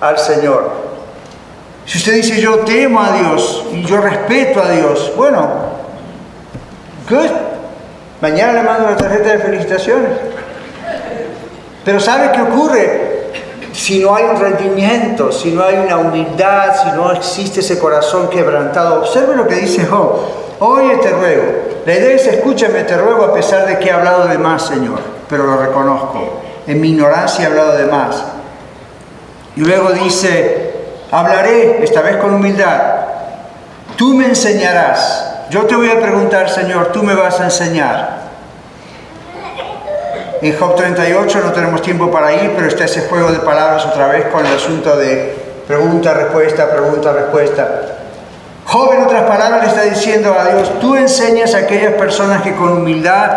al 0.00 0.16
Señor. 0.16 0.70
Si 1.86 1.98
usted 1.98 2.14
dice 2.14 2.40
yo 2.40 2.58
temo 2.58 3.02
a 3.02 3.10
Dios 3.16 3.64
y 3.72 3.84
yo 3.84 4.00
respeto 4.00 4.62
a 4.62 4.70
Dios, 4.70 5.12
bueno, 5.16 5.48
good. 7.10 7.30
Mañana 8.20 8.52
le 8.52 8.62
mando 8.62 8.86
una 8.86 8.96
tarjeta 8.96 9.30
de 9.30 9.38
felicitaciones. 9.40 10.12
Pero 11.84 11.98
¿sabe 11.98 12.30
qué 12.30 12.42
ocurre? 12.42 13.07
Si 13.72 14.00
no 14.00 14.14
hay 14.14 14.24
un 14.24 14.40
rendimiento, 14.40 15.30
si 15.30 15.52
no 15.52 15.62
hay 15.62 15.76
una 15.76 15.98
humildad, 15.98 16.74
si 16.82 16.90
no 16.96 17.12
existe 17.12 17.60
ese 17.60 17.78
corazón 17.78 18.28
quebrantado, 18.28 19.00
observe 19.00 19.36
lo 19.36 19.46
que 19.46 19.56
dice 19.56 19.86
Job. 19.86 20.20
Oye, 20.60 20.96
te 20.96 21.10
ruego. 21.10 21.44
La 21.86 21.94
idea 21.94 22.14
es, 22.14 22.26
escúchame, 22.26 22.84
te 22.84 22.96
ruego, 22.96 23.24
a 23.24 23.34
pesar 23.34 23.66
de 23.66 23.78
que 23.78 23.88
he 23.88 23.92
hablado 23.92 24.26
de 24.26 24.38
más, 24.38 24.66
Señor, 24.66 24.98
pero 25.28 25.44
lo 25.44 25.56
reconozco. 25.56 26.40
En 26.66 26.80
mi 26.80 26.90
ignorancia 26.90 27.44
he 27.44 27.46
hablado 27.46 27.76
de 27.76 27.86
más. 27.86 28.24
Y 29.56 29.60
luego 29.60 29.90
dice, 29.90 30.72
hablaré, 31.10 31.82
esta 31.82 32.02
vez 32.02 32.16
con 32.16 32.34
humildad. 32.34 32.80
Tú 33.96 34.14
me 34.14 34.26
enseñarás. 34.26 35.46
Yo 35.50 35.64
te 35.64 35.76
voy 35.76 35.90
a 35.90 36.00
preguntar, 36.00 36.50
Señor, 36.50 36.92
tú 36.92 37.02
me 37.02 37.14
vas 37.14 37.40
a 37.40 37.44
enseñar. 37.44 38.27
En 40.40 40.56
Job 40.56 40.76
38 40.76 41.40
no 41.44 41.52
tenemos 41.52 41.82
tiempo 41.82 42.10
para 42.10 42.32
ir, 42.32 42.52
pero 42.54 42.68
está 42.68 42.84
ese 42.84 43.08
juego 43.08 43.32
de 43.32 43.40
palabras 43.40 43.84
otra 43.86 44.06
vez 44.08 44.26
con 44.26 44.46
el 44.46 44.54
asunto 44.54 44.96
de 44.96 45.34
pregunta, 45.66 46.14
respuesta, 46.14 46.70
pregunta, 46.70 47.12
respuesta. 47.12 47.68
Job, 48.64 48.92
en 48.92 49.02
otras 49.02 49.22
palabras, 49.24 49.62
le 49.62 49.68
está 49.68 49.82
diciendo 49.82 50.36
a 50.38 50.44
Dios, 50.44 50.78
tú 50.78 50.94
enseñas 50.94 51.54
a 51.54 51.58
aquellas 51.58 51.94
personas 51.94 52.42
que 52.42 52.54
con 52.54 52.72
humildad 52.72 53.30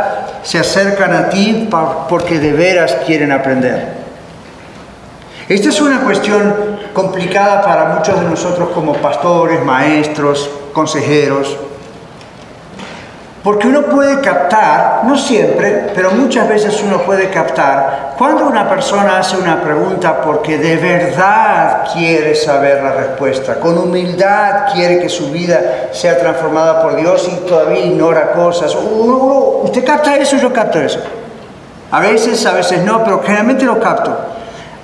se 0.44 0.60
acercan 0.60 1.14
a 1.14 1.30
ti 1.30 1.70
porque 2.08 2.38
de 2.38 2.52
veras 2.52 2.98
quieren 3.06 3.32
aprender. 3.32 4.02
Esta 5.50 5.70
es 5.70 5.82
una 5.82 6.02
cuestión 6.02 6.80
complicada 6.94 7.62
para 7.62 7.96
muchos 7.96 8.20
de 8.20 8.28
nosotros 8.28 8.70
como 8.74 8.94
pastores, 8.94 9.64
maestros, 9.64 10.50
consejeros. 10.72 11.58
Porque 13.44 13.68
uno 13.68 13.82
puede 13.84 14.22
captar, 14.22 15.02
no 15.04 15.18
siempre, 15.18 15.92
pero 15.96 16.12
muchas 16.12 16.48
veces 16.48 16.80
uno 16.84 17.00
puede 17.00 17.32
captar 17.32 18.14
cuando 18.22 18.46
una 18.46 18.70
persona 18.70 19.18
hace 19.18 19.36
una 19.36 19.64
pregunta 19.64 20.22
porque 20.22 20.60
de 20.60 20.78
verdad 20.78 21.88
quiere 21.92 22.36
saber 22.36 22.84
la 22.84 22.92
respuesta, 22.92 23.56
con 23.56 23.76
humildad 23.80 24.72
quiere 24.72 25.00
que 25.00 25.10
su 25.10 25.32
vida 25.32 25.90
sea 25.92 26.20
transformada 26.20 26.84
por 26.84 26.98
Dios 26.98 27.28
y 27.34 27.48
todavía 27.48 27.84
ignora 27.84 28.34
cosas. 28.34 28.76
usted 28.76 29.84
capta 29.84 30.18
eso, 30.18 30.38
yo 30.38 30.54
capto 30.54 30.80
eso. 30.80 31.00
A 31.90 32.00
veces, 32.00 32.46
a 32.46 32.54
veces 32.54 32.84
no, 32.84 33.04
pero 33.04 33.24
generalmente 33.24 33.66
lo 33.66 33.80
capto. 33.80 34.16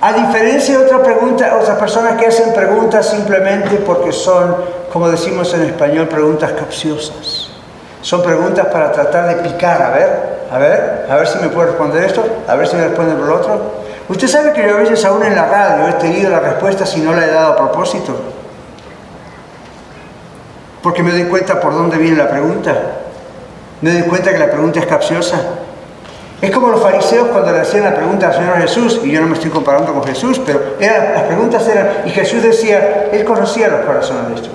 A 0.00 0.12
diferencia 0.12 0.76
de 0.76 0.84
otra 0.84 1.00
pregunta, 1.00 1.56
otras 1.60 1.78
personas 1.78 2.20
que 2.20 2.26
hacen 2.26 2.52
preguntas 2.52 3.08
simplemente 3.08 3.76
porque 3.76 4.10
son, 4.10 4.56
como 4.92 5.08
decimos 5.08 5.54
en 5.54 5.62
español, 5.62 6.08
preguntas 6.08 6.50
capciosas. 6.58 7.47
Son 8.02 8.22
preguntas 8.22 8.66
para 8.66 8.92
tratar 8.92 9.28
de 9.28 9.42
picar, 9.48 9.82
a 9.82 9.90
ver, 9.90 10.38
a 10.50 10.58
ver, 10.58 11.06
a 11.10 11.16
ver 11.16 11.26
si 11.26 11.38
me 11.38 11.48
puede 11.48 11.68
responder 11.68 12.04
esto, 12.04 12.24
a 12.46 12.54
ver 12.54 12.66
si 12.66 12.76
me 12.76 12.84
responde 12.84 13.14
por 13.14 13.26
lo 13.26 13.36
otro. 13.36 13.60
Usted 14.08 14.28
sabe 14.28 14.52
que 14.52 14.66
yo 14.66 14.76
a 14.76 14.78
veces 14.78 15.04
aún 15.04 15.22
en 15.22 15.34
la 15.34 15.46
radio 15.46 15.88
he 15.88 15.92
tenido 15.94 16.30
la 16.30 16.40
respuesta 16.40 16.86
si 16.86 17.00
no 17.00 17.12
la 17.12 17.26
he 17.26 17.30
dado 17.30 17.52
a 17.52 17.56
propósito. 17.56 18.16
Porque 20.82 21.02
me 21.02 21.10
doy 21.10 21.24
cuenta 21.24 21.60
por 21.60 21.74
dónde 21.74 21.98
viene 21.98 22.16
la 22.16 22.30
pregunta. 22.30 22.74
Me 23.80 23.92
doy 23.92 24.02
cuenta 24.02 24.32
que 24.32 24.38
la 24.38 24.50
pregunta 24.50 24.80
es 24.80 24.86
capciosa. 24.86 25.40
Es 26.40 26.52
como 26.52 26.68
los 26.68 26.80
fariseos 26.80 27.28
cuando 27.28 27.50
le 27.50 27.60
hacían 27.60 27.84
la 27.84 27.94
pregunta 27.94 28.28
al 28.28 28.34
Señor 28.34 28.58
Jesús, 28.58 29.00
y 29.02 29.10
yo 29.10 29.20
no 29.20 29.26
me 29.26 29.34
estoy 29.34 29.50
comparando 29.50 29.92
con 29.92 30.04
Jesús, 30.04 30.40
pero 30.46 30.76
las 30.78 31.22
preguntas 31.24 31.66
eran, 31.66 31.88
y 32.04 32.10
Jesús 32.10 32.44
decía, 32.44 33.08
Él 33.12 33.24
conocía 33.24 33.68
los 33.68 33.80
corazones 33.80 34.28
de 34.28 34.34
estos. 34.36 34.52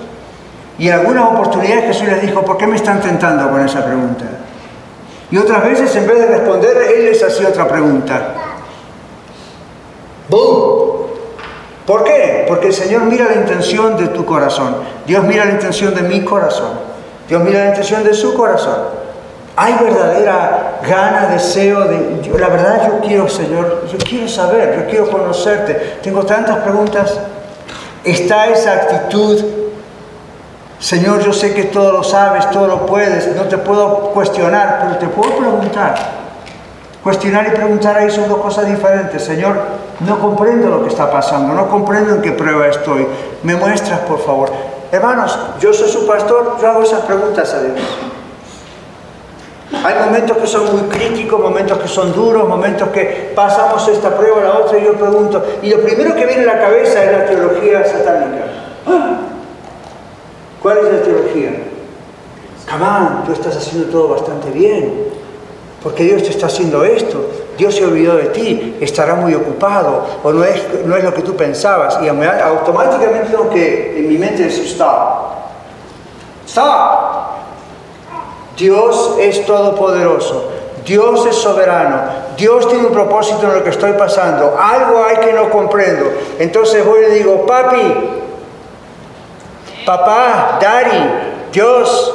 Y 0.78 0.88
en 0.88 0.94
algunas 0.94 1.26
oportunidades 1.26 1.84
Jesús 1.86 2.08
les 2.08 2.22
dijo, 2.22 2.42
¿por 2.42 2.56
qué 2.56 2.66
me 2.66 2.76
están 2.76 3.00
tentando 3.00 3.48
con 3.50 3.64
esa 3.64 3.84
pregunta? 3.84 4.24
Y 5.30 5.36
otras 5.38 5.64
veces 5.64 5.94
en 5.96 6.06
vez 6.06 6.18
de 6.18 6.26
responder, 6.26 6.76
Él 6.96 7.04
les 7.06 7.22
hacía 7.22 7.48
otra 7.48 7.68
pregunta. 7.68 8.34
¡Bum! 10.28 10.94
¿Por 11.86 12.04
qué? 12.04 12.44
Porque 12.48 12.68
el 12.68 12.72
Señor 12.72 13.02
mira 13.02 13.26
la 13.26 13.34
intención 13.36 13.96
de 13.96 14.08
tu 14.08 14.24
corazón. 14.24 14.76
Dios 15.06 15.22
mira 15.24 15.44
la 15.44 15.52
intención 15.52 15.94
de 15.94 16.02
mi 16.02 16.22
corazón. 16.24 16.70
Dios 17.28 17.42
mira 17.42 17.60
la 17.60 17.66
intención 17.68 18.02
de 18.02 18.14
su 18.14 18.34
corazón. 18.34 18.78
Hay 19.56 19.74
verdadera 19.74 20.80
gana, 20.86 21.28
deseo 21.28 21.80
de... 21.82 22.30
La 22.38 22.48
verdad 22.48 22.88
yo 22.88 23.00
quiero, 23.06 23.28
Señor, 23.28 23.86
yo 23.90 23.98
quiero 23.98 24.28
saber, 24.28 24.76
yo 24.78 24.90
quiero 24.90 25.10
conocerte. 25.10 25.98
Tengo 26.02 26.24
tantas 26.24 26.58
preguntas. 26.58 27.20
Está 28.02 28.46
esa 28.46 28.72
actitud 28.72 29.44
Señor, 30.84 31.20
yo 31.20 31.32
sé 31.32 31.54
que 31.54 31.64
todo 31.64 31.92
lo 31.92 32.04
sabes, 32.04 32.50
todo 32.50 32.66
lo 32.66 32.84
puedes, 32.84 33.34
no 33.34 33.44
te 33.44 33.56
puedo 33.56 34.10
cuestionar, 34.10 34.80
pero 34.82 34.98
te 34.98 35.06
puedo 35.06 35.34
preguntar. 35.34 35.94
Cuestionar 37.02 37.46
y 37.46 37.56
preguntar 37.56 37.96
ahí 37.96 38.10
son 38.10 38.28
dos 38.28 38.36
cosas 38.36 38.66
diferentes. 38.66 39.24
Señor, 39.24 39.56
no 40.00 40.18
comprendo 40.18 40.68
lo 40.68 40.82
que 40.82 40.90
está 40.90 41.10
pasando, 41.10 41.54
no 41.54 41.70
comprendo 41.70 42.16
en 42.16 42.20
qué 42.20 42.32
prueba 42.32 42.66
estoy. 42.66 43.08
Me 43.44 43.56
muestras, 43.56 44.00
por 44.00 44.18
favor. 44.18 44.52
Hermanos, 44.92 45.38
yo 45.58 45.72
soy 45.72 45.88
su 45.88 46.06
pastor, 46.06 46.58
yo 46.60 46.68
hago 46.68 46.82
esas 46.82 47.00
preguntas 47.00 47.54
a 47.54 47.62
Dios. 47.62 47.80
Hay 49.82 49.94
momentos 50.04 50.36
que 50.36 50.46
son 50.46 50.70
muy 50.70 50.82
críticos, 50.90 51.40
momentos 51.40 51.78
que 51.78 51.88
son 51.88 52.12
duros, 52.12 52.46
momentos 52.46 52.90
que 52.90 53.32
pasamos 53.34 53.88
esta 53.88 54.14
prueba, 54.14 54.42
la 54.42 54.58
otra, 54.58 54.78
y 54.78 54.84
yo 54.84 54.92
pregunto. 54.92 55.42
Y 55.62 55.70
lo 55.70 55.80
primero 55.80 56.14
que 56.14 56.26
viene 56.26 56.42
a 56.42 56.56
la 56.56 56.60
cabeza 56.60 57.04
es 57.04 57.10
la 57.10 57.24
teología 57.24 57.86
satánica. 57.86 59.23
¿Cuál 60.64 60.78
es 60.78 60.84
la 60.84 61.02
teología? 61.02 61.50
Camán, 62.64 63.24
tú 63.26 63.34
estás 63.34 63.54
haciendo 63.54 63.90
todo 63.90 64.08
bastante 64.08 64.50
bien. 64.50 65.12
porque 65.82 66.04
Dios 66.04 66.22
te 66.22 66.30
está 66.30 66.46
haciendo 66.46 66.82
esto? 66.82 67.22
Dios 67.58 67.74
se 67.74 67.84
olvidó 67.84 68.16
de 68.16 68.28
ti, 68.28 68.78
estará 68.80 69.14
muy 69.14 69.34
ocupado, 69.34 70.06
o 70.22 70.32
no 70.32 70.42
es, 70.42 70.58
no 70.86 70.96
es 70.96 71.04
lo 71.04 71.12
que 71.12 71.20
tú 71.20 71.36
pensabas. 71.36 71.98
Y 72.02 72.08
automáticamente 72.08 73.28
tengo 73.28 73.50
que 73.50 73.98
en 73.98 74.08
mi 74.08 74.16
mente 74.16 74.44
decir, 74.44 74.64
stop, 74.64 75.34
stop. 76.48 77.34
Dios 78.56 79.16
es 79.20 79.44
todopoderoso, 79.44 80.50
Dios 80.86 81.26
es 81.26 81.36
soberano, 81.36 81.96
Dios 82.38 82.66
tiene 82.70 82.86
un 82.86 82.92
propósito 82.94 83.42
en 83.42 83.56
lo 83.56 83.62
que 83.62 83.68
estoy 83.68 83.92
pasando, 83.92 84.56
algo 84.58 85.04
hay 85.04 85.18
que 85.18 85.34
no 85.34 85.50
comprendo. 85.50 86.06
Entonces 86.38 86.82
voy 86.86 87.02
le 87.02 87.10
digo, 87.10 87.44
papi, 87.44 88.22
papá, 89.84 90.58
daddy, 90.60 91.50
Dios, 91.52 92.14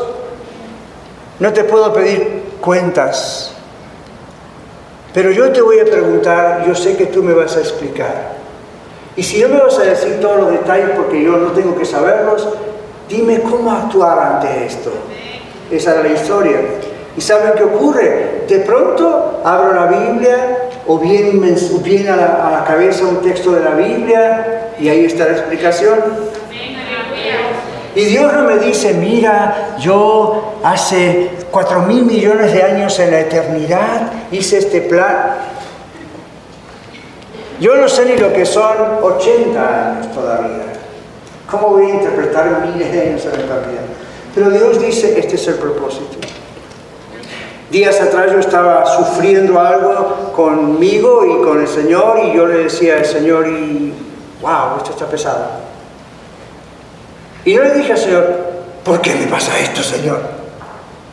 no 1.40 1.54
te 1.54 1.64
puedo 1.64 1.94
pedir 1.94 2.44
cuentas, 2.62 3.54
pero 5.14 5.32
yo 5.32 5.52
te 5.52 5.62
voy 5.62 5.80
a 5.80 5.86
preguntar, 5.86 6.64
yo 6.68 6.76
sé 6.76 6.96
que 6.96 7.08
tú 7.08 7.24
me 7.24 7.34
vas 7.34 7.56
a 7.56 7.60
explicar. 7.60 8.40
Y 9.16 9.24
si 9.24 9.42
no 9.42 9.50
me 9.50 9.60
vas 9.60 9.78
a 9.80 9.84
decir 9.84 10.20
todos 10.22 10.40
los 10.40 10.52
detalles 10.52 10.92
porque 10.96 11.22
yo 11.24 11.38
no 11.38 11.48
tengo 11.52 11.76
que 11.76 11.86
saberlos, 11.86 12.48
dime 13.10 13.42
cómo 13.42 13.72
actuar 13.72 14.20
ante 14.20 14.66
esto. 14.66 14.92
Esa 15.72 15.94
era 15.94 16.04
la 16.04 16.10
historia. 16.10 16.60
¿Y 17.18 17.22
saben 17.22 17.54
qué 17.58 17.64
ocurre? 17.64 18.46
De 18.48 18.60
pronto 18.60 19.42
abro 19.44 19.74
la 19.74 19.88
Biblia 19.88 20.70
o 20.88 20.98
viene, 21.00 21.32
viene 21.84 22.10
a, 22.10 22.48
a 22.48 22.52
la 22.52 22.64
cabeza 22.64 23.06
un 23.06 23.22
texto 23.22 23.52
de 23.52 23.62
la 23.62 23.72
Biblia 23.72 24.72
y 24.80 24.88
ahí 24.90 25.06
está 25.06 25.26
la 25.26 25.32
explicación. 25.32 26.00
Y 28.00 28.06
Dios 28.06 28.32
no 28.32 28.44
me 28.44 28.58
dice, 28.60 28.94
mira, 28.94 29.76
yo 29.78 30.54
hace 30.64 31.32
cuatro 31.52 31.82
mil 31.82 32.06
millones 32.06 32.54
de 32.54 32.64
años 32.64 32.98
en 32.98 33.12
la 33.12 33.20
eternidad 33.20 34.10
hice 34.32 34.60
este 34.60 34.80
plan. 34.80 35.36
Yo 37.60 37.76
no 37.76 37.90
sé 37.90 38.06
ni 38.06 38.16
lo 38.16 38.32
que 38.32 38.46
son 38.46 38.78
80 39.04 39.92
años 39.92 40.14
todavía. 40.14 40.64
¿Cómo 41.52 41.72
voy 41.72 41.92
a 41.92 41.96
interpretar 41.96 42.66
miles 42.68 42.90
de 42.90 43.02
años 43.02 43.26
en 43.26 43.32
la 43.32 43.38
eternidad? 43.38 43.82
Pero 44.34 44.50
Dios 44.50 44.82
dice, 44.82 45.20
este 45.20 45.36
es 45.36 45.48
el 45.50 45.56
propósito. 45.56 46.20
Días 47.70 48.00
atrás 48.00 48.32
yo 48.32 48.40
estaba 48.40 48.86
sufriendo 48.86 49.60
algo 49.60 50.32
conmigo 50.34 51.26
y 51.26 51.44
con 51.44 51.60
el 51.60 51.68
Señor 51.68 52.22
y 52.24 52.34
yo 52.34 52.48
le 52.48 52.64
decía 52.64 52.96
al 52.96 53.06
Señor, 53.06 53.46
y 53.46 53.94
wow, 54.42 54.78
esto 54.78 54.92
está 54.92 55.06
pesado. 55.06 55.69
Y 57.46 57.56
no 57.56 57.64
le 57.64 57.74
dije 57.76 57.94
al 57.94 57.98
Señor, 57.98 58.36
¿por 58.84 59.02
qué 59.02 59.16
me 59.16 59.28
pasa 59.28 59.58
esto, 59.60 59.82
Señor? 59.82 60.22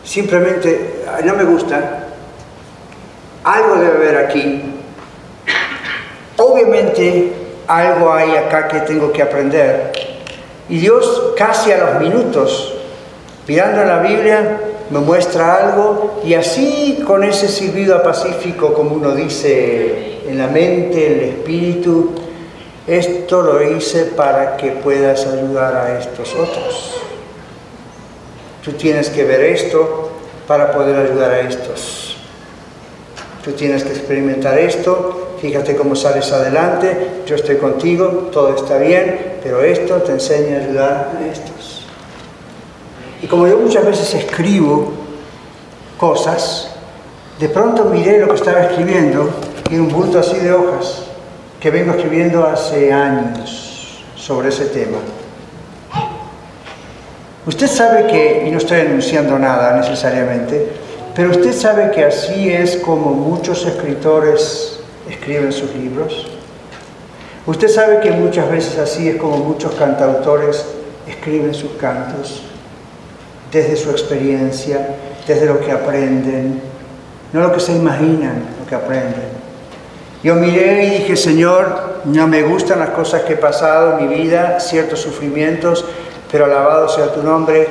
Simplemente, 0.05 1.05
no 1.24 1.35
me 1.35 1.45
gusta. 1.45 2.09
Algo 3.45 3.77
debe 3.77 3.97
haber 3.97 4.16
aquí. 4.27 4.62
Obviamente, 6.37 7.33
algo 7.66 8.12
hay 8.12 8.37
acá 8.37 8.68
que 8.68 8.81
tengo 8.81 9.12
que 9.12 9.22
aprender. 9.22 9.93
Y 10.68 10.79
Dios 10.79 11.33
casi 11.37 11.72
a 11.72 11.79
los 11.79 12.01
minutos, 12.01 12.74
mirando 13.47 13.85
la 13.85 14.01
Biblia, 14.01 14.61
me 14.91 14.99
muestra 15.01 15.57
algo 15.57 16.20
y 16.24 16.35
así 16.35 17.03
con 17.07 17.24
ese 17.24 17.49
silbido 17.49 18.03
pacífico, 18.03 18.74
como 18.74 18.91
uno 18.97 19.12
dice, 19.12 20.20
en 20.29 20.39
la 20.39 20.49
mente, 20.49 21.07
en 21.07 21.12
el 21.12 21.20
espíritu, 21.31 22.12
esto 22.87 23.43
lo 23.43 23.62
hice 23.62 24.05
para 24.05 24.57
que 24.57 24.70
puedas 24.70 25.26
ayudar 25.26 25.74
a 25.76 25.99
estos 25.99 26.32
otros. 26.34 26.95
Tú 28.64 28.72
tienes 28.72 29.11
que 29.11 29.24
ver 29.24 29.41
esto 29.41 30.11
para 30.47 30.72
poder 30.72 30.97
ayudar 30.97 31.32
a 31.32 31.41
estos. 31.41 32.16
Tú 33.45 33.53
tienes 33.53 33.84
que 33.84 33.91
experimentar 33.91 34.59
esto, 34.59 35.37
fíjate 35.41 35.76
cómo 35.76 35.95
sales 35.95 36.32
adelante, 36.32 37.22
yo 37.26 37.37
estoy 37.37 37.57
contigo, 37.57 38.28
todo 38.32 38.55
está 38.55 38.78
bien, 38.78 39.39
pero 39.43 39.62
esto 39.62 39.97
te 40.03 40.12
enseña 40.12 40.57
a 40.57 40.61
ayudar 40.61 41.12
a 41.16 41.26
estos. 41.26 41.87
Y 43.22 43.26
como 43.26 43.47
yo 43.47 43.59
muchas 43.59 43.84
veces 43.84 44.14
escribo 44.14 44.93
cosas, 45.99 46.70
de 47.39 47.49
pronto 47.49 47.84
miré 47.84 48.18
lo 48.18 48.28
que 48.28 48.34
estaba 48.34 48.62
escribiendo 48.62 49.30
y 49.70 49.76
un 49.76 49.89
bulto 49.89 50.20
así 50.20 50.37
de 50.39 50.53
hojas 50.53 51.07
que 51.61 51.70
vengo 51.70 51.92
escribiendo 51.92 52.46
hace 52.46 52.92
años 52.92 54.04
sobre 54.16 54.48
ese 54.48 54.66
tema. 54.66 54.98
Usted 57.46 57.68
sabe 57.68 58.07
que, 58.09 58.44
y 58.46 58.50
no 58.50 58.59
estoy 58.59 58.80
anunciando 58.80 59.38
nada 59.38 59.76
necesariamente, 59.76 60.68
pero 61.14 61.30
usted 61.30 61.52
sabe 61.52 61.92
que 61.92 62.04
así 62.04 62.50
es 62.50 62.76
como 62.76 63.12
muchos 63.12 63.64
escritores 63.64 64.80
escriben 65.09 65.52
sus 65.52 65.72
libros. 65.74 66.26
Usted 67.46 67.68
sabe 67.68 68.00
que 68.00 68.11
muchas 68.11 68.50
veces 68.50 68.76
así 68.78 69.09
es 69.09 69.16
como 69.16 69.36
muchos 69.36 69.72
cantautores 69.74 70.66
escriben 71.07 71.54
sus 71.54 71.72
cantos, 71.72 72.42
desde 73.52 73.76
su 73.76 73.90
experiencia, 73.90 74.96
desde 75.26 75.46
lo 75.46 75.61
que 75.61 75.70
aprenden, 75.70 76.61
no 77.32 77.40
lo 77.40 77.52
que 77.52 77.61
se 77.61 77.72
imaginan, 77.72 78.42
lo 78.61 78.66
que 78.68 78.74
aprenden. 78.74 79.36
Yo 80.22 80.34
miré 80.34 80.84
y 80.84 80.90
dije, 80.98 81.16
Señor, 81.16 82.00
no 82.04 82.26
me 82.26 82.42
gustan 82.42 82.78
las 82.78 82.90
cosas 82.90 83.22
que 83.22 83.34
he 83.34 83.36
pasado 83.36 83.98
en 83.98 84.08
mi 84.08 84.14
vida, 84.14 84.58
ciertos 84.60 85.00
sufrimientos, 85.00 85.84
pero 86.30 86.46
alabado 86.46 86.88
sea 86.88 87.12
tu 87.12 87.22
nombre, 87.22 87.68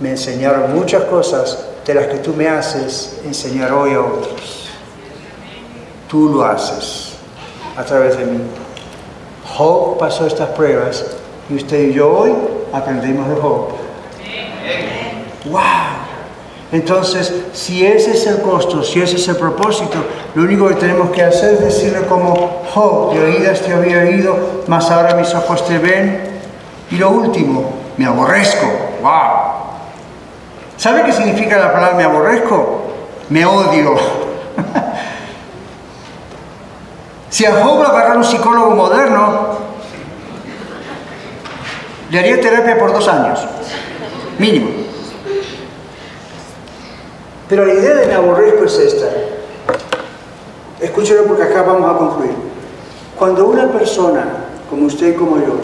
me 0.00 0.10
enseñaron 0.10 0.74
muchas 0.74 1.04
cosas 1.04 1.66
de 1.86 1.94
las 1.94 2.06
que 2.06 2.18
tú 2.18 2.32
me 2.34 2.48
haces 2.48 3.20
enseñar 3.24 3.72
hoy 3.72 3.94
a 3.94 4.00
otros. 4.00 4.68
Tú 6.08 6.28
lo 6.28 6.44
haces 6.44 7.14
a 7.76 7.84
través 7.84 8.18
de 8.18 8.24
mí. 8.24 8.38
Job 9.56 9.98
pasó 9.98 10.26
estas 10.26 10.48
pruebas 10.50 11.04
y 11.48 11.56
usted 11.56 11.88
y 11.88 11.92
yo 11.92 12.10
hoy 12.10 12.32
aprendimos 12.72 13.28
de 13.28 13.34
Job. 13.36 13.68
¡Wow! 15.46 15.89
Entonces, 16.72 17.34
si 17.52 17.84
ese 17.84 18.12
es 18.12 18.26
el 18.26 18.42
costo, 18.42 18.84
si 18.84 19.02
ese 19.02 19.16
es 19.16 19.26
el 19.26 19.36
propósito, 19.36 19.98
lo 20.34 20.44
único 20.44 20.68
que 20.68 20.76
tenemos 20.76 21.10
que 21.10 21.24
hacer 21.24 21.54
es 21.54 21.60
decirle 21.60 22.06
como, 22.06 22.62
oh, 22.76 23.10
de 23.12 23.20
oídas 23.20 23.60
te 23.62 23.72
había 23.72 23.98
oído, 23.98 24.62
mas 24.68 24.88
ahora 24.90 25.14
mis 25.14 25.34
ojos 25.34 25.66
te 25.66 25.78
ven. 25.78 26.30
Y 26.92 26.96
lo 26.96 27.10
último, 27.10 27.72
me 27.96 28.06
aborrezco. 28.06 28.66
¡Wow! 29.02 29.10
¿Sabe 30.76 31.02
qué 31.04 31.12
significa 31.12 31.58
la 31.58 31.72
palabra 31.72 31.96
me 31.96 32.04
aborrezco? 32.04 32.84
Me 33.28 33.44
odio. 33.44 33.96
si 37.30 37.46
a 37.46 37.52
Job 37.52 37.82
lo 37.82 37.88
agarrara 37.88 38.16
un 38.16 38.24
psicólogo 38.24 38.76
moderno, 38.76 39.58
le 42.10 42.18
haría 42.18 42.40
terapia 42.40 42.78
por 42.78 42.92
dos 42.92 43.08
años, 43.08 43.44
mínimo. 44.38 44.68
Pero 47.50 47.64
la 47.66 47.74
idea 47.74 47.96
de 47.96 48.06
me 48.06 48.14
aborrezco 48.14 48.64
es 48.64 48.78
esta. 48.78 49.08
Escúchelo 50.78 51.24
porque 51.24 51.42
acá 51.42 51.62
vamos 51.62 51.92
a 51.92 51.98
concluir. 51.98 52.34
Cuando 53.18 53.48
una 53.48 53.66
persona, 53.66 54.24
como 54.70 54.86
usted 54.86 55.08
y 55.08 55.14
como 55.14 55.36
yo, 55.36 55.56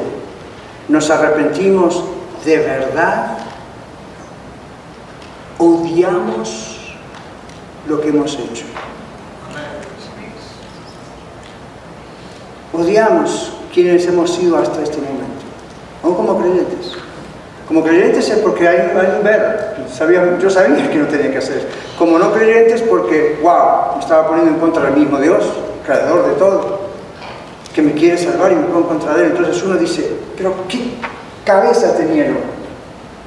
nos 0.89 1.09
arrepentimos 1.11 2.03
de 2.45 2.59
verdad, 2.59 3.39
odiamos 5.59 6.97
lo 7.87 8.01
que 8.01 8.09
hemos 8.09 8.35
hecho. 8.35 8.65
Odiamos 12.73 13.53
quienes 13.73 14.05
hemos 14.07 14.35
sido 14.35 14.59
hasta 14.59 14.83
este 14.83 14.99
momento, 14.99 15.45
aún 16.03 16.17
como 16.17 16.37
creyentes. 16.37 17.06
Como 17.67 17.83
creyentes 17.83 18.31
es 18.31 18.39
porque 18.39 18.69
hay, 18.69 18.93
un 19.19 19.25
ver. 19.25 19.75
Sabía, 19.93 20.39
yo 20.39 20.49
sabía 20.49 20.89
que 20.89 20.99
no 20.99 21.07
tenía 21.09 21.33
que 21.33 21.39
hacer. 21.39 21.67
Como 21.99 22.19
no 22.19 22.33
creyentes 22.33 22.83
porque, 22.83 23.39
wow, 23.43 23.97
me 23.97 24.01
estaba 24.01 24.29
poniendo 24.29 24.53
en 24.53 24.61
contra 24.61 24.85
del 24.85 24.97
mismo 24.97 25.19
Dios, 25.19 25.45
creador 25.85 26.29
de 26.29 26.35
todo, 26.35 26.79
que 27.75 27.83
me 27.83 27.93
quiere 27.93 28.17
salvar 28.17 28.53
y 28.53 28.55
me 28.55 28.63
pongo 28.63 28.89
contra 28.89 29.17
él. 29.17 29.33
Entonces 29.37 29.61
uno 29.65 29.75
dice, 29.77 30.09
pero 30.37 30.55
¿qué 30.69 30.95
cabeza 31.45 31.97
tenía 31.97 32.29
yo? 32.29 32.35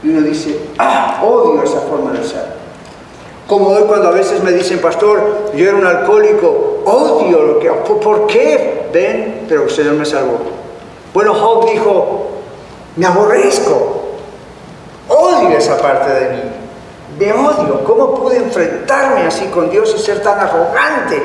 Y 0.04 0.10
uno 0.10 0.22
dice, 0.22 0.58
ah, 0.78 1.22
odio 1.22 1.62
esa 1.62 1.82
forma 1.82 2.14
de 2.14 2.24
ser. 2.24 2.60
Como 3.46 3.70
hoy 3.70 3.84
cuando 3.88 4.08
a 4.08 4.12
veces 4.12 4.42
me 4.42 4.54
dicen, 4.54 4.80
pastor, 4.80 5.52
yo 5.54 5.68
era 5.68 5.76
un 5.76 5.86
alcohólico, 5.86 6.84
odio 6.86 7.42
lo 7.42 7.60
que... 7.60 7.70
¿Por 7.70 8.28
qué? 8.28 8.88
Ven, 8.94 9.46
pero 9.50 9.64
el 9.64 9.70
Señor 9.70 9.96
me 9.96 10.06
salvó. 10.06 10.38
Bueno, 11.14 11.34
Job 11.34 11.70
dijo, 11.70 12.28
me 12.96 13.06
aborrezco 13.06 13.99
esa 15.60 15.78
parte 15.78 16.12
de 16.12 16.30
mí. 16.32 16.42
Me 17.20 17.34
odio. 17.34 17.84
¿Cómo 17.84 18.16
pude 18.16 18.38
enfrentarme 18.38 19.22
así 19.22 19.46
con 19.46 19.70
Dios 19.70 19.94
y 19.96 20.00
ser 20.00 20.22
tan 20.22 20.40
arrogante? 20.40 21.22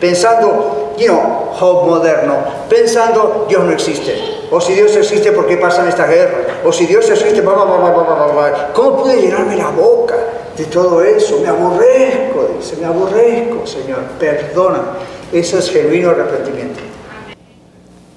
Pensando, 0.00 0.94
you 0.96 1.06
know, 1.06 1.50
Job 1.58 1.86
moderno, 1.88 2.36
pensando 2.68 3.46
Dios 3.48 3.64
no 3.64 3.72
existe. 3.72 4.14
O 4.50 4.60
si 4.60 4.74
Dios 4.74 4.94
existe, 4.96 5.32
¿por 5.32 5.46
qué 5.46 5.56
pasan 5.56 5.88
esta 5.88 6.06
guerra? 6.06 6.60
O 6.64 6.72
si 6.72 6.86
Dios 6.86 7.08
existe, 7.10 7.40
bla, 7.40 7.54
bla, 7.54 7.64
bla, 7.64 7.90
bla. 7.90 8.70
¿cómo 8.72 9.02
pude 9.02 9.20
llenarme 9.20 9.56
la 9.56 9.70
boca 9.70 10.14
de 10.58 10.64
todo 10.64 11.02
eso. 11.02 11.38
Me 11.40 11.48
aborrezco, 11.48 12.48
dice, 12.58 12.76
me 12.76 12.86
aborrezco, 12.86 13.66
Señor, 13.66 14.00
perdona. 14.18 14.82
Eso 15.32 15.58
es 15.58 15.70
genuino 15.70 16.10
arrepentimiento. 16.10 16.80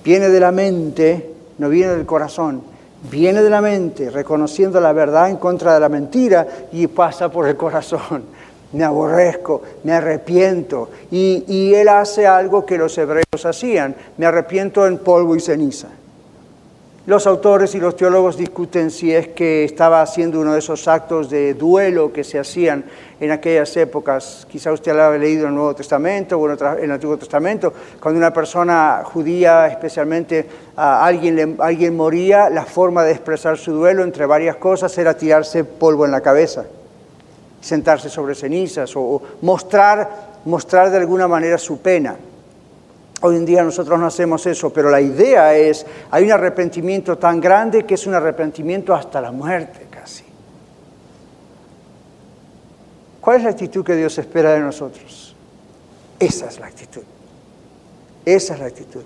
Viene 0.03 0.30
de 0.30 0.39
la 0.39 0.51
mente, 0.51 1.30
no 1.59 1.69
viene 1.69 1.95
del 1.95 2.05
corazón. 2.05 2.63
Viene 3.10 3.41
de 3.41 3.49
la 3.49 3.62
mente, 3.62 4.10
reconociendo 4.10 4.80
la 4.80 4.93
verdad 4.93 5.30
en 5.30 5.38
contra 5.38 5.74
de 5.74 5.80
la 5.80 5.89
mentira 5.89 6.47
y 6.72 6.88
pasa 6.88 7.32
por 7.32 7.47
el 7.47 7.56
corazón. 7.58 8.24
Me 8.74 8.86
aborrezco, 8.86 9.62
me 9.84 9.91
arrepiento. 9.91 10.89
Y, 11.12 11.43
y 11.45 11.74
él 11.74 11.89
hace 11.89 12.26
algo 12.26 12.66
que 12.66 12.78
los 12.78 12.97
hebreos 12.97 13.45
hacían. 13.45 13.93
Me 14.16 14.26
arrepiento 14.26 14.88
en 14.88 14.99
polvo 14.99 15.36
y 15.36 15.41
ceniza. 15.41 15.89
Los 17.12 17.28
autores 17.28 17.76
y 17.76 17.80
los 17.82 17.97
teólogos 17.97 18.38
discuten 18.38 18.89
si 18.89 19.14
es 19.14 19.28
que 19.28 19.66
estaba 19.66 20.01
haciendo 20.01 20.39
uno 20.39 20.53
de 20.53 20.59
esos 20.59 20.88
actos 20.88 21.30
de 21.30 21.55
duelo 21.55 22.14
que 22.14 22.24
se 22.24 22.39
hacían 22.39 22.86
en 23.20 23.32
aquellas 23.32 23.76
épocas. 23.76 24.47
Quizá 24.49 24.72
usted 24.72 24.95
lo 24.95 25.03
ha 25.03 25.18
leído 25.18 25.41
en 25.41 25.49
el 25.49 25.55
Nuevo 25.55 25.76
Testamento 25.76 26.38
o 26.38 26.49
en 26.49 26.57
el 26.82 26.89
Antiguo 26.89 27.18
Testamento, 27.18 27.74
cuando 27.99 28.18
una 28.18 28.32
persona 28.32 29.01
judía, 29.03 29.68
especialmente 29.68 30.47
alguien, 30.78 31.57
alguien 31.59 31.97
moría, 31.97 32.49
la 32.49 32.64
forma 32.64 33.03
de 33.03 33.12
expresar 33.12 33.57
su 33.57 33.74
duelo, 33.74 34.05
entre 34.05 34.26
varias 34.26 34.55
cosas, 34.55 34.97
era 34.97 35.14
tirarse 35.14 35.66
polvo 35.66 36.05
en 36.05 36.12
la 36.12 36.22
cabeza, 36.22 36.64
sentarse 37.59 38.07
sobre 38.07 38.36
cenizas 38.36 38.89
o 38.95 39.22
mostrar, 39.41 40.39
mostrar 40.45 40.89
de 40.89 40.99
alguna 40.99 41.28
manera 41.28 41.57
su 41.57 41.78
pena. 41.82 42.16
Hoy 43.24 43.36
en 43.36 43.45
día 43.45 43.63
nosotros 43.63 43.99
no 43.99 44.07
hacemos 44.07 44.45
eso, 44.47 44.72
pero 44.74 44.89
la 44.89 44.99
idea 44.99 45.55
es, 45.55 45.86
hay 46.09 46.24
un 46.24 46.32
arrepentimiento 46.32 47.17
tan 47.17 47.39
grande 47.39 47.86
que 47.86 47.93
es 47.93 48.07
un 48.07 48.15
arrepentimiento 48.15 48.95
hasta 48.95 49.22
la 49.22 49.32
muerte 49.32 49.88
casi. 49.91 50.24
¿Cuál 53.22 53.38
es 53.38 53.43
la 53.43 53.49
actitud 53.51 53.86
que 53.86 53.95
Dios 53.95 54.17
espera 54.17 54.53
de 54.53 54.61
nosotros? 54.61 55.36
Esa 56.19 56.47
es 56.47 56.59
la 56.59 56.65
actitud. 56.65 57.03
Esa 58.26 58.55
es 58.55 58.59
la 58.59 58.65
actitud. 58.65 59.03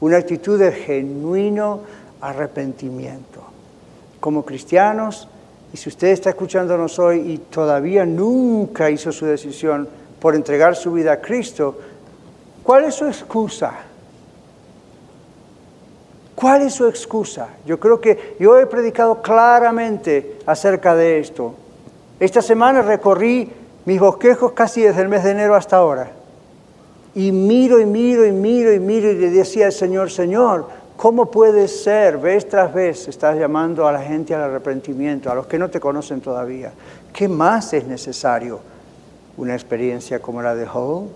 Una 0.00 0.16
actitud 0.16 0.58
de 0.58 0.72
genuino 0.72 1.80
arrepentimiento. 2.22 3.42
Como 4.20 4.46
cristianos, 4.46 5.28
y 5.72 5.76
si 5.76 5.90
usted 5.90 6.08
está 6.08 6.30
escuchándonos 6.30 6.98
hoy 6.98 7.32
y 7.32 7.38
todavía 7.38 8.06
nunca 8.06 8.90
hizo 8.90 9.12
su 9.12 9.26
decisión 9.26 9.86
por 10.18 10.34
entregar 10.34 10.74
su 10.74 10.92
vida 10.92 11.12
a 11.12 11.20
Cristo, 11.20 11.78
¿Cuál 12.68 12.84
es 12.84 12.96
su 12.96 13.06
excusa? 13.06 13.72
¿Cuál 16.34 16.60
es 16.60 16.74
su 16.74 16.86
excusa? 16.86 17.48
Yo 17.64 17.80
creo 17.80 17.98
que 17.98 18.36
yo 18.38 18.58
he 18.58 18.66
predicado 18.66 19.22
claramente 19.22 20.40
acerca 20.44 20.94
de 20.94 21.18
esto. 21.18 21.54
Esta 22.20 22.42
semana 22.42 22.82
recorrí 22.82 23.50
mis 23.86 23.98
bosquejos 23.98 24.52
casi 24.52 24.82
desde 24.82 25.00
el 25.00 25.08
mes 25.08 25.24
de 25.24 25.30
enero 25.30 25.54
hasta 25.54 25.78
ahora. 25.78 26.10
Y 27.14 27.32
miro 27.32 27.80
y 27.80 27.86
miro 27.86 28.26
y 28.26 28.32
miro 28.32 28.70
y 28.74 28.80
miro 28.80 29.12
y 29.12 29.14
le 29.14 29.30
decía 29.30 29.64
al 29.64 29.72
Señor, 29.72 30.10
Señor, 30.10 30.66
¿cómo 30.98 31.30
puede 31.30 31.68
ser? 31.68 32.18
Vez 32.18 32.46
tras 32.50 32.74
vez 32.74 33.08
estás 33.08 33.38
llamando 33.38 33.88
a 33.88 33.92
la 33.92 34.02
gente 34.02 34.34
al 34.34 34.42
arrepentimiento, 34.42 35.30
a 35.30 35.34
los 35.34 35.46
que 35.46 35.58
no 35.58 35.70
te 35.70 35.80
conocen 35.80 36.20
todavía. 36.20 36.72
¿Qué 37.14 37.28
más 37.28 37.72
es 37.72 37.86
necesario? 37.86 38.60
¿Una 39.38 39.54
experiencia 39.54 40.20
como 40.20 40.42
la 40.42 40.54
de 40.54 40.66
Job? 40.66 41.08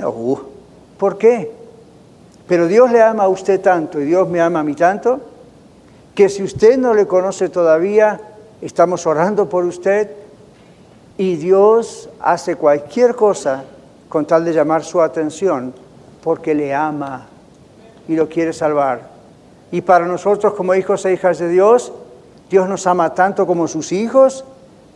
No. 0.00 0.40
¿Por 0.98 1.18
qué? 1.18 1.50
Pero 2.46 2.66
Dios 2.66 2.90
le 2.90 3.02
ama 3.02 3.24
a 3.24 3.28
usted 3.28 3.60
tanto 3.60 4.00
y 4.00 4.04
Dios 4.04 4.28
me 4.28 4.40
ama 4.40 4.60
a 4.60 4.64
mí 4.64 4.74
tanto 4.74 5.20
que 6.14 6.28
si 6.28 6.42
usted 6.42 6.76
no 6.76 6.92
le 6.92 7.06
conoce 7.06 7.48
todavía, 7.48 8.20
estamos 8.60 9.06
orando 9.06 9.48
por 9.48 9.64
usted 9.64 10.10
y 11.16 11.36
Dios 11.36 12.08
hace 12.20 12.56
cualquier 12.56 13.14
cosa 13.14 13.64
con 14.08 14.26
tal 14.26 14.44
de 14.44 14.52
llamar 14.52 14.82
su 14.82 15.00
atención 15.00 15.72
porque 16.22 16.54
le 16.54 16.74
ama 16.74 17.28
y 18.08 18.16
lo 18.16 18.28
quiere 18.28 18.52
salvar. 18.52 19.02
Y 19.70 19.82
para 19.82 20.06
nosotros 20.06 20.54
como 20.54 20.74
hijos 20.74 21.04
e 21.04 21.12
hijas 21.12 21.38
de 21.38 21.48
Dios, 21.48 21.92
Dios 22.50 22.68
nos 22.68 22.86
ama 22.86 23.14
tanto 23.14 23.46
como 23.46 23.68
sus 23.68 23.92
hijos 23.92 24.44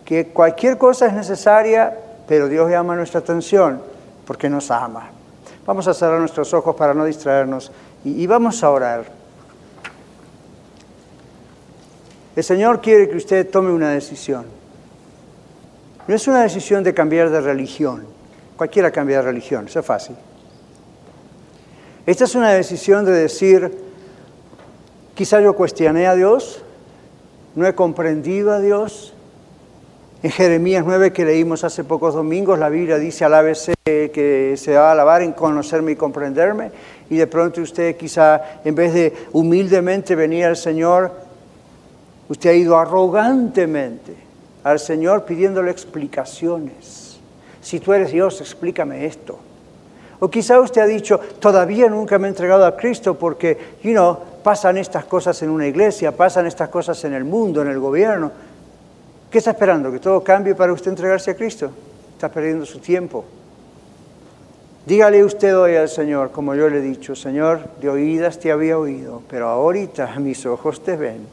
que 0.05 0.27
cualquier 0.27 0.77
cosa 0.77 1.07
es 1.07 1.13
necesaria, 1.15 1.97
pero 2.27 2.49
Dios 2.49 2.69
llama 2.69 2.97
nuestra 2.97 3.21
atención 3.21 3.94
porque 4.27 4.49
nos 4.49 4.71
ama. 4.71 5.11
Vamos 5.67 5.89
a 5.89 5.95
cerrar 5.95 6.21
nuestros 6.21 6.53
ojos 6.53 6.77
para 6.77 6.95
no 6.95 7.05
distraernos 7.05 7.73
y, 8.05 8.27
vamos 8.27 8.63
a 8.63 8.71
orar. 8.71 9.07
El 12.37 12.45
Señor 12.45 12.81
quiere 12.81 13.09
que 13.09 13.17
usted 13.17 13.49
tome 13.49 13.71
una 13.71 13.91
decisión. 13.91 14.45
No 16.07 16.15
es 16.15 16.29
una 16.29 16.43
decisión 16.43 16.85
de 16.85 16.93
cambiar 16.93 17.31
de 17.31 17.41
religión. 17.41 18.05
Cualquiera 18.57 18.91
cambia 18.91 19.19
de 19.19 19.23
religión, 19.23 19.67
es 19.67 19.87
fácil. 19.87 20.17
Esta 22.07 22.25
es 22.25 22.35
una 22.35 22.51
decisión 22.51 23.07
de 23.07 23.13
decir, 23.13 23.73
quizá 25.15 25.41
yo 25.41 25.55
cuestioné 25.55 26.07
a 26.07 26.15
Dios, 26.15 26.63
no 27.55 27.67
he 27.67 27.75
comprendido 27.75 28.53
a 28.53 28.59
Dios, 28.59 29.14
en 30.25 30.31
Jeremías 30.31 30.83
9 30.87 31.13
que 31.13 31.23
leímos 31.23 31.65
hace 31.65 31.85
pocos 31.85 32.15
domingos, 32.15 32.59
la 32.59 32.71
Biblia 32.71 32.97
dice 32.97 33.27
al 33.27 33.35
ABC 33.35 33.75
que 33.85 34.55
se 34.57 34.75
va 34.75 34.89
a 34.89 34.93
alabar 34.93 35.21
en 35.21 35.33
conocerme 35.33 35.93
y 35.93 35.97
comprenderme. 35.97 36.71
Y 37.11 37.17
de 37.17 37.27
pronto 37.27 37.61
usted 37.61 37.95
quizá 37.99 38.41
en 38.65 38.75
vez 38.75 38.95
de 38.95 39.13
humildemente 39.35 40.15
venir 40.15 40.47
al 40.47 40.57
Señor, 40.57 41.13
usted 42.31 42.49
ha 42.49 42.55
ido 42.55 42.79
arrogantemente 42.79 44.15
al 44.63 44.79
Señor 44.79 45.27
pidiéndole 45.27 45.71
explicaciones. 45.71 47.21
Si 47.61 47.79
tú 47.79 47.93
eres 47.93 48.11
Dios, 48.11 48.41
explícame 48.41 49.05
esto. 49.05 49.39
O 50.21 50.31
quizá 50.31 50.59
usted 50.59 50.81
ha 50.81 50.87
dicho, 50.87 51.21
todavía 51.39 51.91
nunca 51.91 52.19
me 52.19 52.29
he 52.29 52.31
entregado 52.31 52.65
a 52.65 52.75
Cristo 52.79 53.19
porque, 53.19 53.59
you 53.83 53.93
know, 53.93 54.17
pasan 54.43 54.79
estas 54.79 55.05
cosas 55.05 55.43
en 55.43 55.51
una 55.51 55.67
iglesia, 55.67 56.17
pasan 56.17 56.47
estas 56.47 56.71
cosas 56.71 57.05
en 57.05 57.13
el 57.13 57.25
mundo, 57.25 57.61
en 57.61 57.69
el 57.69 57.79
gobierno. 57.79 58.33
¿Qué 59.35 59.39
está 59.39 59.51
esperando? 59.51 59.91
¿Que 59.91 59.99
todo 59.99 60.23
cambie 60.23 60.55
para 60.55 60.73
usted 60.73 60.91
entregarse 60.91 61.33
a 61.33 61.35
Cristo? 61.35 61.69
Está 62.13 62.29
perdiendo 62.29 62.65
su 62.65 62.79
tiempo. 62.79 63.25
Dígale 64.87 65.25
usted 65.25 65.59
hoy 65.59 65.75
al 65.75 65.89
Señor, 65.89 66.31
como 66.31 66.55
yo 66.55 66.69
le 66.69 66.79
he 66.79 66.81
dicho, 66.81 67.17
Señor, 67.17 67.69
de 67.81 67.89
oídas 67.89 68.39
te 68.39 68.53
había 68.53 68.79
oído, 68.79 69.23
pero 69.29 69.49
ahorita 69.49 70.21
mis 70.21 70.47
ojos 70.47 70.85
te 70.85 70.95
ven. 70.95 71.27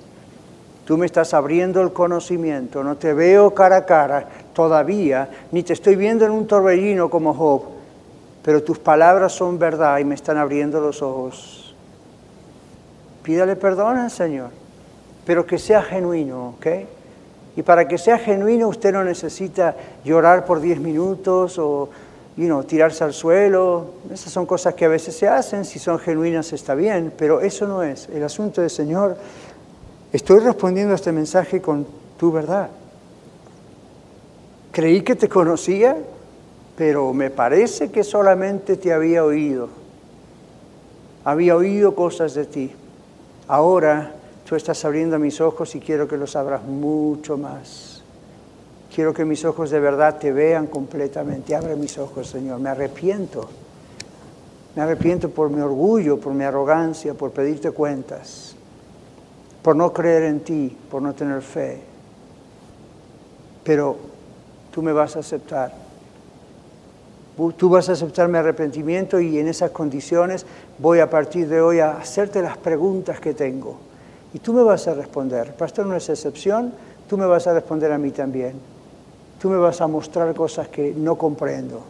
Tú 0.84 0.98
me 0.98 1.06
estás 1.06 1.36
abriendo 1.36 1.80
el 1.84 1.94
conocimiento, 1.94 2.84
no 2.84 2.98
te 2.98 3.14
veo 3.14 3.54
cara 3.54 3.76
a 3.76 3.86
cara 3.86 4.28
todavía, 4.56 5.30
ni 5.52 5.62
te 5.62 5.74
estoy 5.74 5.96
viendo 5.96 6.26
en 6.26 6.32
un 6.32 6.48
torbellino 6.48 7.08
como 7.08 7.36
Job, 7.36 7.66
pero 8.42 8.64
tus 8.64 8.80
palabras 8.80 9.32
son 9.34 9.60
verdad 9.60 10.00
y 10.00 10.06
me 10.06 10.16
están 10.16 10.38
abriendo 10.38 10.82
los 10.82 11.04
ojos. 11.04 11.76
Pídale 13.22 13.56
perdón 13.56 13.98
al 13.98 14.10
Señor, 14.10 14.50
pero 15.24 15.46
que 15.46 15.60
sea 15.60 15.84
genuino, 15.84 16.56
¿ok? 16.58 16.68
Y 17.56 17.64
para 17.64 17.88
que 17.88 17.98
sea 17.98 18.18
genuino 18.18 18.68
usted 18.68 18.94
no 18.94 19.04
necesita 19.04 19.76
llorar 20.04 20.46
por 20.46 20.62
10 20.62 20.80
minutos 20.80 21.60
o 21.60 21.90
tirarse 22.66 23.04
al 23.04 23.14
suelo. 23.14 23.88
Esas 24.12 24.32
son 24.32 24.46
cosas 24.46 24.74
que 24.74 24.86
a 24.86 24.88
veces 24.88 25.16
se 25.16 25.28
hacen, 25.28 25.66
si 25.66 25.78
son 25.80 26.00
genuinas 26.00 26.54
está 26.54 26.76
bien, 26.76 27.14
pero 27.18 27.42
eso 27.42 27.68
no 27.68 27.84
es. 27.84 28.08
El 28.10 28.24
asunto 28.24 28.64
es, 28.64 28.74
Señor, 28.74 29.18
estoy 30.12 30.40
respondiendo 30.40 30.94
a 30.94 30.96
este 30.96 31.12
mensaje 31.12 31.62
con 31.62 31.86
tu 32.18 32.32
verdad. 32.32 32.70
Creí 34.72 35.02
que 35.02 35.16
te 35.16 35.28
conocía, 35.28 35.98
pero 36.78 37.14
me 37.14 37.30
parece 37.30 37.92
que 37.92 38.04
solamente 38.04 38.78
te 38.78 38.94
había 38.94 39.26
oído. 39.26 39.68
Había 41.26 41.56
oído 41.56 41.94
cosas 41.94 42.34
de 42.34 42.46
ti. 42.46 42.72
Ahora 43.48 44.14
Tú 44.46 44.56
estás 44.56 44.84
abriendo 44.84 45.18
mis 45.20 45.40
ojos 45.40 45.76
y 45.76 45.80
quiero 45.80 46.08
que 46.08 46.18
los 46.18 46.36
abras 46.36 46.64
mucho 46.64 47.38
más. 47.38 48.02
Quiero 48.94 49.14
que 49.14 49.24
mis 49.24 49.46
ojos 49.46 49.70
de 49.70 49.80
verdad 49.80 50.18
te 50.20 50.34
vean 50.34 50.68
completamente. 50.68 51.56
Abre 51.56 51.76
mis 51.76 51.98
ojos, 51.98 52.28
Señor. 52.28 52.60
Me 52.60 52.70
arrepiento. 52.70 53.48
Me 54.76 54.82
arrepiento 54.82 55.30
por 55.30 55.50
mi 55.50 55.62
orgullo, 55.62 56.20
por 56.20 56.34
mi 56.34 56.44
arrogancia, 56.44 57.14
por 57.14 57.32
pedirte 57.32 57.72
cuentas, 57.72 58.56
por 59.62 59.76
no 59.76 59.92
creer 59.92 60.24
en 60.24 60.40
ti, 60.42 60.78
por 60.90 61.02
no 61.02 61.14
tener 61.14 61.42
fe. 61.42 61.82
Pero 63.64 63.98
tú 64.72 64.82
me 64.82 64.94
vas 64.94 65.16
a 65.16 65.20
aceptar. 65.20 65.74
Tú 67.58 67.70
vas 67.70 67.90
a 67.90 67.94
aceptar 67.94 68.28
mi 68.28 68.38
arrepentimiento 68.38 69.20
y 69.20 69.40
en 69.40 69.48
esas 69.48 69.72
condiciones 69.72 70.46
voy 70.78 71.00
a 71.00 71.10
partir 71.10 71.48
de 71.48 71.62
hoy 71.62 71.80
a 71.80 71.98
hacerte 71.98 72.42
las 72.42 72.58
preguntas 72.58 73.20
que 73.20 73.34
tengo 73.34 73.91
y 74.34 74.40
tú 74.40 74.54
me 74.54 74.64
vas 74.64 74.88
a 74.88 74.94
responder. 74.94 75.54
Pastor 75.56 75.86
no 75.86 75.96
es 75.96 76.10
excepción, 76.10 76.74
tú 77.08 77.18
me 77.18 77.26
vas 77.26 77.48
a 77.48 77.54
responder 77.54 77.92
a 77.92 77.98
mí 77.98 78.12
también. 78.12 78.54
Tú 79.42 79.50
me 79.50 79.58
vas 79.58 79.82
a 79.82 79.88
mostrar 79.88 80.34
cosas 80.36 80.68
que 80.68 80.94
no 80.96 81.18
comprendo. 81.18 81.82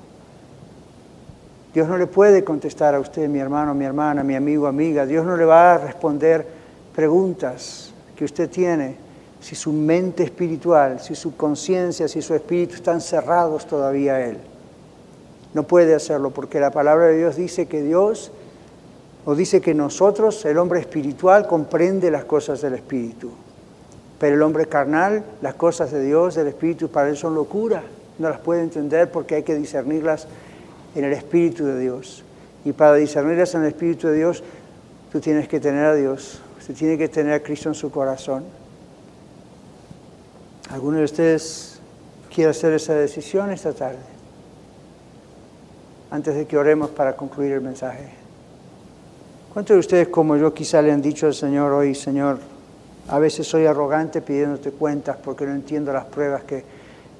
Dios 1.73 1.87
no 1.87 1.97
le 1.97 2.07
puede 2.07 2.43
contestar 2.43 2.95
a 2.95 2.99
usted, 2.99 3.29
mi 3.29 3.39
hermano, 3.39 3.73
mi 3.73 3.85
hermana, 3.85 4.23
mi 4.23 4.35
amigo, 4.35 4.67
amiga. 4.67 5.05
Dios 5.05 5.25
no 5.25 5.37
le 5.37 5.45
va 5.45 5.75
a 5.75 5.77
responder 5.77 6.45
preguntas 6.93 7.93
que 8.15 8.25
usted 8.25 8.49
tiene 8.49 8.95
si 9.39 9.55
su 9.55 9.71
mente 9.71 10.23
espiritual, 10.23 10.99
si 10.99 11.15
su 11.15 11.35
conciencia, 11.35 12.07
si 12.07 12.21
su 12.21 12.35
espíritu 12.35 12.75
están 12.75 13.01
cerrados 13.01 13.65
todavía 13.65 14.15
a 14.15 14.21
Él. 14.21 14.37
No 15.53 15.63
puede 15.63 15.95
hacerlo 15.95 16.29
porque 16.31 16.59
la 16.59 16.71
palabra 16.71 17.07
de 17.07 17.17
Dios 17.17 17.35
dice 17.35 17.65
que 17.67 17.81
Dios, 17.81 18.31
o 19.25 19.35
dice 19.35 19.61
que 19.61 19.73
nosotros, 19.73 20.43
el 20.45 20.57
hombre 20.57 20.79
espiritual, 20.79 21.47
comprende 21.47 22.09
las 22.09 22.25
cosas 22.25 22.61
del 22.61 22.73
espíritu. 22.73 23.31
Pero 24.19 24.35
el 24.35 24.41
hombre 24.41 24.65
carnal, 24.65 25.23
las 25.41 25.55
cosas 25.55 25.91
de 25.91 26.03
Dios, 26.03 26.35
del 26.35 26.47
espíritu, 26.47 26.89
para 26.89 27.09
él 27.09 27.17
son 27.17 27.35
locura. 27.35 27.83
No 28.17 28.29
las 28.29 28.39
puede 28.39 28.61
entender 28.61 29.11
porque 29.11 29.35
hay 29.35 29.43
que 29.43 29.55
discernirlas 29.55 30.27
en 30.95 31.05
el 31.05 31.13
espíritu 31.13 31.65
de 31.65 31.79
Dios. 31.79 32.23
Y 32.65 32.73
para 32.73 32.95
discernirlas 32.95 33.53
en 33.55 33.61
el 33.61 33.67
espíritu 33.67 34.07
de 34.07 34.15
Dios, 34.17 34.43
tú 35.11 35.19
tienes 35.19 35.47
que 35.47 35.59
tener 35.59 35.85
a 35.85 35.95
Dios, 35.95 36.39
usted 36.59 36.75
tiene 36.75 36.97
que 36.97 37.09
tener 37.09 37.33
a 37.33 37.39
Cristo 37.41 37.69
en 37.69 37.75
su 37.75 37.91
corazón. 37.91 38.43
¿Alguno 40.69 40.97
de 40.97 41.03
ustedes 41.03 41.79
quiere 42.33 42.51
hacer 42.51 42.73
esa 42.73 42.93
decisión 42.93 43.51
esta 43.51 43.73
tarde? 43.73 43.97
Antes 46.09 46.35
de 46.35 46.45
que 46.45 46.57
oremos 46.57 46.89
para 46.91 47.15
concluir 47.15 47.53
el 47.53 47.61
mensaje. 47.61 48.20
¿Cuántos 49.53 49.75
de 49.75 49.79
ustedes, 49.79 50.07
como 50.07 50.37
yo, 50.37 50.53
quizá 50.53 50.81
le 50.81 50.93
han 50.93 51.01
dicho 51.01 51.25
al 51.25 51.33
Señor 51.33 51.73
hoy, 51.73 51.93
Señor, 51.93 52.39
a 53.09 53.19
veces 53.19 53.45
soy 53.45 53.65
arrogante 53.65 54.21
pidiéndote 54.21 54.71
cuentas 54.71 55.17
porque 55.21 55.45
no 55.45 55.51
entiendo 55.51 55.91
las 55.91 56.05
pruebas 56.05 56.43
que 56.43 56.63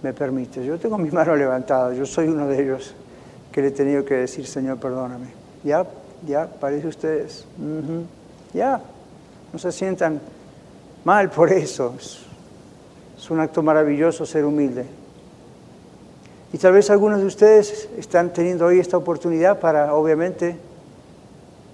me 0.02 0.14
permites? 0.14 0.66
Yo 0.66 0.80
tengo 0.80 0.98
mis 1.00 1.12
manos 1.12 1.38
levantadas, 1.38 1.98
yo 1.98 2.06
soy 2.06 2.30
uno 2.30 2.48
de 2.48 2.64
ellos 2.64 2.96
que 3.52 3.62
le 3.62 3.68
he 3.68 3.72
tenido 3.72 4.06
que 4.06 4.14
decir, 4.14 4.48
Señor, 4.48 4.78
perdóname. 4.78 5.28
Ya, 5.66 5.86
ya, 6.26 6.48
parece 6.48 6.88
ustedes. 6.88 7.46
Ya, 8.54 8.82
no 9.52 9.60
se 9.60 9.74
sientan 9.74 10.22
mal 11.04 11.30
por 11.30 11.52
eso. 11.52 11.94
Es 11.98 13.30
un 13.30 13.42
acto 13.42 13.62
maravilloso 13.62 14.26
ser 14.26 14.46
humilde. 14.46 14.86
Y 16.54 16.58
tal 16.58 16.72
vez 16.72 16.90
algunos 16.90 17.20
de 17.20 17.26
ustedes 17.26 17.90
están 17.98 18.32
teniendo 18.32 18.68
hoy 18.68 18.80
esta 18.80 18.96
oportunidad 18.96 19.60
para, 19.60 19.94
obviamente, 19.94 20.71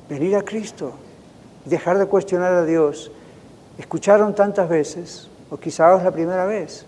venir 0.09 0.35
a 0.35 0.43
Cristo 0.43 0.93
dejar 1.65 1.97
de 1.97 2.05
cuestionar 2.05 2.53
a 2.53 2.65
Dios. 2.65 3.11
Escucharon 3.77 4.33
tantas 4.33 4.69
veces, 4.69 5.29
o 5.49 5.57
quizás 5.57 5.99
es 5.99 6.03
la 6.03 6.11
primera 6.11 6.45
vez, 6.45 6.85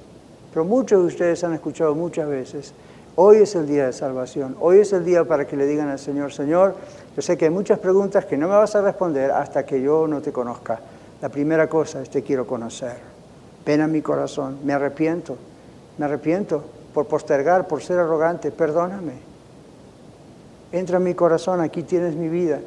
pero 0.52 0.66
muchos 0.66 1.02
de 1.02 1.08
ustedes 1.08 1.44
han 1.44 1.54
escuchado 1.54 1.94
muchas 1.96 2.28
veces. 2.28 2.74
Hoy 3.16 3.38
es 3.38 3.56
el 3.56 3.68
día 3.68 3.88
de 3.88 3.94
salvación, 3.94 4.56
hoy 4.60 4.80
es 4.80 4.94
el 4.94 5.04
día 5.04 5.26
para 5.26 5.46
que 5.46 5.58
le 5.58 5.66
digan 5.66 5.90
al 5.90 6.00
Señor, 6.00 6.32
Señor, 6.32 6.76
yo 7.16 7.22
sé 7.22 7.38
que 7.38 7.46
hay 7.46 7.52
muchas 7.52 7.80
preguntas 7.80 8.26
que 8.26 8.38
no 8.38 8.48
me 8.48 8.56
vas 8.56 8.76
a 8.76 8.82
responder 8.82 9.32
hasta 9.32 9.66
que 9.66 9.82
yo 9.82 10.08
no 10.08 10.22
te 10.22 10.32
conozca. 10.32 10.80
La 11.22 11.30
primera 11.30 11.68
cosa 11.68 12.02
es 12.02 12.10
te 12.10 12.24
quiero 12.24 12.48
conocer 12.48 13.20
ven 13.70 13.82
a 13.82 13.88
mi 13.88 14.02
corazón, 14.02 14.58
me 14.64 14.74
arrepiento, 14.74 15.38
me 16.00 16.06
arrepiento 16.06 16.64
por 16.92 17.06
postergar, 17.06 17.68
por 17.68 17.84
ser 17.84 18.00
arrogante, 18.00 18.52
perdóname. 18.52 19.14
Entra 20.72 20.98
en 20.98 21.04
mi 21.04 21.14
corazón, 21.14 21.62
aquí 21.62 21.84
tienes 21.84 22.16
mi 22.16 22.30
vida. 22.30 22.62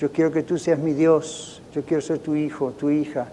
Yo 0.00 0.10
quiero 0.10 0.32
que 0.32 0.42
tú 0.42 0.56
seas 0.56 0.78
mi 0.78 0.94
Dios, 0.94 1.60
yo 1.74 1.82
quiero 1.82 2.00
ser 2.00 2.20
tu 2.20 2.34
hijo, 2.34 2.70
tu 2.70 2.88
hija. 2.88 3.28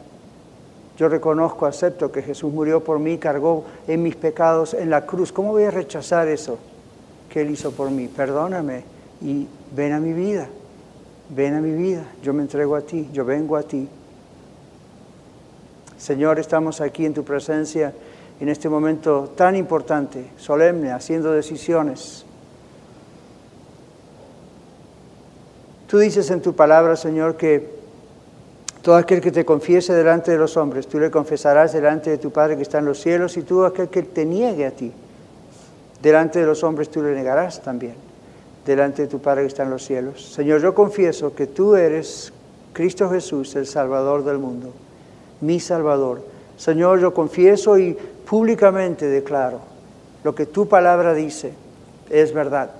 Yo 0.97 1.07
reconozco, 1.07 1.65
acepto 1.65 2.11
que 2.11 2.22
Jesús 2.22 2.51
murió 2.51 2.84
por 2.84 2.99
mí, 2.99 3.18
cargó 3.18 3.63
en 3.88 4.03
mis 4.03 4.18
pecados 4.18 4.74
en 4.74 4.89
la 4.89 5.05
cruz. 5.05 5.32
¿Cómo 5.32 5.53
voy 5.53 5.63
a 5.63 5.72
rechazar 5.72 6.28
eso 6.28 6.57
que 7.30 7.41
Él 7.41 7.51
hizo 7.51 7.72
por 7.72 7.89
mí? 7.89 8.09
Perdóname 8.09 8.84
y 9.22 9.47
ven 9.74 9.93
a 9.93 9.99
mi 10.01 10.11
vida, 10.11 10.49
ven 11.30 11.53
a 11.55 11.61
mi 11.61 11.72
vida. 11.72 12.03
Yo 12.22 12.34
me 12.34 12.41
entrego 12.41 12.76
a 12.76 12.82
ti, 12.82 13.07
yo 13.13 13.24
vengo 13.24 13.55
a 13.55 13.63
ti. 13.63 13.88
Señor, 15.97 16.38
estamos 16.38 16.82
aquí 16.82 17.05
en 17.05 17.13
tu 17.13 17.24
presencia 17.24 17.93
en 18.41 18.49
este 18.49 18.68
momento 18.68 19.32
tan 19.36 19.55
importante, 19.55 20.32
solemne, 20.38 20.91
haciendo 20.91 21.32
decisiones. 21.32 22.26
Tú 25.88 25.97
dices 25.97 26.29
en 26.31 26.41
tu 26.41 26.53
palabra, 26.53 26.95
Señor, 26.95 27.38
que 27.38 27.77
todo 28.81 28.95
aquel 28.95 29.21
que 29.21 29.31
te 29.31 29.45
confiese 29.45 29.93
delante 29.93 30.31
de 30.31 30.38
los 30.38 30.57
hombres, 30.57 30.88
tú 30.88 30.99
le 30.99 31.09
confesarás 31.09 31.73
delante 31.73 32.09
de 32.09 32.17
tu 32.17 32.31
Padre 32.31 32.55
que 32.55 32.63
está 32.63 32.79
en 32.79 32.85
los 32.85 32.99
cielos, 32.99 33.38
y 33.38 33.41
tú 33.41 33.63
aquel 33.63 33.89
que 33.89 34.03
te 34.03 34.25
niegue 34.25 34.65
a 34.65 34.71
ti, 34.71 34.91
delante 36.01 36.39
de 36.39 36.45
los 36.45 36.63
hombres 36.63 36.89
tú 36.89 37.01
le 37.01 37.15
negarás 37.15 37.61
también, 37.61 37.95
delante 38.65 39.03
de 39.03 39.07
tu 39.07 39.19
Padre 39.19 39.41
que 39.41 39.47
está 39.47 39.63
en 39.63 39.69
los 39.69 39.83
cielos. 39.83 40.33
Señor, 40.33 40.61
yo 40.61 40.75
confieso 40.75 41.33
que 41.33 41.47
tú 41.47 41.75
eres 41.75 42.31
Cristo 42.73 43.09
Jesús, 43.09 43.55
el 43.55 43.65
Salvador 43.65 44.23
del 44.23 44.38
mundo 44.38 44.73
mi 45.41 45.59
Salvador. 45.59 46.21
Señor, 46.57 46.99
yo 46.99 47.13
confieso 47.13 47.77
y 47.77 47.93
públicamente 47.93 49.05
declaro 49.05 49.59
lo 50.23 50.33
que 50.33 50.45
tu 50.45 50.67
palabra 50.67 51.13
dice 51.13 51.53
es 52.09 52.33
verdad. 52.33 52.71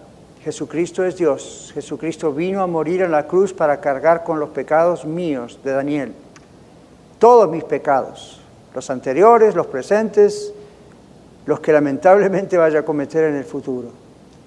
Jesucristo 0.48 1.04
es 1.04 1.18
Dios. 1.18 1.72
Jesucristo 1.74 2.32
vino 2.32 2.62
a 2.62 2.68
morir 2.68 3.02
en 3.02 3.12
la 3.12 3.28
cruz 3.28 3.52
para 3.52 3.82
cargar 3.82 4.24
con 4.24 4.40
los 4.40 4.48
pecados 4.52 5.04
míos 5.04 5.60
de 5.62 5.74
Daniel. 5.74 6.14
Todos 7.20 7.50
mis 7.50 7.66
pecados, 7.66 8.40
los 8.74 8.90
anteriores, 8.90 9.56
los 9.56 9.68
presentes, 9.68 10.54
los 11.46 11.60
que 11.60 11.74
lamentablemente 11.74 12.56
vaya 12.56 12.80
a 12.80 12.86
cometer 12.86 13.26
en 13.26 13.36
el 13.36 13.44
futuro. 13.44 13.90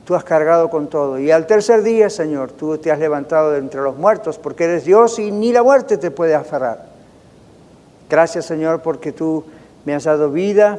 Tú 0.07 0.15
has 0.15 0.25
cargado 0.25 0.71
con 0.71 0.89
todo. 0.89 1.19
Y 1.19 1.31
al 1.31 1.47
tercer 1.47 1.83
día, 1.83 2.09
Señor, 2.09 2.53
tú 2.53 2.79
te 2.79 2.91
has 2.91 2.99
levantado 2.99 3.51
de 3.51 3.59
entre 3.59 3.83
los 3.83 3.95
muertos 3.99 4.39
porque 4.39 4.65
eres 4.65 4.87
Dios 4.87 5.19
y 5.19 5.31
ni 5.31 5.53
la 5.53 5.63
muerte 5.63 5.99
te 5.99 6.11
puede 6.11 6.35
aferrar. 6.35 6.87
Gracias 8.09 8.47
Señor 8.47 8.81
porque 8.81 9.13
tú 9.13 9.45
me 9.85 9.95
has 9.95 10.05
dado 10.05 10.31
vida, 10.31 10.79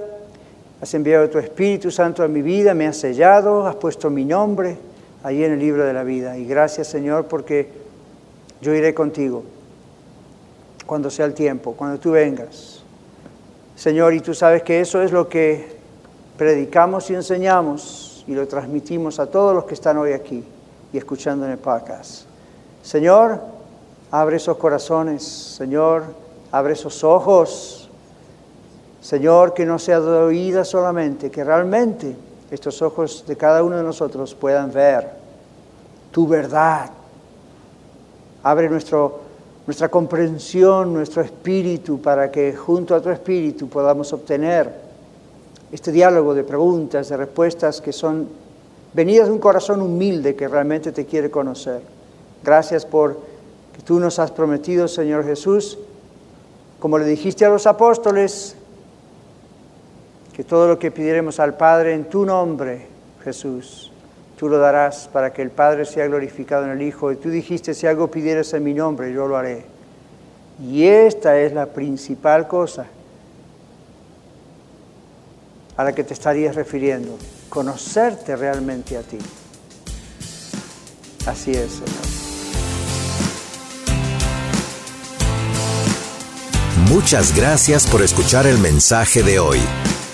has 0.82 0.92
enviado 0.96 1.30
tu 1.30 1.38
Espíritu 1.38 1.92
Santo 1.92 2.24
a 2.24 2.28
mi 2.28 2.42
vida, 2.42 2.74
me 2.74 2.88
has 2.88 2.98
sellado, 2.98 3.68
has 3.68 3.76
puesto 3.76 4.10
mi 4.10 4.26
nombre 4.26 4.90
ahí 5.24 5.44
en 5.44 5.54
el 5.54 5.60
libro 5.60 5.86
de 5.86 5.94
la 5.94 6.04
vida. 6.04 6.38
Y 6.38 6.46
gracias 6.46 6.88
Señor 6.88 7.26
porque 7.26 7.70
yo 8.62 8.74
iré 8.74 8.94
contigo 8.94 9.44
cuando 10.86 11.10
sea 11.10 11.26
el 11.26 11.34
tiempo, 11.34 11.74
cuando 11.74 12.00
tú 12.00 12.12
vengas. 12.12 12.84
Señor, 13.76 14.14
y 14.14 14.20
tú 14.20 14.34
sabes 14.34 14.64
que 14.64 14.82
eso 14.82 15.02
es 15.02 15.12
lo 15.12 15.28
que 15.28 15.76
predicamos 16.38 17.10
y 17.10 17.16
enseñamos 17.16 18.24
y 18.28 18.36
lo 18.36 18.48
transmitimos 18.48 19.20
a 19.20 19.28
todos 19.28 19.56
los 19.56 19.66
que 19.66 19.74
están 19.74 19.98
hoy 19.98 20.14
aquí 20.14 20.44
y 20.94 20.98
escuchando 20.98 21.46
en 21.46 21.54
el 21.54 21.58
podcast. 21.58 22.26
Señor, 22.84 23.42
abre 24.12 24.38
esos 24.38 24.58
corazones, 24.58 25.24
Señor, 25.24 26.04
Abre 26.52 26.74
esos 26.74 27.04
ojos, 27.06 27.90
Señor, 29.00 29.54
que 29.54 29.66
no 29.66 29.80
sea 29.80 30.02
de 30.02 30.18
oída 30.18 30.66
solamente, 30.66 31.32
que 31.32 31.46
realmente 31.46 32.14
estos 32.52 32.82
ojos 32.82 33.24
de 33.26 33.38
cada 33.38 33.64
uno 33.64 33.78
de 33.78 33.84
nosotros 33.84 34.36
puedan 34.36 34.72
ver 34.72 35.10
tu 36.12 36.28
verdad. 36.28 36.92
Abre 38.44 38.70
nuestro, 38.70 39.22
nuestra 39.66 39.90
comprensión, 39.90 40.94
nuestro 40.94 41.22
espíritu, 41.22 42.02
para 42.02 42.30
que 42.30 42.54
junto 42.54 42.94
a 42.94 43.02
tu 43.02 43.10
espíritu 43.10 43.70
podamos 43.70 44.12
obtener 44.12 44.70
este 45.72 45.94
diálogo 45.94 46.34
de 46.34 46.44
preguntas, 46.44 47.08
de 47.08 47.18
respuestas 47.18 47.80
que 47.80 47.94
son 47.94 48.28
venidas 48.94 49.28
de 49.28 49.34
un 49.34 49.40
corazón 49.40 49.82
humilde 49.82 50.36
que 50.36 50.50
realmente 50.50 50.92
te 50.92 51.06
quiere 51.06 51.32
conocer. 51.32 51.82
Gracias 52.44 52.86
por 52.86 53.18
que 53.74 53.82
tú 53.82 53.98
nos 54.00 54.20
has 54.20 54.32
prometido, 54.32 54.90
Señor 54.90 55.24
Jesús, 55.24 55.78
como 56.80 56.98
le 56.98 57.06
dijiste 57.06 57.46
a 57.46 57.50
los 57.50 57.66
apóstoles, 57.66 58.58
que 60.42 60.46
todo 60.46 60.68
lo 60.68 60.80
que 60.80 60.90
pidiéramos 60.90 61.40
al 61.40 61.56
Padre 61.56 61.94
en 61.94 62.06
tu 62.06 62.26
nombre, 62.26 62.88
Jesús, 63.24 63.92
tú 64.40 64.50
lo 64.50 64.58
darás 64.58 65.08
para 65.14 65.32
que 65.32 65.44
el 65.44 65.52
Padre 65.52 65.86
sea 65.86 66.08
glorificado 66.08 66.66
en 66.66 66.72
el 66.72 66.82
Hijo. 66.82 67.12
Y 67.12 67.16
tú 67.18 67.30
dijiste, 67.30 67.76
si 67.76 67.86
algo 67.86 68.10
pidieras 68.10 68.52
en 68.56 68.64
mi 68.64 68.74
nombre, 68.74 69.14
yo 69.14 69.28
lo 69.28 69.38
haré. 69.38 69.66
Y 70.60 70.88
esta 70.88 71.38
es 71.38 71.54
la 71.54 71.68
principal 71.68 72.48
cosa 72.48 72.88
a 75.78 75.84
la 75.84 75.94
que 75.94 76.04
te 76.04 76.16
estarías 76.16 76.56
refiriendo, 76.56 77.16
conocerte 77.48 78.36
realmente 78.36 78.98
a 78.98 79.02
ti. 79.02 79.20
Así 81.28 81.52
es, 81.52 81.72
Señor. 81.72 82.12
Muchas 86.90 87.36
gracias 87.36 87.86
por 87.86 88.02
escuchar 88.02 88.48
el 88.48 88.58
mensaje 88.58 89.22
de 89.22 89.38
hoy. 89.38 89.60